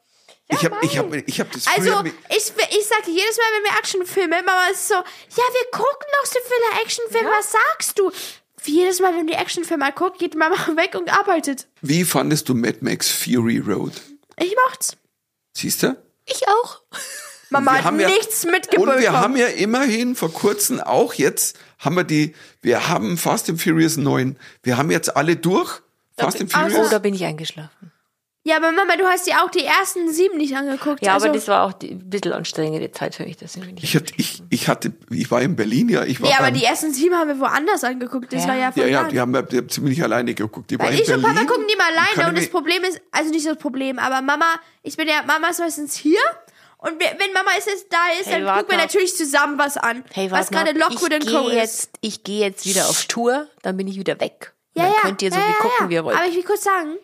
Ich 0.51 0.65
habe 0.65 0.77
ich 0.83 0.99
hab, 0.99 1.13
ich 1.15 1.41
hab 1.41 1.51
das 1.53 1.67
Also, 1.67 1.91
früher 1.91 2.07
ich, 2.29 2.37
ich 2.37 2.43
sage 2.87 3.07
jedes 3.11 3.37
Mal, 3.37 3.45
wenn 3.57 3.65
wir 3.73 3.79
Actionfilme, 3.79 4.43
Mama 4.45 4.67
ist 4.71 4.89
so, 4.89 4.95
ja, 4.95 5.03
wir 5.03 5.71
gucken 5.71 6.07
doch 6.21 6.27
so 6.27 6.39
viele 6.45 6.83
Actionfilme, 6.83 7.31
was 7.31 7.53
sagst 7.53 7.99
du? 7.99 8.11
Jedes 8.65 9.01
Mal, 9.01 9.17
wenn 9.17 9.27
die 9.27 9.33
Actionfilme 9.35 9.91
guckt, 9.95 10.19
geht 10.19 10.35
Mama 10.35 10.57
weg 10.77 10.95
und 10.95 11.11
arbeitet. 11.13 11.67
Wie 11.81 12.05
fandest 12.05 12.49
du 12.49 12.55
Mad 12.55 12.79
Max 12.81 13.09
Fury 13.11 13.59
Road? 13.59 13.93
Ich 14.37 14.55
mocht's. 14.67 14.97
Siehst 15.57 15.83
du? 15.83 15.97
Ich 16.27 16.47
auch. 16.49 16.81
Mama 17.51 17.73
Wir 17.73 17.79
hat 17.79 17.85
haben 17.85 18.01
ja- 18.01 18.09
nichts 18.09 18.45
mitgebracht. 18.45 18.97
Und 18.97 19.01
wir 19.03 19.13
haben 19.13 19.37
ja 19.37 19.47
immerhin 19.47 20.15
vor 20.15 20.33
kurzem 20.33 20.79
auch 20.81 21.15
jetzt 21.15 21.59
haben 21.79 21.97
wir 21.97 22.05
die, 22.05 22.35
wir 22.63 22.89
haben 22.89 23.17
Fast 23.17 23.49
and 23.51 23.61
Furious 23.61 23.97
9. 23.97 24.39
Wir 24.63 24.77
haben 24.77 24.91
jetzt 24.91 25.17
alle 25.17 25.37
durch. 25.37 25.81
Fast 26.17 26.41
and 26.41 26.53
Furious. 26.53 26.87
Oh, 26.87 26.89
da 26.91 26.99
bin 26.99 27.15
ich 27.15 27.25
eingeschlafen. 27.25 27.89
Ja, 28.42 28.57
aber 28.57 28.72
Mama, 28.72 28.96
du 28.96 29.05
hast 29.05 29.26
ja 29.26 29.44
auch 29.44 29.50
die 29.50 29.64
ersten 29.64 30.11
sieben 30.11 30.38
nicht 30.38 30.57
angeguckt. 30.57 31.05
Ja, 31.05 31.12
also, 31.12 31.26
aber 31.26 31.35
das 31.35 31.46
war 31.46 31.64
auch 31.66 31.74
die, 31.74 31.90
ein 31.90 32.09
bisschen 32.09 32.33
anstrengende 32.33 32.90
Zeit 32.90 33.14
für 33.14 33.24
mich. 33.24 33.37
Deswegen 33.37 33.76
ich 33.76 33.94
hatte, 33.94 34.14
ich, 34.16 34.42
ich 34.48 34.66
hatte, 34.68 34.92
ich 35.11 35.31
war 35.31 35.42
in 35.42 35.57
Berlin, 35.57 35.90
ja. 35.90 36.05
Ich 36.05 36.22
war 36.22 36.31
aber 36.33 36.44
beim, 36.46 36.55
die 36.55 36.64
ersten 36.64 36.90
sieben 36.94 37.14
haben 37.16 37.29
wir 37.29 37.38
woanders 37.38 37.85
angeguckt. 37.85 38.33
Das 38.33 38.44
Ja. 38.44 38.48
war 38.48 38.57
ja 38.57 38.72
voll 38.72 38.85
ja, 38.85 38.88
ja, 39.03 39.05
die 39.09 39.20
haben, 39.20 39.33
wir- 39.35 39.42
die 39.42 39.59
haben 39.59 39.68
ziemlich 39.68 40.03
alleine 40.03 40.33
geguckt. 40.33 40.70
Die 40.70 40.79
war 40.79 40.87
Weil 40.87 40.94
in 40.94 41.00
ich 41.03 41.12
und 41.12 41.20
Berlin. 41.20 41.37
Papa 41.37 41.46
gucken 41.53 41.66
die 41.70 41.76
mal 41.76 41.88
alleine 41.92 42.31
und 42.31 42.38
das 42.38 42.48
Problem 42.48 42.83
ist, 42.85 43.00
also 43.11 43.31
nicht 43.31 43.46
das 43.46 43.59
Problem, 43.59 43.98
aber 43.98 44.22
Mama, 44.22 44.46
ich 44.83 44.96
bin 44.96 45.07
ja, 45.07 45.22
Mama 45.26 45.48
ist 45.48 45.59
meistens 45.61 45.94
hier 45.96 46.18
und 46.79 46.92
wenn 46.98 47.33
Mama 47.35 47.50
ist 47.59 47.66
jetzt 47.66 47.92
da 47.92 47.98
ist, 48.18 48.26
Hey, 48.26 48.42
dann 48.42 48.57
gucken 48.57 48.70
wir 48.70 48.79
natürlich 48.79 49.14
zusammen 49.14 49.59
was 49.59 49.76
an. 49.76 50.03
Hey, 50.14 50.31
was 50.31 50.50
gerade 50.50 50.72
Lockwood 50.72 51.12
ich 51.12 51.26
Co. 51.31 51.48
ist. 51.48 51.55
jetzt, 51.55 51.90
ich 52.00 52.24
gehe 52.24 52.40
jetzt 52.40 52.64
wieder 52.64 52.88
auf 52.88 53.05
Tour, 53.05 53.48
dann 53.61 53.76
bin 53.76 53.87
ich 53.87 53.98
wieder 53.98 54.18
weg. 54.18 54.55
Ja, 54.72 54.85
Dann 54.85 54.92
ja. 54.92 54.98
könnt 55.03 55.20
ihr 55.22 55.31
so 55.31 55.37
ja, 55.38 55.44
viel 55.44 55.53
ja, 55.53 55.59
gucken, 55.61 55.76
ja. 55.85 55.88
wie 55.90 55.94
ihr 55.94 56.05
wollt. 56.07 56.16
Aber 56.16 56.26
ich 56.26 56.37
will 56.37 56.44
kurz 56.44 56.64
sagen, 56.64 56.94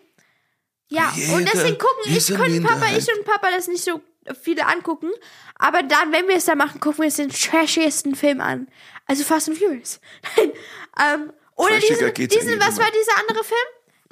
ja, 0.88 1.12
Jeder 1.14 1.34
und 1.34 1.52
deswegen 1.52 1.78
gucken, 1.78 2.16
ich 2.16 2.26
können 2.28 2.62
Papa, 2.62 2.86
ich 2.96 3.08
und 3.12 3.24
Papa 3.24 3.50
das 3.50 3.66
nicht 3.68 3.82
so 3.82 4.00
viele 4.40 4.66
angucken. 4.66 5.10
Aber 5.56 5.82
dann, 5.82 6.12
wenn 6.12 6.28
wir 6.28 6.36
es 6.36 6.44
dann 6.44 6.58
machen, 6.58 6.80
gucken 6.80 6.98
wir 7.00 7.06
uns 7.06 7.16
den 7.16 7.30
trashiesten 7.30 8.14
Film 8.14 8.40
an. 8.40 8.68
Also 9.06 9.24
Fast 9.24 9.48
and 9.48 9.58
Furious. 9.58 10.00
Nein, 10.36 10.52
ähm, 11.00 11.32
oder 11.56 11.78
diesen, 11.78 12.12
diesen 12.14 12.60
was 12.60 12.78
war 12.78 12.86
dieser 12.90 13.18
andere 13.20 13.42
Film? 13.42 13.58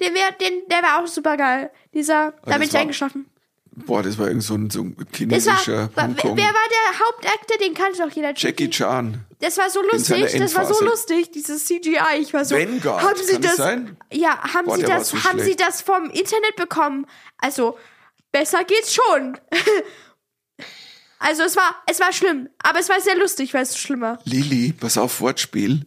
Den 0.01 0.13
wär, 0.13 0.31
den, 0.31 0.67
der 0.67 0.81
war 0.81 1.01
auch 1.01 1.07
super 1.07 1.37
geil. 1.37 1.71
Dieser, 1.93 2.31
da 2.31 2.51
das 2.51 2.59
bin 2.59 2.67
ich 2.67 2.77
eingeschlafen. 2.77 3.29
Boah, 3.75 4.01
das 4.01 4.17
war 4.17 4.27
irgend 4.27 4.43
so 4.43 4.55
ein, 4.55 4.69
so 4.69 4.81
ein 4.83 4.97
war, 4.97 5.05
chinesischer 5.13 5.89
wer, 5.93 6.03
Hongkong. 6.03 6.37
wer 6.37 6.45
war 6.45 6.53
der 6.53 6.99
Hauptakteur? 6.99 7.57
Den 7.57 7.73
kannte 7.73 7.99
doch 7.99 8.09
jeder. 8.11 8.33
Jackie 8.35 8.69
Chan. 8.69 9.25
Das 9.39 9.57
war 9.57 9.69
so 9.69 9.81
lustig, 9.81 10.33
das 10.37 10.55
war 10.55 10.65
so 10.65 10.83
lustig, 10.83 11.31
dieses 11.31 11.65
CGI. 11.65 12.19
Ich 12.21 12.33
war 12.33 12.45
so. 12.45 12.55
Vanguard, 12.55 13.03
haben 13.03 13.19
Sie 13.21 13.33
kann 13.33 13.41
das 13.41 13.55
sein? 13.57 13.97
Ja, 14.13 14.53
haben 14.53 14.65
Boah, 14.65 14.77
Sie 14.77 14.87
war 14.87 14.97
das? 14.97 15.09
so 15.09 15.23
haben 15.25 15.39
Sie 15.39 15.45
schlecht. 15.45 15.59
das 15.59 15.81
vom 15.81 16.05
Internet 16.09 16.55
bekommen? 16.55 17.05
Also 17.37 17.77
besser 18.31 18.63
geht's 18.63 18.93
schon. 18.95 19.37
also 21.19 21.43
es 21.43 21.55
war, 21.57 21.75
es 21.87 21.99
war 21.99 22.13
schlimm, 22.13 22.49
aber 22.63 22.79
es 22.79 22.87
war 22.89 22.99
sehr 23.01 23.17
lustig, 23.17 23.53
weil 23.53 23.63
es 23.63 23.73
so 23.73 23.77
schlimm 23.77 24.01
war. 24.01 24.19
Lili, 24.23 24.71
pass 24.73 24.97
auf, 24.97 25.19
Wortspiel. 25.21 25.85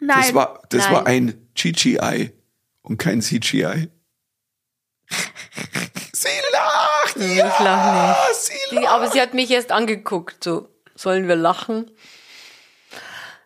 Nein, 0.00 0.16
Das 0.20 0.34
war, 0.34 0.62
das 0.70 0.84
Nein. 0.84 0.92
war 0.94 1.06
ein 1.06 1.48
CGI 1.54 2.32
und 2.82 2.98
kein 2.98 3.20
CGI. 3.20 3.88
Sie 6.12 6.28
lacht! 6.52 7.16
Ich 7.16 7.36
Ja, 7.36 7.54
lach 7.62 8.28
nicht. 8.28 8.40
sie 8.40 8.52
Die, 8.70 8.74
lacht! 8.76 8.88
aber 8.88 9.10
sie 9.10 9.20
hat 9.20 9.34
mich 9.34 9.50
erst 9.50 9.72
angeguckt, 9.72 10.42
so, 10.44 10.68
sollen 10.94 11.28
wir 11.28 11.36
lachen? 11.36 11.90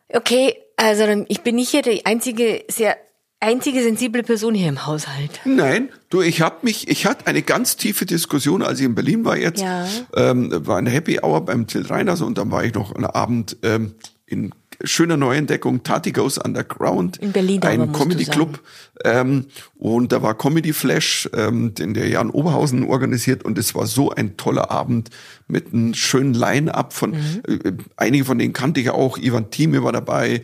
Okay, 0.09 0.57
also 0.77 1.05
ich 1.29 1.41
bin 1.43 1.57
nicht 1.57 1.71
hier 1.71 1.83
die 1.83 2.05
einzige, 2.07 2.65
sehr, 2.69 2.97
einzige 3.41 3.83
sensible 3.83 4.23
Person 4.23 4.55
hier 4.55 4.69
im 4.69 4.87
Haushalt. 4.87 5.41
Nein, 5.45 5.91
du, 6.11 6.21
ich 6.23 6.41
hab 6.43 6.65
mich, 6.65 6.89
ich 6.89 7.07
hatte 7.07 7.27
eine 7.27 7.43
ganz 7.43 7.77
tiefe 7.77 8.07
Diskussion, 8.07 8.63
als 8.63 8.79
ich 8.81 8.87
in 8.87 8.95
Berlin 8.95 9.25
war 9.25 9.37
jetzt. 9.37 9.61
Ja. 9.63 9.87
Ähm, 10.15 10.51
war 10.67 10.79
eine 10.79 10.91
Happy 10.91 11.21
Hour 11.23 11.45
beim 11.45 11.67
Till 11.67 11.87
Reiners 11.87 12.21
und 12.21 12.39
dann 12.39 12.51
war 12.51 12.65
ich 12.65 12.75
noch 12.75 12.95
einen 12.95 13.07
Abend 13.07 13.57
ähm, 13.63 13.95
in 14.27 14.55
schöner 14.85 15.17
Neuentdeckung, 15.17 15.83
Tati 15.83 16.13
Goes 16.13 16.39
Underground. 16.39 17.17
In 17.19 17.33
Berlin, 17.33 17.63
Ein 17.63 17.93
Comedy 17.93 18.25
Club. 18.25 18.61
Ähm, 19.05 19.47
und 19.79 20.13
da 20.13 20.23
war 20.23 20.37
Comedy 20.37 20.73
Flash, 20.73 21.29
ähm, 21.35 21.75
den 21.75 21.95
der 21.95 22.09
Jan 22.09 22.31
Oberhausen 22.31 22.85
organisiert 22.85 23.45
und 23.45 23.59
es 23.59 23.75
war 23.75 23.87
so 23.87 24.11
ein 24.11 24.37
toller 24.37 24.71
Abend 24.71 25.11
mit 25.49 25.73
einem 25.73 25.95
schönen 25.95 26.35
Line-Up 26.35 26.93
von, 26.93 27.11
Mhm. 27.11 27.43
äh, 27.47 27.73
einige 27.97 28.25
von 28.25 28.39
denen 28.39 28.53
kannte 28.53 28.81
ich 28.81 28.91
auch, 28.91 29.19
Ivan 29.19 29.51
Thieme 29.51 29.83
war 29.83 29.93
dabei, 29.93 30.43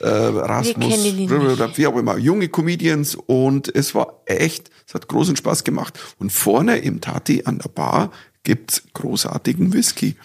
äh, 0.00 0.06
Rasmus, 0.06 0.88
kennen 0.88 1.04
ihn 1.04 1.16
nicht. 1.16 1.78
wie 1.78 1.86
auch 1.86 1.96
immer, 1.96 2.18
junge 2.18 2.48
Comedians 2.48 3.14
und 3.14 3.74
es 3.74 3.94
war 3.94 4.20
echt, 4.26 4.70
es 4.86 4.94
hat 4.94 5.08
großen 5.08 5.36
Spaß 5.36 5.64
gemacht. 5.64 5.98
Und 6.18 6.32
vorne 6.32 6.78
im 6.78 7.00
Tati 7.00 7.42
an 7.44 7.58
der 7.58 7.68
Bar 7.70 8.10
gibt's 8.44 8.82
großartigen 8.94 9.72
Whisky. 9.72 10.16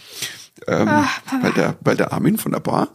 Ähm, 0.67 0.87
weil, 1.41 1.53
der, 1.53 1.77
weil 1.81 1.97
der 1.97 2.13
Armin 2.13 2.37
von 2.37 2.51
der 2.51 2.59
Bar, 2.59 2.89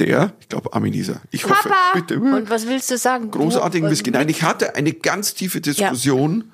der, 0.00 0.32
ich 0.40 0.48
glaube 0.48 0.72
Armin 0.72 0.92
er, 0.94 1.20
ich 1.30 1.44
hoffe, 1.44 1.68
Papa! 1.68 1.92
bitte, 1.94 2.18
Und 2.18 2.50
was 2.50 2.66
willst 2.66 2.90
du 2.90 2.98
sagen? 2.98 3.30
großartigen 3.30 3.88
Whisky. 3.90 4.10
Nein, 4.10 4.28
ich 4.28 4.42
hatte 4.42 4.74
eine 4.74 4.92
ganz 4.92 5.34
tiefe 5.34 5.60
Diskussion, 5.60 6.52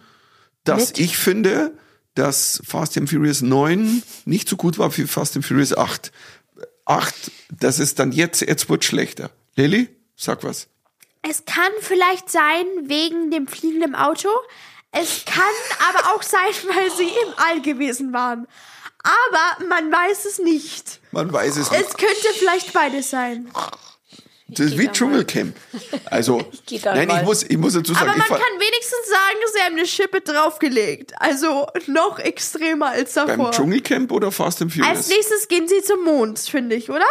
dass 0.64 0.88
Mit? 0.88 0.98
ich 0.98 1.16
finde, 1.16 1.72
dass 2.14 2.60
Fast 2.66 2.96
and 2.98 3.08
Furious 3.08 3.42
9 3.42 4.02
nicht 4.24 4.48
so 4.48 4.56
gut 4.56 4.78
war 4.78 4.94
wie 4.96 5.06
Fast 5.06 5.36
and 5.36 5.44
Furious 5.44 5.76
8. 5.76 6.12
8, 6.86 7.14
das 7.58 7.78
ist 7.78 7.98
dann 7.98 8.12
jetzt, 8.12 8.40
jetzt 8.42 8.68
wird 8.68 8.84
schlechter. 8.84 9.30
Lilly, 9.54 9.88
sag 10.16 10.44
was. 10.44 10.68
Es 11.22 11.44
kann 11.44 11.72
vielleicht 11.80 12.30
sein 12.30 12.64
wegen 12.84 13.30
dem 13.30 13.46
fliegenden 13.48 13.94
Auto. 13.94 14.28
Es 14.92 15.24
kann 15.24 15.42
aber 15.90 16.14
auch 16.14 16.22
sein, 16.22 16.38
weil 16.68 16.90
sie 16.96 17.08
im 17.08 17.34
All 17.36 17.60
gewesen 17.60 18.12
waren. 18.12 18.46
Aber 19.06 19.66
man 19.68 19.92
weiß 19.92 20.24
es 20.24 20.38
nicht. 20.38 21.00
Man 21.12 21.32
weiß 21.32 21.56
es 21.56 21.70
nicht. 21.70 21.80
Es 21.80 21.96
könnte 21.96 22.28
vielleicht 22.38 22.72
beides 22.72 23.10
sein. 23.10 23.48
Das 24.48 24.66
ist 24.66 24.78
wie 24.78 24.86
Dschungelcamp. 24.86 25.56
Also, 26.04 26.38
da 26.82 26.94
nein, 26.94 27.08
mal. 27.08 27.18
ich 27.20 27.24
muss, 27.24 27.42
ich 27.42 27.58
muss 27.58 27.74
dazu 27.74 27.94
sagen, 27.94 28.10
Aber 28.10 28.18
ich 28.18 28.30
man 28.30 28.38
kann 28.38 28.60
wenigstens 28.60 29.08
sagen, 29.08 29.38
sie 29.52 29.60
haben 29.60 29.76
eine 29.76 29.86
Schippe 29.86 30.20
draufgelegt. 30.20 31.14
Also 31.18 31.66
noch 31.88 32.18
extremer 32.20 32.90
als 32.90 33.14
beim 33.14 33.26
davor. 33.26 33.50
Dschungelcamp 33.50 34.12
oder 34.12 34.30
Fast 34.30 34.62
and 34.62 34.72
Furious? 34.72 34.96
Als 34.96 35.08
nächstes 35.08 35.48
gehen 35.48 35.66
sie 35.66 35.82
zum 35.82 36.04
Mond, 36.04 36.38
finde 36.38 36.76
ich, 36.76 36.90
oder? 36.90 37.06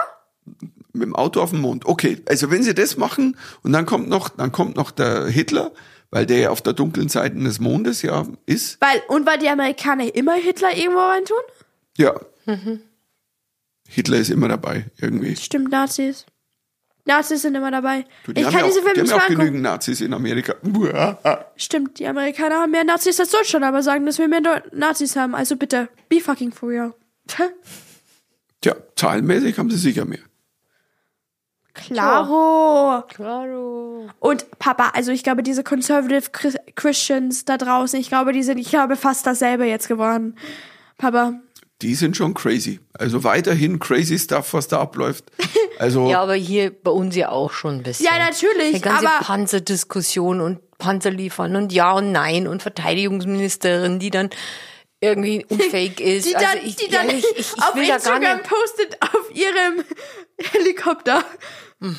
Mit 0.93 1.03
dem 1.03 1.15
Auto 1.15 1.41
auf 1.41 1.49
dem 1.49 1.59
Mond. 1.59 1.85
Okay, 1.85 2.21
also 2.27 2.51
wenn 2.51 2.63
sie 2.63 2.73
das 2.73 2.95
machen 2.95 3.37
und 3.63 3.73
dann 3.73 3.85
kommt 3.85 4.07
noch, 4.07 4.29
dann 4.29 4.53
kommt 4.53 4.77
noch 4.77 4.91
der 4.91 5.27
Hitler, 5.27 5.73
weil 6.11 6.25
der 6.25 6.37
ja 6.37 6.49
auf 6.51 6.61
der 6.61 6.71
dunklen 6.71 7.09
Seite 7.09 7.35
des 7.35 7.59
Mondes 7.59 8.01
ja 8.01 8.25
ist. 8.45 8.79
Weil, 8.79 9.01
und 9.09 9.25
weil 9.25 9.39
die 9.39 9.49
Amerikaner 9.49 10.15
immer 10.15 10.35
Hitler 10.35 10.73
irgendwo 10.73 11.01
reintun? 11.01 11.37
Ja. 11.97 12.13
Mhm. 12.45 12.81
Hitler 13.87 14.17
ist 14.17 14.29
immer 14.31 14.47
dabei, 14.47 14.85
irgendwie. 14.99 15.35
Stimmt, 15.35 15.71
Nazis. 15.71 16.25
Nazis 17.07 17.43
sind 17.43 17.53
immer 17.53 17.69
dabei. 17.69 18.03
Du, 18.25 18.33
die 18.33 18.41
ich 18.41 18.47
kann 18.47 18.59
ja 18.61 18.65
diese 18.65 18.79
auch, 18.79 18.83
Filme 18.83 18.93
die 18.95 19.01
nicht 19.01 19.11
haben 19.11 19.17
ja 19.19 19.25
auch 19.25 19.29
angucken. 19.29 19.39
genügend 19.45 19.61
Nazis 19.63 20.01
in 20.01 20.13
Amerika. 20.13 20.55
Stimmt, 21.55 21.99
die 21.99 22.07
Amerikaner 22.07 22.61
haben 22.61 22.71
mehr 22.71 22.83
Nazis 22.83 23.19
als 23.19 23.29
Deutschland, 23.29 23.63
aber 23.63 23.83
sagen, 23.83 24.05
dass 24.07 24.17
wir 24.17 24.27
mehr 24.27 24.41
Nazis 24.71 25.15
haben. 25.15 25.35
Also 25.35 25.55
bitte, 25.55 25.87
be 26.09 26.19
fucking 26.19 26.51
for 26.51 26.69
real. 26.69 26.93
Tja, 28.61 28.75
zahlenmäßig 28.95 29.59
haben 29.59 29.69
sie 29.69 29.77
sicher 29.77 30.05
mehr. 30.05 30.19
Claro. 31.75 33.03
Claro. 33.09 34.09
Und 34.19 34.49
Papa, 34.59 34.91
also 34.95 35.11
ich 35.11 35.23
glaube, 35.23 35.43
diese 35.43 35.63
Conservative 35.63 36.31
Chris- 36.31 36.55
Christians 36.75 37.45
da 37.45 37.57
draußen, 37.57 37.99
ich 37.99 38.07
glaube, 38.07 38.31
die 38.31 38.43
sind, 38.43 38.57
ich 38.57 38.69
glaube, 38.69 38.95
fast 38.95 39.27
dasselbe 39.27 39.65
jetzt 39.65 39.87
geworden. 39.87 40.37
Papa, 40.97 41.33
Die 41.81 41.93
sind 41.95 42.15
schon 42.15 42.33
crazy. 42.33 42.79
Also 42.93 43.23
weiterhin 43.23 43.79
crazy 43.79 44.17
Stuff, 44.17 44.53
was 44.53 44.67
da 44.69 44.79
abläuft. 44.79 45.25
Also, 45.77 46.09
Ja, 46.09 46.21
aber 46.21 46.35
hier 46.35 46.71
bei 46.71 46.91
uns 46.91 47.15
ja 47.15 47.29
auch 47.29 47.51
schon 47.51 47.75
ein 47.77 47.83
bisschen. 47.83 48.05
Ja, 48.05 48.17
natürlich, 48.17 48.75
Die 48.75 48.81
ganze 48.81 49.07
aber- 49.07 49.25
Panzerdiskussion 49.25 50.39
und 50.41 50.59
Panzer 50.77 51.11
liefern 51.11 51.55
und 51.55 51.71
Ja 51.73 51.91
und 51.93 52.11
Nein 52.11 52.47
und 52.47 52.61
Verteidigungsministerin, 52.61 53.99
die 53.99 54.09
dann 54.09 54.29
irgendwie 55.01 55.45
unfähig 55.49 55.99
ist. 55.99 56.25
die 56.27 56.31
dann, 56.33 56.45
also 56.45 56.59
ich, 56.65 56.75
die 56.77 56.89
dann 56.89 57.07
ehrlich, 57.09 57.25
ich, 57.35 57.39
ich 57.53 57.63
auf 57.63 57.75
Instagram 57.75 58.37
nicht. 58.37 58.49
postet 58.49 59.01
auf 59.01 59.31
ihrem 59.35 59.83
Helikopter. 60.53 61.23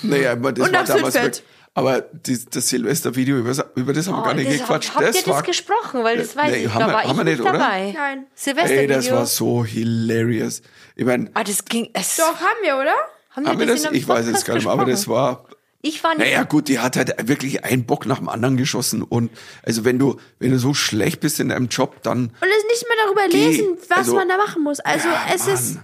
naja, 0.03 0.33
aber 0.33 0.53
das 0.53 0.69
Und 0.69 0.75
war 0.75 0.83
auf 0.83 0.87
damals 0.89 1.15
Südfeld. 1.15 1.37
wirklich, 1.37 1.56
aber 1.77 2.01
die, 2.01 2.39
das 2.51 2.69
Silvestervideo, 2.69 3.37
über, 3.37 3.53
über 3.77 3.93
das 3.93 4.09
haben 4.09 4.15
wir 4.17 4.21
Oh, 4.21 4.25
gar 4.25 4.35
nicht 4.35 4.51
das, 4.51 4.59
gequatscht. 4.59 4.91
Habt 4.95 5.01
ihr 5.03 5.07
das 5.13 5.17
das 5.23 5.27
war, 5.29 5.43
gesprochen? 5.43 6.03
Weil 6.03 6.17
das 6.17 6.35
weiß 6.35 6.51
Nee, 6.51 6.65
ich, 6.65 6.69
haben 6.75 6.81
da 6.81 6.87
wir- 6.89 6.93
war 6.95 7.03
haben 7.05 7.11
ich 7.13 7.17
wir 7.19 7.25
nicht 7.25 7.39
nicht, 7.39 7.49
oder? 7.49 7.59
dabei. 7.59 7.93
Nein. 7.97 8.27
Silvestervideo. 8.35 8.81
ey, 8.81 8.87
das 8.89 9.11
war 9.13 9.27
so 9.27 9.65
hilarious. 9.65 10.63
Ich 10.97 11.05
meine, 11.05 11.31
Ah, 11.35 11.45
das 11.45 11.65
ging. 11.65 11.91
Es, 11.93 12.17
Doch, 12.17 12.25
haben 12.41 12.59
wir, 12.63 12.77
oder? 12.77 12.95
haben 13.31 13.47
haben 13.47 13.59
wir 13.61 13.67
das? 13.67 13.85
Ich 13.93 14.09
weiß 14.09 14.27
es 14.27 14.45
gar 14.45 14.55
nicht 14.55 14.65
mehr, 14.65 14.73
aber 14.73 14.85
das 14.87 15.07
war, 15.09 15.45
Ich 15.83 16.03
war 16.03 16.15
nicht. 16.15 16.21
naja, 16.27 16.45
gut, 16.45 16.69
die 16.69 16.79
hat 16.79 16.97
halt 16.97 17.29
wirklich 17.29 17.65
einen 17.65 17.85
Bock 17.85 18.07
nach 18.07 18.19
dem 18.19 18.29
anderen 18.31 18.57
geschossen 18.57 19.03
und, 19.03 19.31
also 19.63 19.85
wenn 19.85 19.99
du, 19.99 20.19
wenn 20.39 20.51
du 20.53 20.59
so 20.59 20.73
schlecht 20.75 21.21
bist 21.21 21.39
in 21.39 21.51
deinem 21.51 21.69
Job, 21.69 22.03
dann, 22.03 22.21
Und 22.25 22.33
es 22.43 22.65
nicht 22.71 22.87
mehr 22.89 22.97
darüber 23.05 23.29
Geh. 23.29 23.47
lesen, 23.49 23.77
was 23.89 23.99
Also- 23.99 24.15
man 24.15 24.29
da 24.29 24.37
machen 24.39 24.63
muss. 24.65 24.81
Also 24.81 25.09
Ja, 25.09 25.27
es 25.35 25.45
Mann. 25.47 25.55
ist. 25.55 25.79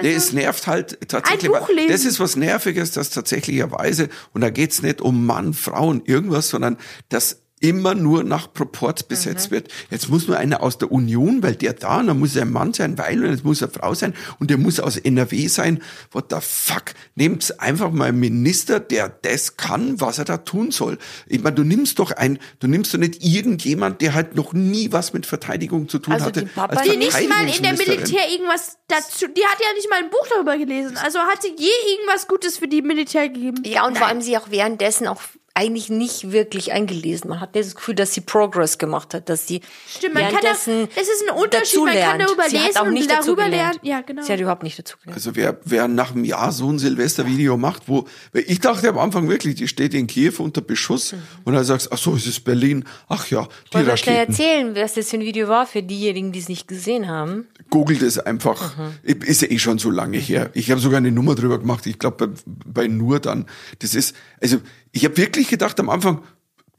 Nee, 0.00 0.14
Also, 0.14 0.16
es 0.16 0.32
nervt 0.32 0.66
halt 0.66 0.98
tatsächlich. 1.08 1.52
Ein 1.52 1.60
Buch 1.60 1.68
weil 1.68 1.76
lesen. 1.76 1.90
Das 1.90 2.04
ist 2.04 2.20
was 2.20 2.36
Nerviges, 2.36 2.92
das 2.92 3.10
tatsächlicherweise, 3.10 4.08
und 4.32 4.40
da 4.40 4.50
geht's 4.50 4.82
nicht 4.82 5.00
um 5.00 5.26
Mann, 5.26 5.52
Frauen, 5.54 6.02
irgendwas, 6.04 6.48
sondern 6.48 6.78
dass 7.08 7.41
immer 7.62 7.94
nur 7.94 8.24
nach 8.24 8.52
Proport 8.52 9.08
besetzt 9.08 9.50
Mhm. 9.50 9.54
wird. 9.54 9.68
Jetzt 9.90 10.08
muss 10.10 10.26
nur 10.28 10.36
einer 10.36 10.62
aus 10.62 10.76
der 10.78 10.92
Union, 10.92 11.42
weil 11.42 11.54
der 11.54 11.72
da, 11.72 12.00
und 12.00 12.08
dann 12.08 12.18
muss 12.18 12.36
er 12.36 12.42
ein 12.42 12.52
Mann 12.52 12.74
sein, 12.74 12.98
weil, 12.98 13.24
und 13.24 13.30
jetzt 13.30 13.44
muss 13.44 13.62
er 13.62 13.68
Frau 13.70 13.94
sein, 13.94 14.14
und 14.38 14.50
der 14.50 14.58
muss 14.58 14.80
aus 14.80 14.96
NRW 14.98 15.46
sein. 15.46 15.80
What 16.10 16.26
the 16.30 16.36
fuck? 16.40 16.92
Nehmt 17.14 17.58
einfach 17.60 17.90
mal 17.90 18.08
einen 18.08 18.20
Minister, 18.20 18.80
der 18.80 19.08
das 19.08 19.56
kann, 19.56 20.00
was 20.00 20.18
er 20.18 20.24
da 20.24 20.38
tun 20.38 20.70
soll. 20.72 20.98
Ich 21.26 21.42
meine, 21.42 21.54
du 21.56 21.64
nimmst 21.64 21.98
doch 21.98 22.10
ein, 22.10 22.38
du 22.58 22.66
nimmst 22.66 22.92
doch 22.92 22.98
nicht 22.98 23.24
irgendjemand, 23.24 24.00
der 24.00 24.14
halt 24.14 24.34
noch 24.34 24.52
nie 24.52 24.90
was 24.92 25.12
mit 25.12 25.24
Verteidigung 25.24 25.88
zu 25.88 25.98
tun 25.98 26.14
Also 26.14 26.26
hatte. 26.26 26.40
die 26.42 26.46
Papa- 26.46 26.74
als 26.76 26.82
die 26.90 26.96
nicht 26.96 27.12
mal 27.28 27.46
in 27.48 27.62
der. 27.62 27.72
Militär 27.72 28.28
irgendwas 28.30 28.76
dazu. 28.88 29.26
Die 29.28 29.44
hat 29.44 29.58
ja 29.60 29.72
nicht 29.76 29.88
mal 29.88 29.98
ein 30.02 30.10
Buch 30.10 30.26
darüber 30.34 30.56
gelesen. 30.58 30.96
Also 30.96 31.18
hat 31.20 31.42
sie 31.42 31.54
je 31.56 31.70
irgendwas 31.94 32.26
Gutes 32.28 32.58
für 32.58 32.68
die 32.68 32.82
Militär 32.82 33.28
gegeben? 33.28 33.62
Ja, 33.64 33.86
und 33.86 33.96
vor 33.98 34.06
allem 34.08 34.20
sie 34.20 34.36
auch 34.36 34.50
währenddessen 34.50 35.06
auch 35.06 35.20
eigentlich 35.54 35.90
nicht 35.90 36.32
wirklich 36.32 36.72
eingelesen. 36.72 37.28
Man 37.28 37.40
hat 37.40 37.54
das 37.54 37.74
Gefühl, 37.74 37.94
dass 37.94 38.14
sie 38.14 38.22
Progress 38.22 38.78
gemacht 38.78 39.12
hat, 39.12 39.28
dass 39.28 39.46
sie 39.46 39.60
Stimmt, 39.86 40.14
man 40.14 40.24
kann 40.24 40.40
das 40.42 40.66
ist 40.66 40.68
ein 40.68 41.36
Unterschied. 41.36 41.80
Man 41.84 41.94
kann 41.94 42.18
dazulernt. 42.18 42.22
darüber 42.22 42.48
sie 42.48 42.56
lesen 42.56 42.76
auch 42.78 42.86
nicht 42.86 43.02
und 43.02 43.10
dazu 43.10 43.34
darüber 43.36 43.48
lernen. 43.48 43.78
Ja, 43.82 44.00
genau. 44.00 44.22
Sie 44.22 44.32
hat 44.32 44.40
überhaupt 44.40 44.62
nicht 44.62 44.78
dazu 44.78 44.96
gelernt. 44.98 45.16
Also 45.16 45.36
wer, 45.36 45.58
wer 45.64 45.88
nach 45.88 46.12
einem 46.12 46.24
Jahr 46.24 46.52
so 46.52 46.70
ein 46.70 46.78
Silvestervideo 46.78 47.56
macht, 47.58 47.82
wo, 47.86 48.06
weil 48.32 48.44
ich 48.46 48.60
dachte 48.60 48.88
am 48.88 48.98
Anfang 48.98 49.28
wirklich, 49.28 49.56
die 49.56 49.68
steht 49.68 49.92
in 49.92 50.06
Kiew 50.06 50.34
unter 50.38 50.62
Beschuss 50.62 51.14
und 51.44 51.52
dann 51.52 51.64
sagst, 51.64 51.92
ach 51.92 51.98
so, 51.98 52.14
es 52.14 52.26
ist 52.26 52.44
Berlin, 52.44 52.84
ach 53.08 53.28
ja, 53.28 53.46
die 53.72 53.78
schnell 53.78 53.90
Raketen. 53.90 54.32
erzählen, 54.32 54.74
was 54.74 54.94
das 54.94 55.10
für 55.10 55.18
ein 55.18 55.22
Video 55.22 55.48
war 55.48 55.66
für 55.66 55.82
diejenigen, 55.82 56.32
die 56.32 56.38
es 56.38 56.48
nicht 56.48 56.66
gesehen 56.66 57.08
haben? 57.08 57.46
Googelt 57.68 58.02
es 58.02 58.18
einfach. 58.18 58.74
Ist 59.02 59.42
ja 59.42 59.50
eh 59.50 59.58
schon 59.58 59.78
so 59.78 59.90
lange 59.90 60.18
her. 60.18 60.50
Ich 60.54 60.70
habe 60.70 60.80
sogar 60.80 60.98
eine 60.98 61.10
Nummer 61.12 61.34
drüber 61.34 61.58
gemacht, 61.58 61.86
ich 61.86 61.98
glaube 61.98 62.28
bei, 62.28 62.34
bei 62.46 62.88
Nur 62.88 63.20
dann. 63.20 63.46
Das 63.80 63.94
ist, 63.94 64.14
also 64.40 64.58
ich 64.92 65.04
habe 65.04 65.16
wirklich 65.16 65.48
gedacht 65.48 65.80
am 65.80 65.90
Anfang, 65.90 66.22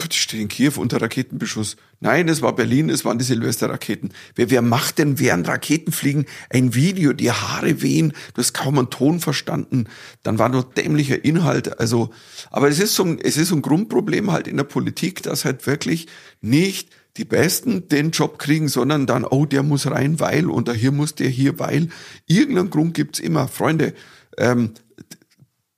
die 0.01 0.17
steht 0.17 0.41
in 0.41 0.47
Kiew 0.47 0.73
unter 0.77 1.01
Raketenbeschuss. 1.01 1.77
Nein, 1.99 2.27
es 2.27 2.41
war 2.41 2.55
Berlin, 2.55 2.89
es 2.89 3.05
waren 3.05 3.17
die 3.19 3.23
Silvesterraketen. 3.23 4.11
Wer, 4.35 4.49
wer 4.49 4.61
macht 4.61 4.97
denn 4.97 5.19
während 5.19 5.47
Raketen 5.47 5.91
fliegen 5.91 6.25
ein 6.49 6.75
Video, 6.75 7.13
die 7.13 7.31
Haare 7.31 7.81
wehen, 7.81 8.13
du 8.33 8.41
hast 8.41 8.53
kaum 8.53 8.77
einen 8.77 8.89
Ton 8.89 9.19
verstanden, 9.19 9.85
dann 10.23 10.39
war 10.39 10.49
nur 10.49 10.63
dämlicher 10.63 11.23
Inhalt. 11.23 11.79
Also, 11.79 12.09
aber 12.49 12.69
es 12.69 12.79
ist 12.79 12.95
so 12.95 13.03
ein, 13.03 13.19
es 13.19 13.37
ist 13.37 13.49
so 13.49 13.55
ein 13.55 13.61
Grundproblem 13.61 14.31
halt 14.31 14.47
in 14.47 14.57
der 14.57 14.63
Politik, 14.65 15.23
dass 15.23 15.45
halt 15.45 15.65
wirklich 15.67 16.07
nicht 16.41 16.89
die 17.17 17.25
Besten 17.25 17.87
den 17.87 18.11
Job 18.11 18.39
kriegen, 18.39 18.67
sondern 18.67 19.05
dann, 19.05 19.23
oh, 19.23 19.45
der 19.45 19.63
muss 19.63 19.89
rein, 19.89 20.19
weil, 20.19 20.49
und 20.49 20.71
hier 20.73 20.91
muss 20.91 21.15
der 21.15 21.29
hier, 21.29 21.59
weil. 21.59 21.89
Irgendeinen 22.25 22.71
Grund 22.71 22.95
gibt's 22.95 23.19
immer. 23.19 23.47
Freunde, 23.47 23.93
ähm, 24.37 24.71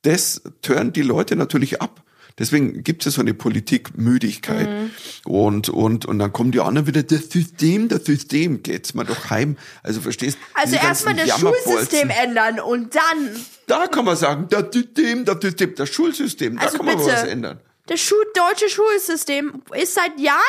das 0.04 0.42
tören 0.62 0.94
die 0.94 1.02
Leute 1.02 1.36
natürlich 1.36 1.82
ab. 1.82 2.05
Deswegen 2.38 2.84
gibt 2.84 3.02
es 3.02 3.06
ja 3.06 3.12
so 3.16 3.22
eine 3.22 3.34
Politikmüdigkeit. 3.34 4.70
Mhm. 4.70 4.92
Und, 5.24 5.70
und, 5.70 6.06
und 6.06 6.20
dann 6.20 6.34
kommen 6.34 6.52
die 6.52 6.60
anderen 6.60 6.86
wieder, 6.86 7.02
das 7.02 7.30
System, 7.30 7.88
das 7.88 8.04
System, 8.04 8.62
geht's 8.62 8.94
mal 8.94 9.06
doch 9.06 9.30
heim. 9.30 9.56
Also 9.84 10.02
verstehst 10.02 10.38
Also 10.54 10.76
erstmal 10.76 11.16
das 11.16 11.40
Schulsystem 11.40 12.10
ändern 12.10 12.60
und 12.60 12.94
dann. 12.94 13.30
Da 13.68 13.88
kann 13.88 14.04
man 14.04 14.18
sagen, 14.18 14.48
das 14.50 14.66
System, 14.74 15.24
das 15.24 15.38
System, 15.42 15.76
das 15.76 15.90
Schulsystem, 15.90 16.60
Also 16.60 16.74
da 16.74 16.78
kann 16.78 16.86
man 16.88 16.98
bitte. 16.98 17.10
was 17.12 17.24
ändern. 17.24 17.62
Das 17.88 18.02
Schu 18.02 18.16
deutsche 18.34 18.68
Schulsystem 18.70 19.62
ist 19.74 19.94
seit 19.94 20.20
Jahren, 20.20 20.42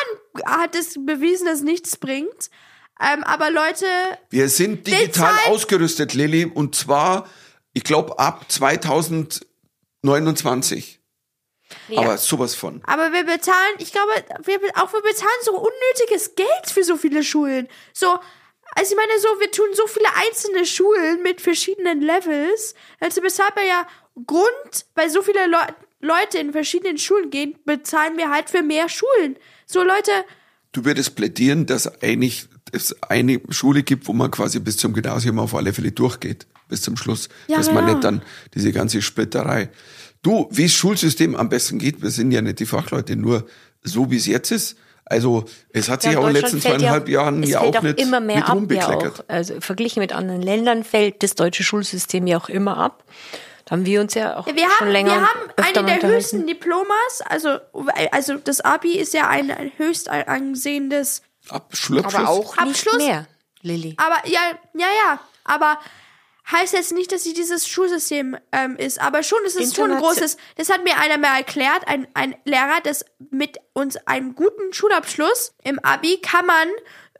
hat 0.47 0.75
es 0.75 0.95
bewiesen, 0.95 1.45
dass 1.47 1.61
nichts 1.61 1.97
bringt. 1.97 2.51
Ähm, 2.99 3.23
aber 3.25 3.51
Leute, 3.51 3.85
Wir 4.31 4.49
sind 4.49 4.87
digital 4.87 5.35
ausgerüstet, 5.49 6.15
Lilly, 6.15 6.47
und 6.47 6.75
zwar, 6.75 7.29
ich 7.75 7.85
glaube, 7.85 8.19
ab 8.19 8.51
2029. 8.51 10.96
Ja. 11.89 12.01
Aber 12.01 12.19
sowas 12.19 12.55
von. 12.55 12.81
aber 12.85 13.13
wir 13.13 13.25
bezahlen, 13.25 13.75
ich 13.79 13.93
glaube, 13.93 14.13
wir, 14.45 14.59
auch 14.75 14.93
wir 14.93 15.03
bezahlen 15.03 15.39
so 15.43 15.53
unnötiges 15.53 16.35
Geld 16.35 16.67
für 16.67 16.85
so 16.85 16.97
viele 16.97 17.23
Schulen. 17.23 17.69
So, 17.93 18.19
also 18.75 18.91
ich 18.93 18.97
meine 18.97 19.21
so, 19.21 19.29
wir 19.41 19.51
tun 19.51 19.67
so 19.75 19.87
viele 19.87 20.09
einzelne 20.15 20.67
Schulen 20.67 21.23
mit 21.23 21.41
verschiedenen 21.41 22.01
Levels. 22.01 22.75
Also 23.01 23.23
weshalb 23.23 23.57
wir 23.57 23.65
ja 23.65 23.87
Grund, 24.27 24.87
weil 24.95 25.11
so 25.11 25.23
viele 25.23 25.47
Leu 25.47 25.59
Leute 26.01 26.39
in 26.39 26.53
verschiedenen 26.53 26.99
Schulen 26.99 27.31
gehen, 27.31 27.57
bezahlen 27.65 28.19
wir 28.19 28.31
halt 28.31 28.51
für 28.51 28.63
mehr 28.63 28.89
Schulen. 28.89 29.37
So 29.65 29.83
Leute, 29.83 30.13
Du 30.73 30.85
würdest 30.85 31.17
plädieren, 31.17 31.65
dass 31.65 32.03
eigentlich 32.03 32.49
es 32.71 33.03
eine 33.03 33.41
Schule 33.49 33.83
gibt, 33.83 34.07
wo 34.09 34.13
man 34.13 34.31
quasi 34.31 34.61
bis 34.61 34.77
zum 34.77 34.93
Gymnasium 34.93 35.39
auf 35.39 35.55
alle 35.55 35.73
Fälle 35.73 35.91
durchgeht, 35.93 36.47
bis 36.69 36.83
zum 36.83 36.99
Schluss, 36.99 37.31
Ja, 37.47 37.57
dass 37.57 37.69
man 37.69 37.87
genau. 37.87 37.93
nicht 37.95 38.05
dann 38.05 38.23
diese 38.55 38.73
ganze 38.73 39.01
Splitterei. 39.01 39.71
Du, 40.27 40.49
wie 40.51 40.65
das 40.65 40.73
Schulsystem 40.73 41.37
am 41.37 41.49
besten 41.49 41.79
geht, 41.79 42.03
wir 42.03 42.11
sind 42.11 42.33
ja 42.33 42.43
nicht 42.43 42.59
die 42.59 42.67
Fachleute, 42.67 43.15
nur 43.15 43.47
so 43.85 44.11
wie 44.11 44.17
es 44.17 44.27
jetzt 44.27 44.51
ist. 44.51 44.77
Also 45.05 45.45
es 45.73 45.89
hat 45.89 46.03
sich 46.03 46.15
Ja, 46.15 46.19
auch 46.19 46.27
in 46.27 46.35
den 46.35 46.43
letzten 46.43 46.61
zweieinhalb 46.61 47.09
ja, 47.09 47.21
Jahren 47.23 47.45
ja 47.45 47.61
fällt 47.61 47.77
auch 47.77 47.83
nicht 47.83 48.01
immer 48.01 48.19
mehr 48.19 48.39
mit 48.39 48.49
ab, 48.49 48.73
ja 48.73 48.89
auch. 48.89 49.21
Also 49.29 49.61
verglichen 49.61 50.01
mit 50.01 50.13
anderen 50.13 50.43
Ländern 50.43 50.83
fällt 50.83 51.23
das 51.23 51.37
deutsche 51.37 51.63
Schulsystem 51.63 52.27
ja 52.27 52.39
auch 52.39 52.49
immer 52.49 52.77
ab. 52.77 53.05
Da 53.67 53.77
haben 53.77 53.87
wir 53.87 54.01
uns 54.01 54.15
ja 54.15 54.37
auch 54.37 54.49
Ja, 54.49 54.57
wir 54.57 54.63
schon 54.63 54.87
haben, 54.87 54.91
länger 54.91 55.11
wir 55.11 55.21
haben 55.29 55.85
eine 55.85 56.01
der 56.01 56.09
höchsten 56.11 56.45
Diplomas, 56.45 57.23
also, 57.27 57.61
also 58.11 58.35
das 58.35 58.61
Abi 58.63 58.99
ist 58.99 59.15
ja 59.15 59.29
ein 59.29 59.53
höchst 59.77 60.09
angesehenes, 60.09 61.23
Abschluss. 61.49 62.05
Aber 62.05 62.29
auch 62.29 62.57
Abschluss? 62.57 62.97
nicht 62.97 63.07
mehr, 63.07 63.29
Lilly. 63.63 63.95
aber 63.97 64.29
ja, 64.29 64.41
ja, 64.75 64.89
ja, 65.05 65.21
aber 65.45 65.79
heißt 66.51 66.73
jetzt 66.75 66.93
nicht, 66.93 67.13
dass 67.13 67.25
sie 67.25 67.33
dieses 67.33 67.67
Schulsystem 67.69 68.37
ähm, 68.53 68.77
ist, 68.77 69.01
aber 69.01 69.23
schon 69.23 69.39
ist 69.45 69.59
es 69.59 69.75
schon 69.75 69.91
ein 69.91 69.99
großes, 69.99 70.37
das 70.57 70.71
hat 70.71 70.85
mir 70.85 70.97
einer 70.99 71.19
mal 71.19 71.37
erklärt, 71.37 71.87
ein, 71.87 72.07
ein 72.15 72.37
Lehrer, 72.45 72.81
dass 72.83 73.05
mit 73.31 73.59
uns 73.73 73.97
einem 74.07 74.35
guten 74.35 74.73
Schulabschluss 74.73 75.55
im 75.65 75.79
Abi 75.81 76.19
kann 76.23 76.47
man 76.47 76.69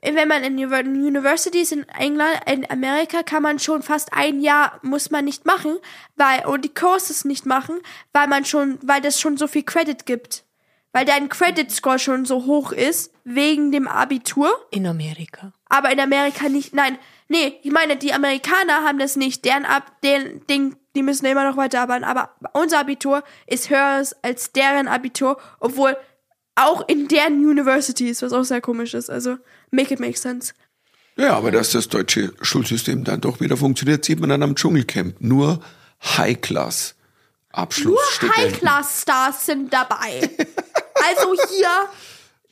wenn 0.01 0.27
man 0.27 0.43
in 0.43 0.57
Univer- 0.57 0.79
Universities 0.79 1.71
in 1.71 1.87
England, 1.89 2.39
in 2.45 2.69
Amerika, 2.69 3.23
kann 3.23 3.43
man 3.43 3.59
schon 3.59 3.81
fast 3.81 4.13
ein 4.13 4.41
Jahr 4.41 4.79
muss 4.83 5.09
man 5.09 5.25
nicht 5.25 5.45
machen, 5.45 5.77
weil 6.15 6.45
und 6.45 6.63
die 6.63 6.73
Courses 6.73 7.25
nicht 7.25 7.45
machen, 7.45 7.79
weil 8.13 8.27
man 8.27 8.45
schon, 8.45 8.77
weil 8.83 9.01
das 9.01 9.19
schon 9.19 9.37
so 9.37 9.47
viel 9.47 9.63
Credit 9.63 10.05
gibt, 10.05 10.43
weil 10.93 11.05
dein 11.05 11.29
Credit 11.29 11.71
Score 11.71 11.99
schon 11.99 12.25
so 12.25 12.45
hoch 12.45 12.71
ist 12.71 13.11
wegen 13.23 13.71
dem 13.71 13.87
Abitur. 13.87 14.51
In 14.71 14.85
Amerika. 14.85 15.51
Aber 15.67 15.91
in 15.91 15.99
Amerika 15.99 16.47
nicht. 16.47 16.73
Nein, 16.73 16.97
nee, 17.27 17.59
ich 17.63 17.71
meine, 17.71 17.97
die 17.97 18.13
Amerikaner 18.13 18.83
haben 18.83 18.99
das 18.99 19.15
nicht. 19.15 19.45
Deren 19.45 19.65
Ab, 19.65 19.91
deren 20.03 20.45
Ding, 20.47 20.75
die 20.95 21.03
müssen 21.03 21.25
immer 21.25 21.49
noch 21.49 21.57
weiterarbeiten. 21.57 22.03
Aber 22.03 22.31
unser 22.53 22.79
Abitur 22.79 23.23
ist 23.45 23.69
höher 23.69 24.03
als 24.21 24.51
deren 24.51 24.87
Abitur, 24.87 25.37
obwohl 25.59 25.97
auch 26.55 26.87
in 26.87 27.07
deren 27.07 27.45
Universities, 27.45 28.21
was 28.21 28.33
auch 28.33 28.43
sehr 28.43 28.61
komisch 28.61 28.93
ist. 28.93 29.09
Also, 29.09 29.37
make 29.71 29.93
it 29.93 29.99
make 29.99 30.17
sense. 30.17 30.53
Ja, 31.15 31.35
aber 31.35 31.51
dass 31.51 31.71
das 31.71 31.87
deutsche 31.87 32.33
Schulsystem 32.41 33.03
dann 33.03 33.21
doch 33.21 33.39
wieder 33.39 33.57
funktioniert, 33.57 34.05
sieht 34.05 34.19
man 34.19 34.29
dann 34.29 34.43
am 34.43 34.55
Dschungelcamp. 34.55 35.15
Nur 35.19 35.59
High-Class. 36.03 36.95
Nur 36.95 37.63
Abschlussstudenten. 37.63 38.43
High-Class-Stars 38.43 39.45
sind 39.47 39.73
dabei. 39.73 40.29
also 41.07 41.33
hier 41.49 41.67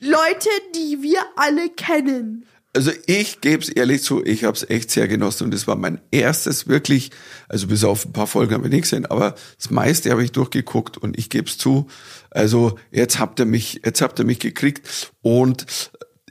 Leute, 0.00 0.48
die 0.74 1.02
wir 1.02 1.20
alle 1.36 1.70
kennen. 1.70 2.46
Also 2.76 2.90
ich 3.06 3.40
gebe 3.40 3.62
es 3.62 3.70
ehrlich 3.70 4.02
zu, 4.02 4.22
ich 4.22 4.44
habe 4.44 4.54
es 4.54 4.68
echt 4.68 4.90
sehr 4.90 5.08
genossen 5.08 5.44
und 5.44 5.54
es 5.54 5.66
war 5.66 5.76
mein 5.76 5.98
erstes 6.10 6.68
wirklich, 6.68 7.10
also 7.48 7.68
bis 7.68 7.82
auf 7.84 8.04
ein 8.04 8.12
paar 8.12 8.26
Folgen 8.26 8.52
haben 8.52 8.64
wir 8.64 8.68
nicht 8.68 8.82
gesehen, 8.82 9.06
aber 9.06 9.34
das 9.56 9.70
meiste 9.70 10.10
habe 10.10 10.22
ich 10.22 10.30
durchgeguckt 10.32 10.98
und 10.98 11.18
ich 11.18 11.30
gebe 11.30 11.48
es 11.48 11.56
zu. 11.56 11.86
Also 12.28 12.78
jetzt 12.90 13.18
habt 13.18 13.40
ihr 13.40 13.46
mich, 13.46 13.80
jetzt 13.82 14.02
habt 14.02 14.18
ihr 14.18 14.26
mich 14.26 14.40
gekriegt 14.40 15.10
und 15.22 15.64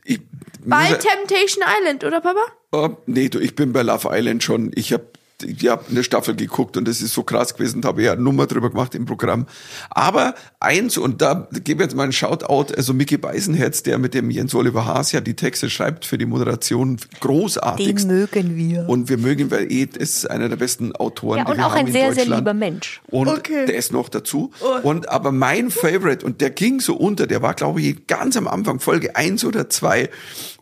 ich 0.03 0.21
Bei 0.63 0.93
Temptation 0.93 1.63
Island, 1.79 2.03
oder 2.03 2.21
Papa? 2.21 2.45
Oh, 2.71 2.95
nee, 3.07 3.27
du, 3.27 3.39
ich 3.39 3.55
bin 3.55 3.73
bei 3.73 3.81
Love 3.81 4.09
Island 4.11 4.43
schon. 4.43 4.71
Ich 4.75 4.93
habe 4.93 5.07
ich 5.43 5.67
hab 5.67 5.89
eine 5.89 6.03
Staffel 6.03 6.35
geguckt 6.35 6.77
und 6.77 6.87
das 6.87 7.01
ist 7.01 7.13
so 7.13 7.23
krass 7.23 7.55
gewesen, 7.55 7.81
da 7.81 7.89
habe 7.89 8.01
ich 8.01 8.05
ja 8.07 8.13
eine 8.13 8.21
Nummer 8.21 8.45
drüber 8.47 8.69
gemacht 8.69 8.95
im 8.95 9.05
Programm. 9.05 9.47
Aber 9.89 10.35
eins, 10.59 10.97
und 10.97 11.21
da 11.21 11.47
gebe 11.51 11.83
ich 11.83 11.87
jetzt 11.87 11.95
mal 11.95 12.03
einen 12.03 12.13
Shoutout, 12.13 12.73
also 12.75 12.93
Mickey 12.93 13.17
Beisenherz, 13.17 13.83
der 13.83 13.97
mit 13.97 14.13
dem 14.13 14.29
Jens 14.29 14.55
Oliver 14.55 14.85
Haas 14.85 15.11
ja 15.11 15.21
die 15.21 15.35
Texte 15.35 15.69
schreibt 15.69 16.05
für 16.05 16.17
die 16.17 16.25
Moderation, 16.25 16.97
großartig. 17.19 17.95
Den 17.95 18.07
mögen 18.07 18.55
wir. 18.55 18.87
Und 18.87 19.09
wir 19.09 19.17
mögen, 19.17 19.51
weil 19.51 19.71
eh, 19.71 19.87
ist 19.97 20.29
einer 20.29 20.49
der 20.49 20.55
besten 20.55 20.95
Autoren, 20.95 21.39
Ja, 21.39 21.47
und 21.47 21.59
auch 21.59 21.73
ein 21.73 21.87
in 21.87 21.93
sehr, 21.93 22.13
sehr 22.13 22.25
lieber 22.25 22.53
Mensch. 22.53 23.01
Und 23.07 23.27
Okay. 23.27 23.65
der 23.65 23.75
ist 23.75 23.91
noch 23.91 24.09
dazu. 24.09 24.51
Und 24.83 25.09
aber 25.09 25.31
mein 25.31 25.69
Favorite, 25.69 26.25
und 26.25 26.41
der 26.41 26.49
ging 26.51 26.79
so 26.79 26.95
unter, 26.95 27.27
der 27.27 27.41
war, 27.41 27.53
glaube 27.53 27.81
ich, 27.81 28.07
ganz 28.07 28.37
am 28.37 28.47
Anfang, 28.47 28.79
Folge 28.79 29.15
eins 29.15 29.43
oder 29.43 29.69
zwei 29.69 30.09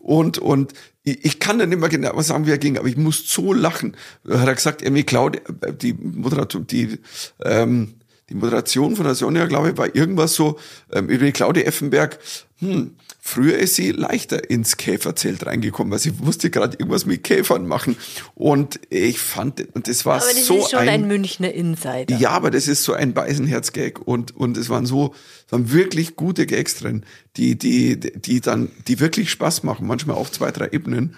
Und, 0.00 0.38
und 0.38 0.72
ich 1.04 1.38
kann 1.38 1.58
dann 1.58 1.68
mehr 1.68 1.88
genau 1.90 2.18
sagen, 2.22 2.46
wie 2.46 2.50
er 2.50 2.58
ging, 2.58 2.78
aber 2.78 2.88
ich 2.88 2.96
muss 2.96 3.30
so 3.30 3.52
lachen. 3.52 3.96
Hat 4.26 4.48
er 4.48 4.54
gesagt, 4.54 4.80
irgendwie 4.80 5.04
Claudia, 5.04 5.42
die 5.80 5.92
Moderation, 5.92 6.66
die, 6.66 6.98
ähm, 7.44 7.94
die 8.34 8.40
Moderation 8.40 8.96
von 8.96 9.04
der 9.04 9.14
Sonja, 9.14 9.46
glaube 9.46 9.70
ich, 9.70 9.76
war 9.78 9.94
irgendwas 9.94 10.34
so 10.34 10.58
ähm, 10.92 11.08
über 11.08 11.24
die 11.24 11.32
Claudia 11.32 11.62
Effenberg. 11.64 12.18
Hm, 12.58 12.96
früher 13.20 13.56
ist 13.58 13.76
sie 13.76 13.92
leichter 13.92 14.50
ins 14.50 14.76
Käferzelt 14.76 15.46
reingekommen, 15.46 15.92
weil 15.92 16.00
sie 16.00 16.12
musste 16.12 16.50
gerade 16.50 16.76
irgendwas 16.76 17.06
mit 17.06 17.22
Käfern 17.22 17.66
machen. 17.66 17.96
Und 18.34 18.80
ich 18.90 19.20
fand, 19.20 19.64
und 19.74 19.86
das 19.86 20.04
war 20.04 20.16
Aber 20.16 20.32
das 20.32 20.46
so 20.46 20.58
ist 20.58 20.72
schon 20.72 20.80
ein, 20.80 21.06
Münchner 21.06 21.52
Insider. 21.52 22.16
ja, 22.16 22.30
aber 22.30 22.50
das 22.50 22.66
ist 22.66 22.82
so 22.82 22.92
ein 22.92 23.14
Beisenherz-Gag 23.14 24.00
und, 24.04 24.36
und 24.36 24.56
es 24.56 24.68
waren 24.68 24.84
so, 24.84 25.14
es 25.46 25.52
waren 25.52 25.72
wirklich 25.72 26.16
gute 26.16 26.46
Gags 26.46 26.76
drin, 26.76 27.04
die, 27.36 27.56
die, 27.56 27.98
die 27.98 28.40
dann, 28.40 28.70
die 28.88 28.98
wirklich 28.98 29.30
Spaß 29.30 29.62
machen, 29.62 29.86
manchmal 29.86 30.16
auf 30.16 30.32
zwei, 30.32 30.50
drei 30.50 30.70
Ebenen. 30.72 31.16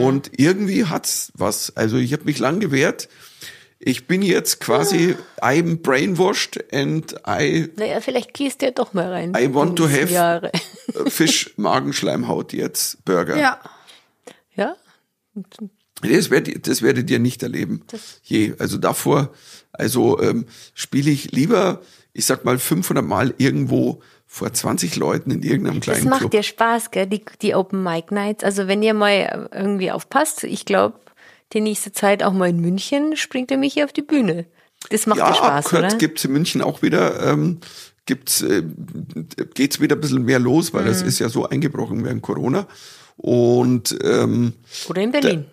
Und 0.00 0.32
irgendwie 0.36 0.86
hat's 0.86 1.30
was. 1.36 1.76
Also 1.76 1.98
ich 1.98 2.12
habe 2.12 2.24
mich 2.24 2.40
lang 2.40 2.58
gewehrt. 2.58 3.08
Ich 3.80 4.06
bin 4.08 4.22
jetzt 4.22 4.60
quasi, 4.60 5.14
I'm 5.40 5.76
brainwashed 5.80 6.72
and 6.74 7.14
I 7.28 7.68
Naja, 7.76 8.00
vielleicht 8.00 8.34
gehst 8.34 8.60
du 8.60 8.66
ja 8.66 8.72
doch 8.72 8.92
mal 8.92 9.08
rein. 9.10 9.34
I 9.38 9.54
want 9.54 9.76
to 9.76 9.84
have- 9.88 10.12
Jahre. 10.12 10.50
Fisch, 11.06 11.52
Magenschleimhaut 11.56 12.52
jetzt, 12.52 13.04
Burger. 13.04 13.36
Ja. 13.38 13.60
Ja? 14.56 14.74
Das 16.02 16.30
werdet, 16.30 16.66
das 16.66 16.82
werdet 16.82 17.08
ihr 17.10 17.18
nicht 17.20 17.42
erleben. 17.42 17.82
Je. 18.24 18.54
Also 18.58 18.78
davor, 18.78 19.32
also 19.72 20.20
ähm, 20.20 20.46
spiele 20.74 21.10
ich 21.10 21.30
lieber, 21.32 21.80
ich 22.12 22.24
sag 22.26 22.44
mal 22.44 22.58
500 22.58 23.04
Mal 23.04 23.34
irgendwo 23.38 24.00
vor 24.26 24.52
20 24.52 24.96
Leuten 24.96 25.30
in 25.30 25.42
irgendeinem 25.42 25.76
Das 25.80 25.84
kleinen 25.84 26.08
macht 26.08 26.20
Club. 26.20 26.30
dir 26.32 26.42
Spaß, 26.42 26.90
gell? 26.90 27.06
Die, 27.06 27.24
die 27.42 27.54
Open 27.54 27.82
Mic 27.82 28.12
Nights. 28.12 28.44
Also 28.44 28.66
wenn 28.68 28.82
ihr 28.82 28.94
mal 28.94 29.48
irgendwie 29.52 29.90
aufpasst, 29.90 30.44
ich 30.44 30.64
glaube, 30.64 30.98
die 31.52 31.60
nächste 31.60 31.92
Zeit 31.92 32.22
auch 32.22 32.32
mal 32.32 32.48
in 32.50 32.60
München 32.60 33.16
springt 33.16 33.50
er 33.50 33.56
mich 33.58 33.74
hier 33.74 33.84
auf 33.84 33.92
die 33.92 34.02
Bühne. 34.02 34.46
Das 34.90 35.06
macht 35.06 35.18
ja, 35.18 35.28
dir 35.30 35.34
Spaß, 35.36 35.64
kurz 35.66 35.84
oder? 35.84 35.96
gibt's 35.96 36.24
in 36.24 36.32
München 36.32 36.62
auch 36.62 36.82
wieder, 36.82 37.22
ähm, 37.26 37.58
gibt's, 38.06 38.42
äh, 38.42 38.62
geht's 39.54 39.80
wieder 39.80 39.96
ein 39.96 40.00
bisschen 40.00 40.24
mehr 40.24 40.38
los, 40.38 40.72
weil 40.72 40.82
Mhm. 40.82 40.88
das 40.88 41.02
ist 41.02 41.18
ja 41.18 41.28
so 41.28 41.48
eingebrochen 41.48 42.04
während 42.04 42.22
Corona. 42.22 42.66
Und 43.16 43.98
ähm, 44.04 44.52
Oder 44.88 45.02
in 45.02 45.10
Berlin. 45.10 45.44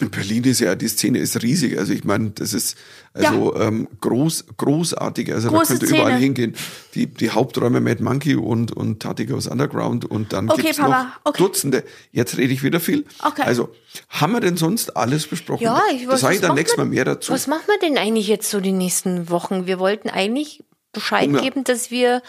In 0.00 0.10
Berlin 0.10 0.42
ist 0.44 0.60
ja, 0.60 0.74
die 0.74 0.88
Szene 0.88 1.18
ist 1.18 1.42
riesig. 1.42 1.78
Also 1.78 1.92
ich 1.92 2.02
meine, 2.04 2.30
das 2.30 2.54
ist 2.54 2.78
also 3.12 3.54
ähm, 3.56 3.88
groß, 4.00 4.46
großartig. 4.56 5.32
Also 5.32 5.50
Große 5.50 5.74
da 5.74 5.78
könnt 5.78 5.92
ihr 5.92 5.98
überall 5.98 6.18
hingehen. 6.18 6.56
Die, 6.94 7.06
die 7.06 7.30
Haupträume 7.30 7.80
Mad 7.80 8.02
Monkey 8.02 8.34
und, 8.34 8.72
und 8.72 9.00
Tati 9.02 9.26
Goes 9.26 9.46
Underground 9.46 10.06
und 10.06 10.32
dann 10.32 10.48
Okay, 10.48 10.62
gibt's 10.62 10.78
Papa, 10.78 11.04
noch 11.04 11.20
okay. 11.24 11.42
Dutzende. 11.42 11.84
Jetzt 12.10 12.38
rede 12.38 12.54
ich 12.54 12.62
wieder 12.62 12.80
viel. 12.80 13.04
Okay. 13.22 13.42
Also, 13.42 13.68
haben 14.08 14.32
wir 14.32 14.40
denn 14.40 14.56
sonst 14.56 14.96
alles 14.96 15.26
besprochen? 15.26 15.62
Ja, 15.64 15.82
ich 15.94 16.04
Da 16.06 16.12
weiß, 16.12 16.20
sage 16.20 16.34
ich 16.36 16.40
dann 16.40 16.54
nächstes 16.54 16.78
Mal 16.78 16.86
mehr 16.86 17.04
dazu. 17.04 17.30
Was 17.30 17.46
machen 17.46 17.64
wir 17.66 17.78
denn 17.86 17.98
eigentlich 17.98 18.28
jetzt 18.28 18.48
so 18.48 18.60
die 18.60 18.72
nächsten 18.72 19.28
Wochen? 19.28 19.66
Wir 19.66 19.78
wollten 19.78 20.08
eigentlich 20.08 20.64
Bescheid 20.92 21.28
Hunger. 21.28 21.42
geben, 21.42 21.64
dass 21.64 21.90
wir 21.90 22.22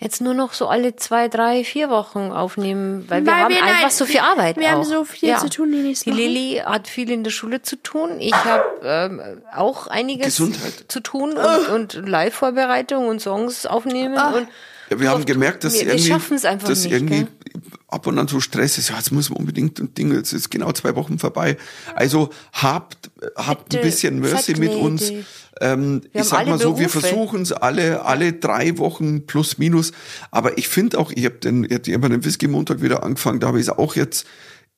jetzt 0.00 0.20
nur 0.20 0.32
noch 0.34 0.52
so 0.52 0.68
alle 0.68 0.94
zwei, 0.96 1.28
drei, 1.28 1.64
vier 1.64 1.90
Wochen 1.90 2.30
aufnehmen, 2.30 3.04
weil 3.08 3.24
wir 3.24 3.32
Weil 3.32 3.40
haben 3.42 3.54
wir- 3.54 3.62
einfach 3.64 3.80
nein, 3.82 3.90
so 3.90 4.04
viel 4.06 4.14
wir- 4.14 4.24
Arbeit. 4.24 4.56
wir 4.56 4.70
haben 4.70 4.80
auch. 4.82 4.84
so 4.84 5.04
viel 5.04 5.36
zu 5.36 5.50
tun 5.50 5.72
die 5.72 5.78
nächsten 5.78 6.12
Die. 6.12 6.16
Lilly 6.16 6.62
hat 6.64 6.86
viel 6.88 7.10
in 7.10 7.24
der 7.24 7.30
Schule 7.32 7.62
zu 7.62 7.76
tun. 7.76 8.20
Ich 8.20 8.32
habe 8.34 8.64
ähm, 8.82 9.20
auch 9.54 9.88
einiges 9.88 10.26
Gesundheit. 10.36 10.84
zu 10.88 11.00
tun 11.00 11.32
und, 11.36 11.94
und 11.96 12.08
Live-Vorbereitung 12.08 13.08
und 13.08 13.20
Songs 13.20 13.66
aufnehmen. 13.66 14.14
Und 14.34 14.48
Ja, 14.90 15.00
wir 15.00 15.10
haben 15.10 15.24
gemerkt, 15.26 15.64
dass 15.64 15.74
wir, 15.74 15.80
wir 15.82 15.88
irgendwie, 15.94 16.08
schaffen 16.08 16.36
es 16.36 16.44
einfach 16.44 16.68
dass 16.68 16.84
nicht. 16.84 16.92
irgendwie 16.92 17.24
gell? 17.24 17.28
ab 17.88 18.06
und 18.06 18.18
an 18.18 18.28
so 18.28 18.38
Stress 18.40 18.78
ist. 18.78 18.90
Ja, 18.90 18.96
jetzt 18.96 19.10
muss 19.12 19.30
man 19.30 19.38
unbedingt 19.38 19.80
und 19.80 19.96
Dinge. 19.98 20.14
Jetzt 20.16 20.32
ist 20.32 20.50
genau 20.50 20.70
zwei 20.72 20.94
Wochen 20.94 21.18
vorbei. 21.18 21.56
Also 21.94 22.30
habt, 22.52 23.10
habt 23.34 23.62
ein 23.62 23.68
Bitte, 23.70 23.82
bisschen 23.82 24.18
Mercy 24.20 24.54
mit 24.56 24.72
uns. 24.74 25.08
gnädig. 25.08 25.26
Ähm, 25.60 26.02
Wir 26.12 26.22
ich 26.22 26.28
sag 26.28 26.46
mal 26.46 26.58
so, 26.58 26.78
wir 26.78 26.88
Berufe. 26.88 27.00
versuchen 27.00 27.42
es 27.42 27.52
alle, 27.52 28.04
alle 28.04 28.32
drei 28.32 28.78
Wochen 28.78 29.26
plus 29.26 29.58
minus. 29.58 29.92
Aber 30.30 30.58
ich 30.58 30.68
finde 30.68 30.98
auch, 30.98 31.10
ich 31.10 31.24
habe 31.24 31.36
den, 31.36 31.64
ich 31.64 31.72
hab 31.72 32.02
den 32.02 32.24
Whisky 32.24 32.48
Montag 32.48 32.82
wieder 32.82 33.02
angefangen. 33.02 33.40
Da 33.40 33.48
habe 33.48 33.58
ich 33.58 33.66
es 33.66 33.70
auch 33.70 33.96
jetzt, 33.96 34.26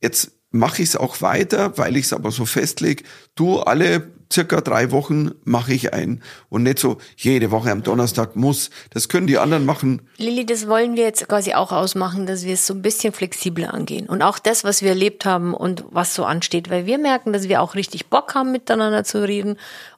jetzt 0.00 0.32
mache 0.50 0.82
ich 0.82 0.90
es 0.90 0.96
auch 0.96 1.20
weiter, 1.20 1.78
weil 1.78 1.96
ich 1.96 2.06
es 2.06 2.12
aber 2.12 2.30
so 2.30 2.44
festlege. 2.44 3.04
Du 3.34 3.60
alle 3.60 4.10
circa 4.32 4.60
drei 4.60 4.92
Wochen 4.92 5.32
mache 5.44 5.74
ich 5.74 5.92
ein 5.92 6.22
und 6.48 6.62
nicht 6.62 6.78
so 6.78 6.98
jede 7.16 7.50
Woche 7.50 7.70
am 7.70 7.82
Donnerstag 7.82 8.36
muss. 8.36 8.70
Das 8.90 9.08
können 9.08 9.26
die 9.26 9.38
anderen 9.38 9.66
machen. 9.66 10.02
Lilly, 10.18 10.46
das 10.46 10.68
wollen 10.68 10.94
wir 10.96 11.02
jetzt 11.04 11.26
quasi 11.28 11.54
auch 11.54 11.72
ausmachen, 11.72 12.26
dass 12.26 12.44
wir 12.44 12.54
es 12.54 12.66
so 12.66 12.74
ein 12.74 12.82
bisschen 12.82 13.12
flexibler 13.12 13.74
angehen. 13.74 14.08
Und 14.08 14.22
auch 14.22 14.38
das, 14.38 14.62
was 14.62 14.82
wir 14.82 14.90
erlebt 14.90 15.24
haben 15.24 15.52
und 15.52 15.84
was 15.90 16.14
so 16.14 16.24
ansteht, 16.24 16.70
weil 16.70 16.86
wir 16.86 16.98
merken, 16.98 17.32
dass 17.32 17.48
wir 17.48 17.60
auch 17.60 17.74
richtig 17.74 18.06
Bock 18.06 18.34
haben, 18.34 18.52
miteinander 18.52 19.02
zu 19.02 19.22
reden. 19.26 19.56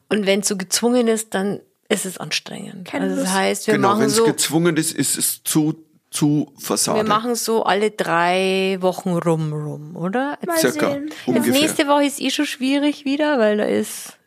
Und 0.09 0.25
wenn 0.25 0.41
es 0.41 0.47
so 0.47 0.57
gezwungen 0.57 1.07
ist, 1.07 1.33
dann 1.33 1.59
ist 1.89 2.05
es 2.05 2.17
anstrengend. 2.17 2.87
Keine 2.87 3.05
also 3.05 3.15
das 3.17 3.25
Lust. 3.25 3.35
heißt, 3.35 3.67
wir 3.67 3.73
genau, 3.75 3.89
wenn 3.89 3.95
machen 3.97 4.05
es 4.07 4.15
so, 4.15 4.25
gezwungen 4.25 4.77
ist, 4.77 4.91
ist 4.93 5.17
es 5.17 5.43
zu, 5.43 5.75
zu 6.11 6.51
wir 6.55 6.61
versagt. 6.61 7.07
machen 7.07 7.35
so 7.35 7.63
alle 7.63 7.91
drei 7.91 8.77
Wochen 8.81 9.09
rum, 9.11 9.51
rum, 9.53 9.95
oder? 9.95 10.37
Mal 10.45 10.57
Circa, 10.57 10.91
sehen. 10.91 11.09
Jetzt 11.27 11.47
nächste 11.47 11.87
Woche 11.87 12.05
ist 12.05 12.19
eh 12.21 12.29
schon 12.29 12.45
schwierig 12.45 13.05
wieder, 13.05 13.39
weil 13.39 13.57
da 13.57 13.63
ist 13.65 14.17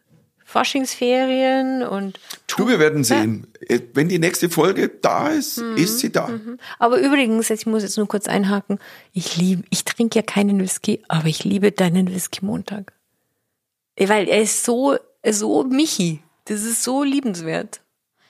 Faschingsferien 0.45 1.83
und 1.83 2.19
Du, 2.47 2.69
wir 2.69 2.79
werden 2.79 3.05
sehen. 3.05 3.47
Äh, 3.61 3.81
Wenn 3.95 4.09
die 4.09 4.19
nächste 4.19 4.49
Folge 4.49 4.89
da 4.89 5.29
ist, 5.29 5.59
Mhm. 5.59 5.77
ist 5.77 5.99
sie 5.99 6.11
da. 6.11 6.31
Aber 6.79 6.99
übrigens, 6.99 7.51
ich 7.51 7.67
muss 7.67 7.83
jetzt 7.83 7.97
nur 7.99 8.09
kurz 8.09 8.27
einhaken. 8.29 8.79
Ich 9.13 9.37
liebe, 9.37 9.65
ich 9.71 9.85
trinke 9.85 10.19
ja 10.19 10.23
keinen 10.23 10.61
Whisky, 10.61 11.03
aber 11.09 11.27
ich 11.27 11.45
liebe 11.45 11.73
deinen 11.73 12.13
Whisky 12.15 12.45
Montag. 12.45 12.93
Weil 13.99 14.29
er 14.29 14.43
ist 14.43 14.65
so, 14.65 14.97
so 15.33 15.65
Michi. 15.65 16.23
Das 16.47 16.63
ist 16.63 16.83
so 16.85 17.03
liebenswert. 17.03 17.81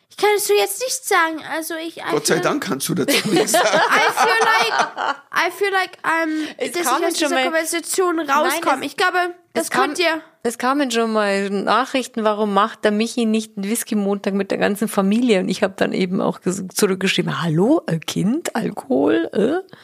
Ich 0.08 0.16
kann 0.16 0.30
es 0.36 0.44
dir 0.44 0.56
jetzt 0.56 0.80
nicht 0.80 1.04
sagen. 1.04 1.42
Also 1.52 1.74
ich. 1.74 1.98
I 1.98 2.02
Gott 2.10 2.26
sei 2.26 2.38
Dank 2.38 2.64
kannst 2.64 2.88
du 2.88 2.94
dazu 2.94 3.28
nichts 3.28 3.52
sagen. 3.52 3.66
I 3.66 4.12
feel 4.12 4.40
like, 4.40 5.16
I 5.34 5.50
feel 5.50 5.70
like, 5.72 5.98
um, 6.04 6.46
Es 6.56 6.72
dass 6.72 6.82
ich 6.82 6.88
aus 7.06 7.14
dieser 7.14 7.30
mal- 7.34 7.44
Konversation 7.44 8.20
rauskomme. 8.20 8.80
es- 8.80 8.86
Ich 8.86 8.96
glaube, 8.96 9.34
das 9.52 9.64
Es 9.64 9.70
kam- 9.70 9.84
könnt 9.86 9.98
ihr. 9.98 10.22
Es 10.42 10.58
kamen 10.58 10.90
schon 10.92 11.12
mal 11.12 11.50
Nachrichten, 11.50 12.22
warum 12.24 12.54
macht 12.54 12.84
der 12.84 12.92
Michi 12.92 13.26
nicht 13.26 13.56
einen 13.56 13.68
Whisky-Montag 13.68 14.32
mit 14.32 14.50
der 14.52 14.58
ganzen 14.58 14.86
Familie? 14.88 15.40
Und 15.40 15.48
ich 15.48 15.62
habe 15.64 15.74
dann 15.76 15.92
eben 15.92 16.20
auch 16.20 16.38
ges- 16.40 16.72
zurückgeschrieben, 16.72 17.42
hallo, 17.42 17.82
äh, 17.86 17.98
Kind, 17.98 18.54
Alkohol? 18.54 19.28
Äh? 19.32 19.74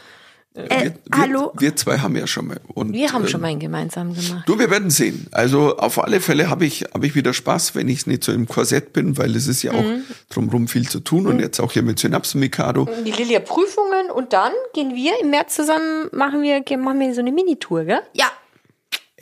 Äh, 0.54 0.68
wir, 0.68 0.80
wir, 0.80 0.94
hallo? 1.14 1.52
Wir 1.58 1.74
zwei 1.76 1.98
haben 1.98 2.14
ja 2.16 2.26
schon 2.26 2.46
mal. 2.48 2.60
Und, 2.74 2.92
Wir 2.92 3.12
haben 3.12 3.22
ähm, 3.22 3.28
schon 3.28 3.40
mal 3.40 3.48
einen 3.48 3.60
gemeinsam 3.60 4.14
gemacht. 4.14 4.44
Du, 4.46 4.58
wir 4.58 4.70
werden 4.70 4.90
sehen. 4.90 5.26
Also 5.32 5.76
auf 5.78 6.02
alle 6.02 6.20
Fälle 6.20 6.50
habe 6.50 6.66
ich, 6.66 6.84
habe 6.92 7.06
ich 7.06 7.14
wieder 7.14 7.32
Spaß, 7.32 7.74
wenn 7.74 7.88
ich 7.88 8.06
nicht 8.06 8.22
so 8.22 8.32
im 8.32 8.46
Korsett 8.46 8.92
bin, 8.92 9.16
weil 9.16 9.34
es 9.34 9.46
ist 9.46 9.62
ja 9.62 9.72
auch 9.72 9.82
Mhm. 9.82 10.02
drumherum 10.28 10.68
viel 10.68 10.88
zu 10.88 11.00
tun 11.00 11.26
und 11.26 11.40
jetzt 11.40 11.58
auch 11.60 11.72
hier 11.72 11.82
mit 11.82 11.98
Synapsen 11.98 12.40
Mikado. 12.40 12.88
Die 13.06 13.10
Lilia 13.12 13.40
Prüfungen 13.40 14.10
und 14.14 14.32
dann 14.32 14.52
gehen 14.74 14.94
wir 14.94 15.12
im 15.22 15.30
März 15.30 15.54
zusammen, 15.56 16.08
machen 16.12 16.42
wir, 16.42 16.62
machen 16.78 17.00
wir 17.00 17.14
so 17.14 17.20
eine 17.20 17.32
Minitour, 17.32 17.84
gell? 17.84 18.00
Ja. 18.12 18.26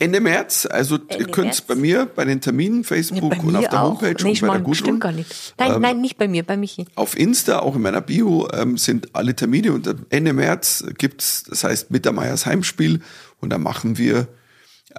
Ende 0.01 0.19
März, 0.19 0.65
also 0.69 0.95
ihr 0.95 1.01
Ende 1.09 1.25
könnt 1.25 1.45
März. 1.47 1.61
bei 1.61 1.75
mir, 1.75 2.05
bei 2.07 2.25
den 2.25 2.41
Terminen, 2.41 2.83
Facebook 2.83 3.43
und 3.43 3.55
auf 3.55 3.67
der 3.69 3.81
Homepage 3.81 4.15
nee, 4.23 4.31
und 4.31 4.41
bei 4.41 4.47
der 4.47 4.57
Gudrun. 4.57 4.73
stimmt 4.75 5.01
gar 5.01 5.11
nicht. 5.11 5.53
Nein, 5.57 5.73
Ähm, 5.75 5.81
nein, 5.81 6.01
nicht 6.01 6.17
bei 6.17 6.27
mir, 6.27 6.43
bei 6.43 6.57
Michi. 6.57 6.85
Auf 6.95 7.17
Insta, 7.17 7.59
auch 7.59 7.75
in 7.75 7.81
meiner 7.81 8.01
Bio, 8.01 8.47
ähm, 8.53 8.77
sind 8.77 9.09
alle 9.15 9.35
Termine 9.35 9.71
und 9.73 9.93
Ende 10.09 10.33
März 10.33 10.83
gibt's, 10.97 11.43
das 11.43 11.63
heißt 11.63 11.91
Mittermeiers 11.91 12.45
Heimspiel 12.45 13.01
und 13.39 13.51
da 13.51 13.57
machen 13.57 13.97
wir 13.97 14.27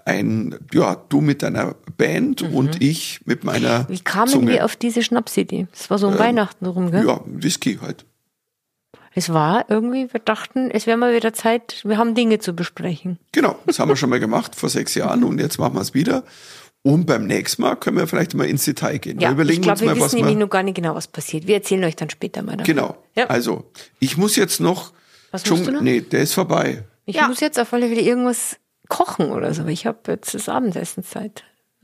ein, 0.06 0.54
ja, 0.72 0.94
du 1.08 1.20
mit 1.20 1.42
deiner 1.42 1.74
Band 1.98 2.40
und 2.42 2.80
ich 2.80 3.20
mit 3.26 3.44
meiner 3.44 3.80
Mhm. 3.80 3.86
Wie 3.88 4.00
kamen 4.00 4.28
Zunge. 4.30 4.52
wir 4.52 4.64
auf 4.64 4.76
diese 4.76 5.02
Schnapsidee? 5.02 5.66
Das 5.72 5.90
war 5.90 5.98
so 5.98 6.08
um 6.08 6.18
Weihnachten 6.18 6.64
rum, 6.64 6.90
gell? 6.90 7.06
Ja, 7.06 7.20
Whisky 7.26 7.78
halt. 7.82 8.06
Es 9.14 9.32
war 9.32 9.66
irgendwie, 9.68 10.12
wir 10.12 10.20
dachten, 10.20 10.70
es 10.70 10.86
wäre 10.86 10.96
mal 10.96 11.14
wieder 11.14 11.32
Zeit, 11.32 11.80
wir 11.84 11.98
haben 11.98 12.14
Dinge 12.14 12.38
zu 12.38 12.54
besprechen. 12.54 13.18
Genau, 13.32 13.58
das 13.66 13.78
haben 13.78 13.88
wir 13.88 13.96
schon 13.96 14.10
mal 14.10 14.20
gemacht 14.20 14.54
vor 14.56 14.68
sechs 14.68 14.94
Jahren 14.94 15.22
und 15.24 15.38
jetzt 15.38 15.58
machen 15.58 15.74
wir 15.74 15.80
es 15.82 15.92
wieder. 15.94 16.24
Und 16.84 17.06
beim 17.06 17.26
nächsten 17.26 17.62
Mal 17.62 17.76
können 17.76 17.96
wir 17.96 18.06
vielleicht 18.08 18.34
mal 18.34 18.46
ins 18.46 18.64
Detail 18.64 18.98
gehen. 18.98 19.20
Ja, 19.20 19.28
wir 19.28 19.34
überlegen 19.34 19.60
ich 19.60 19.66
glaube, 19.66 19.80
wir 19.80 19.86
mal, 19.88 19.96
was 19.96 20.04
wissen 20.06 20.16
nämlich 20.16 20.36
noch 20.36 20.50
gar 20.50 20.62
nicht 20.64 20.74
genau, 20.74 20.94
was 20.94 21.06
passiert. 21.06 21.46
Wir 21.46 21.56
erzählen 21.56 21.84
euch 21.84 21.94
dann 21.94 22.10
später 22.10 22.42
mal 22.42 22.52
davon. 22.56 22.64
Genau. 22.64 22.96
Ja. 23.14 23.26
Also, 23.26 23.70
ich 24.00 24.16
muss 24.16 24.34
jetzt 24.36 24.60
noch. 24.60 24.92
Was 25.30 25.48
musst 25.48 25.66
du 25.66 25.70
noch? 25.72 25.80
Nee, 25.80 26.00
der 26.00 26.22
ist 26.22 26.34
vorbei. 26.34 26.84
Ich 27.04 27.16
Ja. 27.16 27.28
muss 27.28 27.40
jetzt 27.40 27.58
auf 27.60 27.72
alle 27.72 27.88
Fälle 27.88 28.00
irgendwas 28.00 28.56
kochen 28.88 29.30
oder 29.30 29.54
so. 29.54 29.66
Ich 29.66 29.86
habe 29.86 29.98
jetzt 30.08 30.34
das 30.34 30.48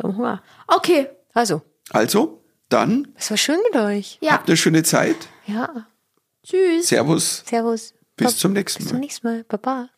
Hunger. 0.02 0.42
Okay. 0.66 1.08
Also, 1.32 1.62
Also, 1.90 2.42
dann 2.68 3.08
es 3.16 3.30
war 3.30 3.36
schön 3.36 3.58
mit 3.70 3.80
euch. 3.80 4.18
Ja. 4.20 4.32
habt 4.32 4.48
eine 4.48 4.56
schöne 4.56 4.82
Zeit. 4.82 5.28
Ja. 5.46 5.86
Tschüss. 6.48 6.88
Servus. 6.88 7.42
Servus. 7.46 7.94
Bis 8.16 8.32
Ba- 8.32 8.38
zum 8.38 8.52
nächsten 8.52 8.78
Bis 8.78 8.86
Mal. 8.86 8.90
zum 8.90 9.00
nächsten 9.00 9.26
Mal. 9.26 9.44
Baba. 9.44 9.90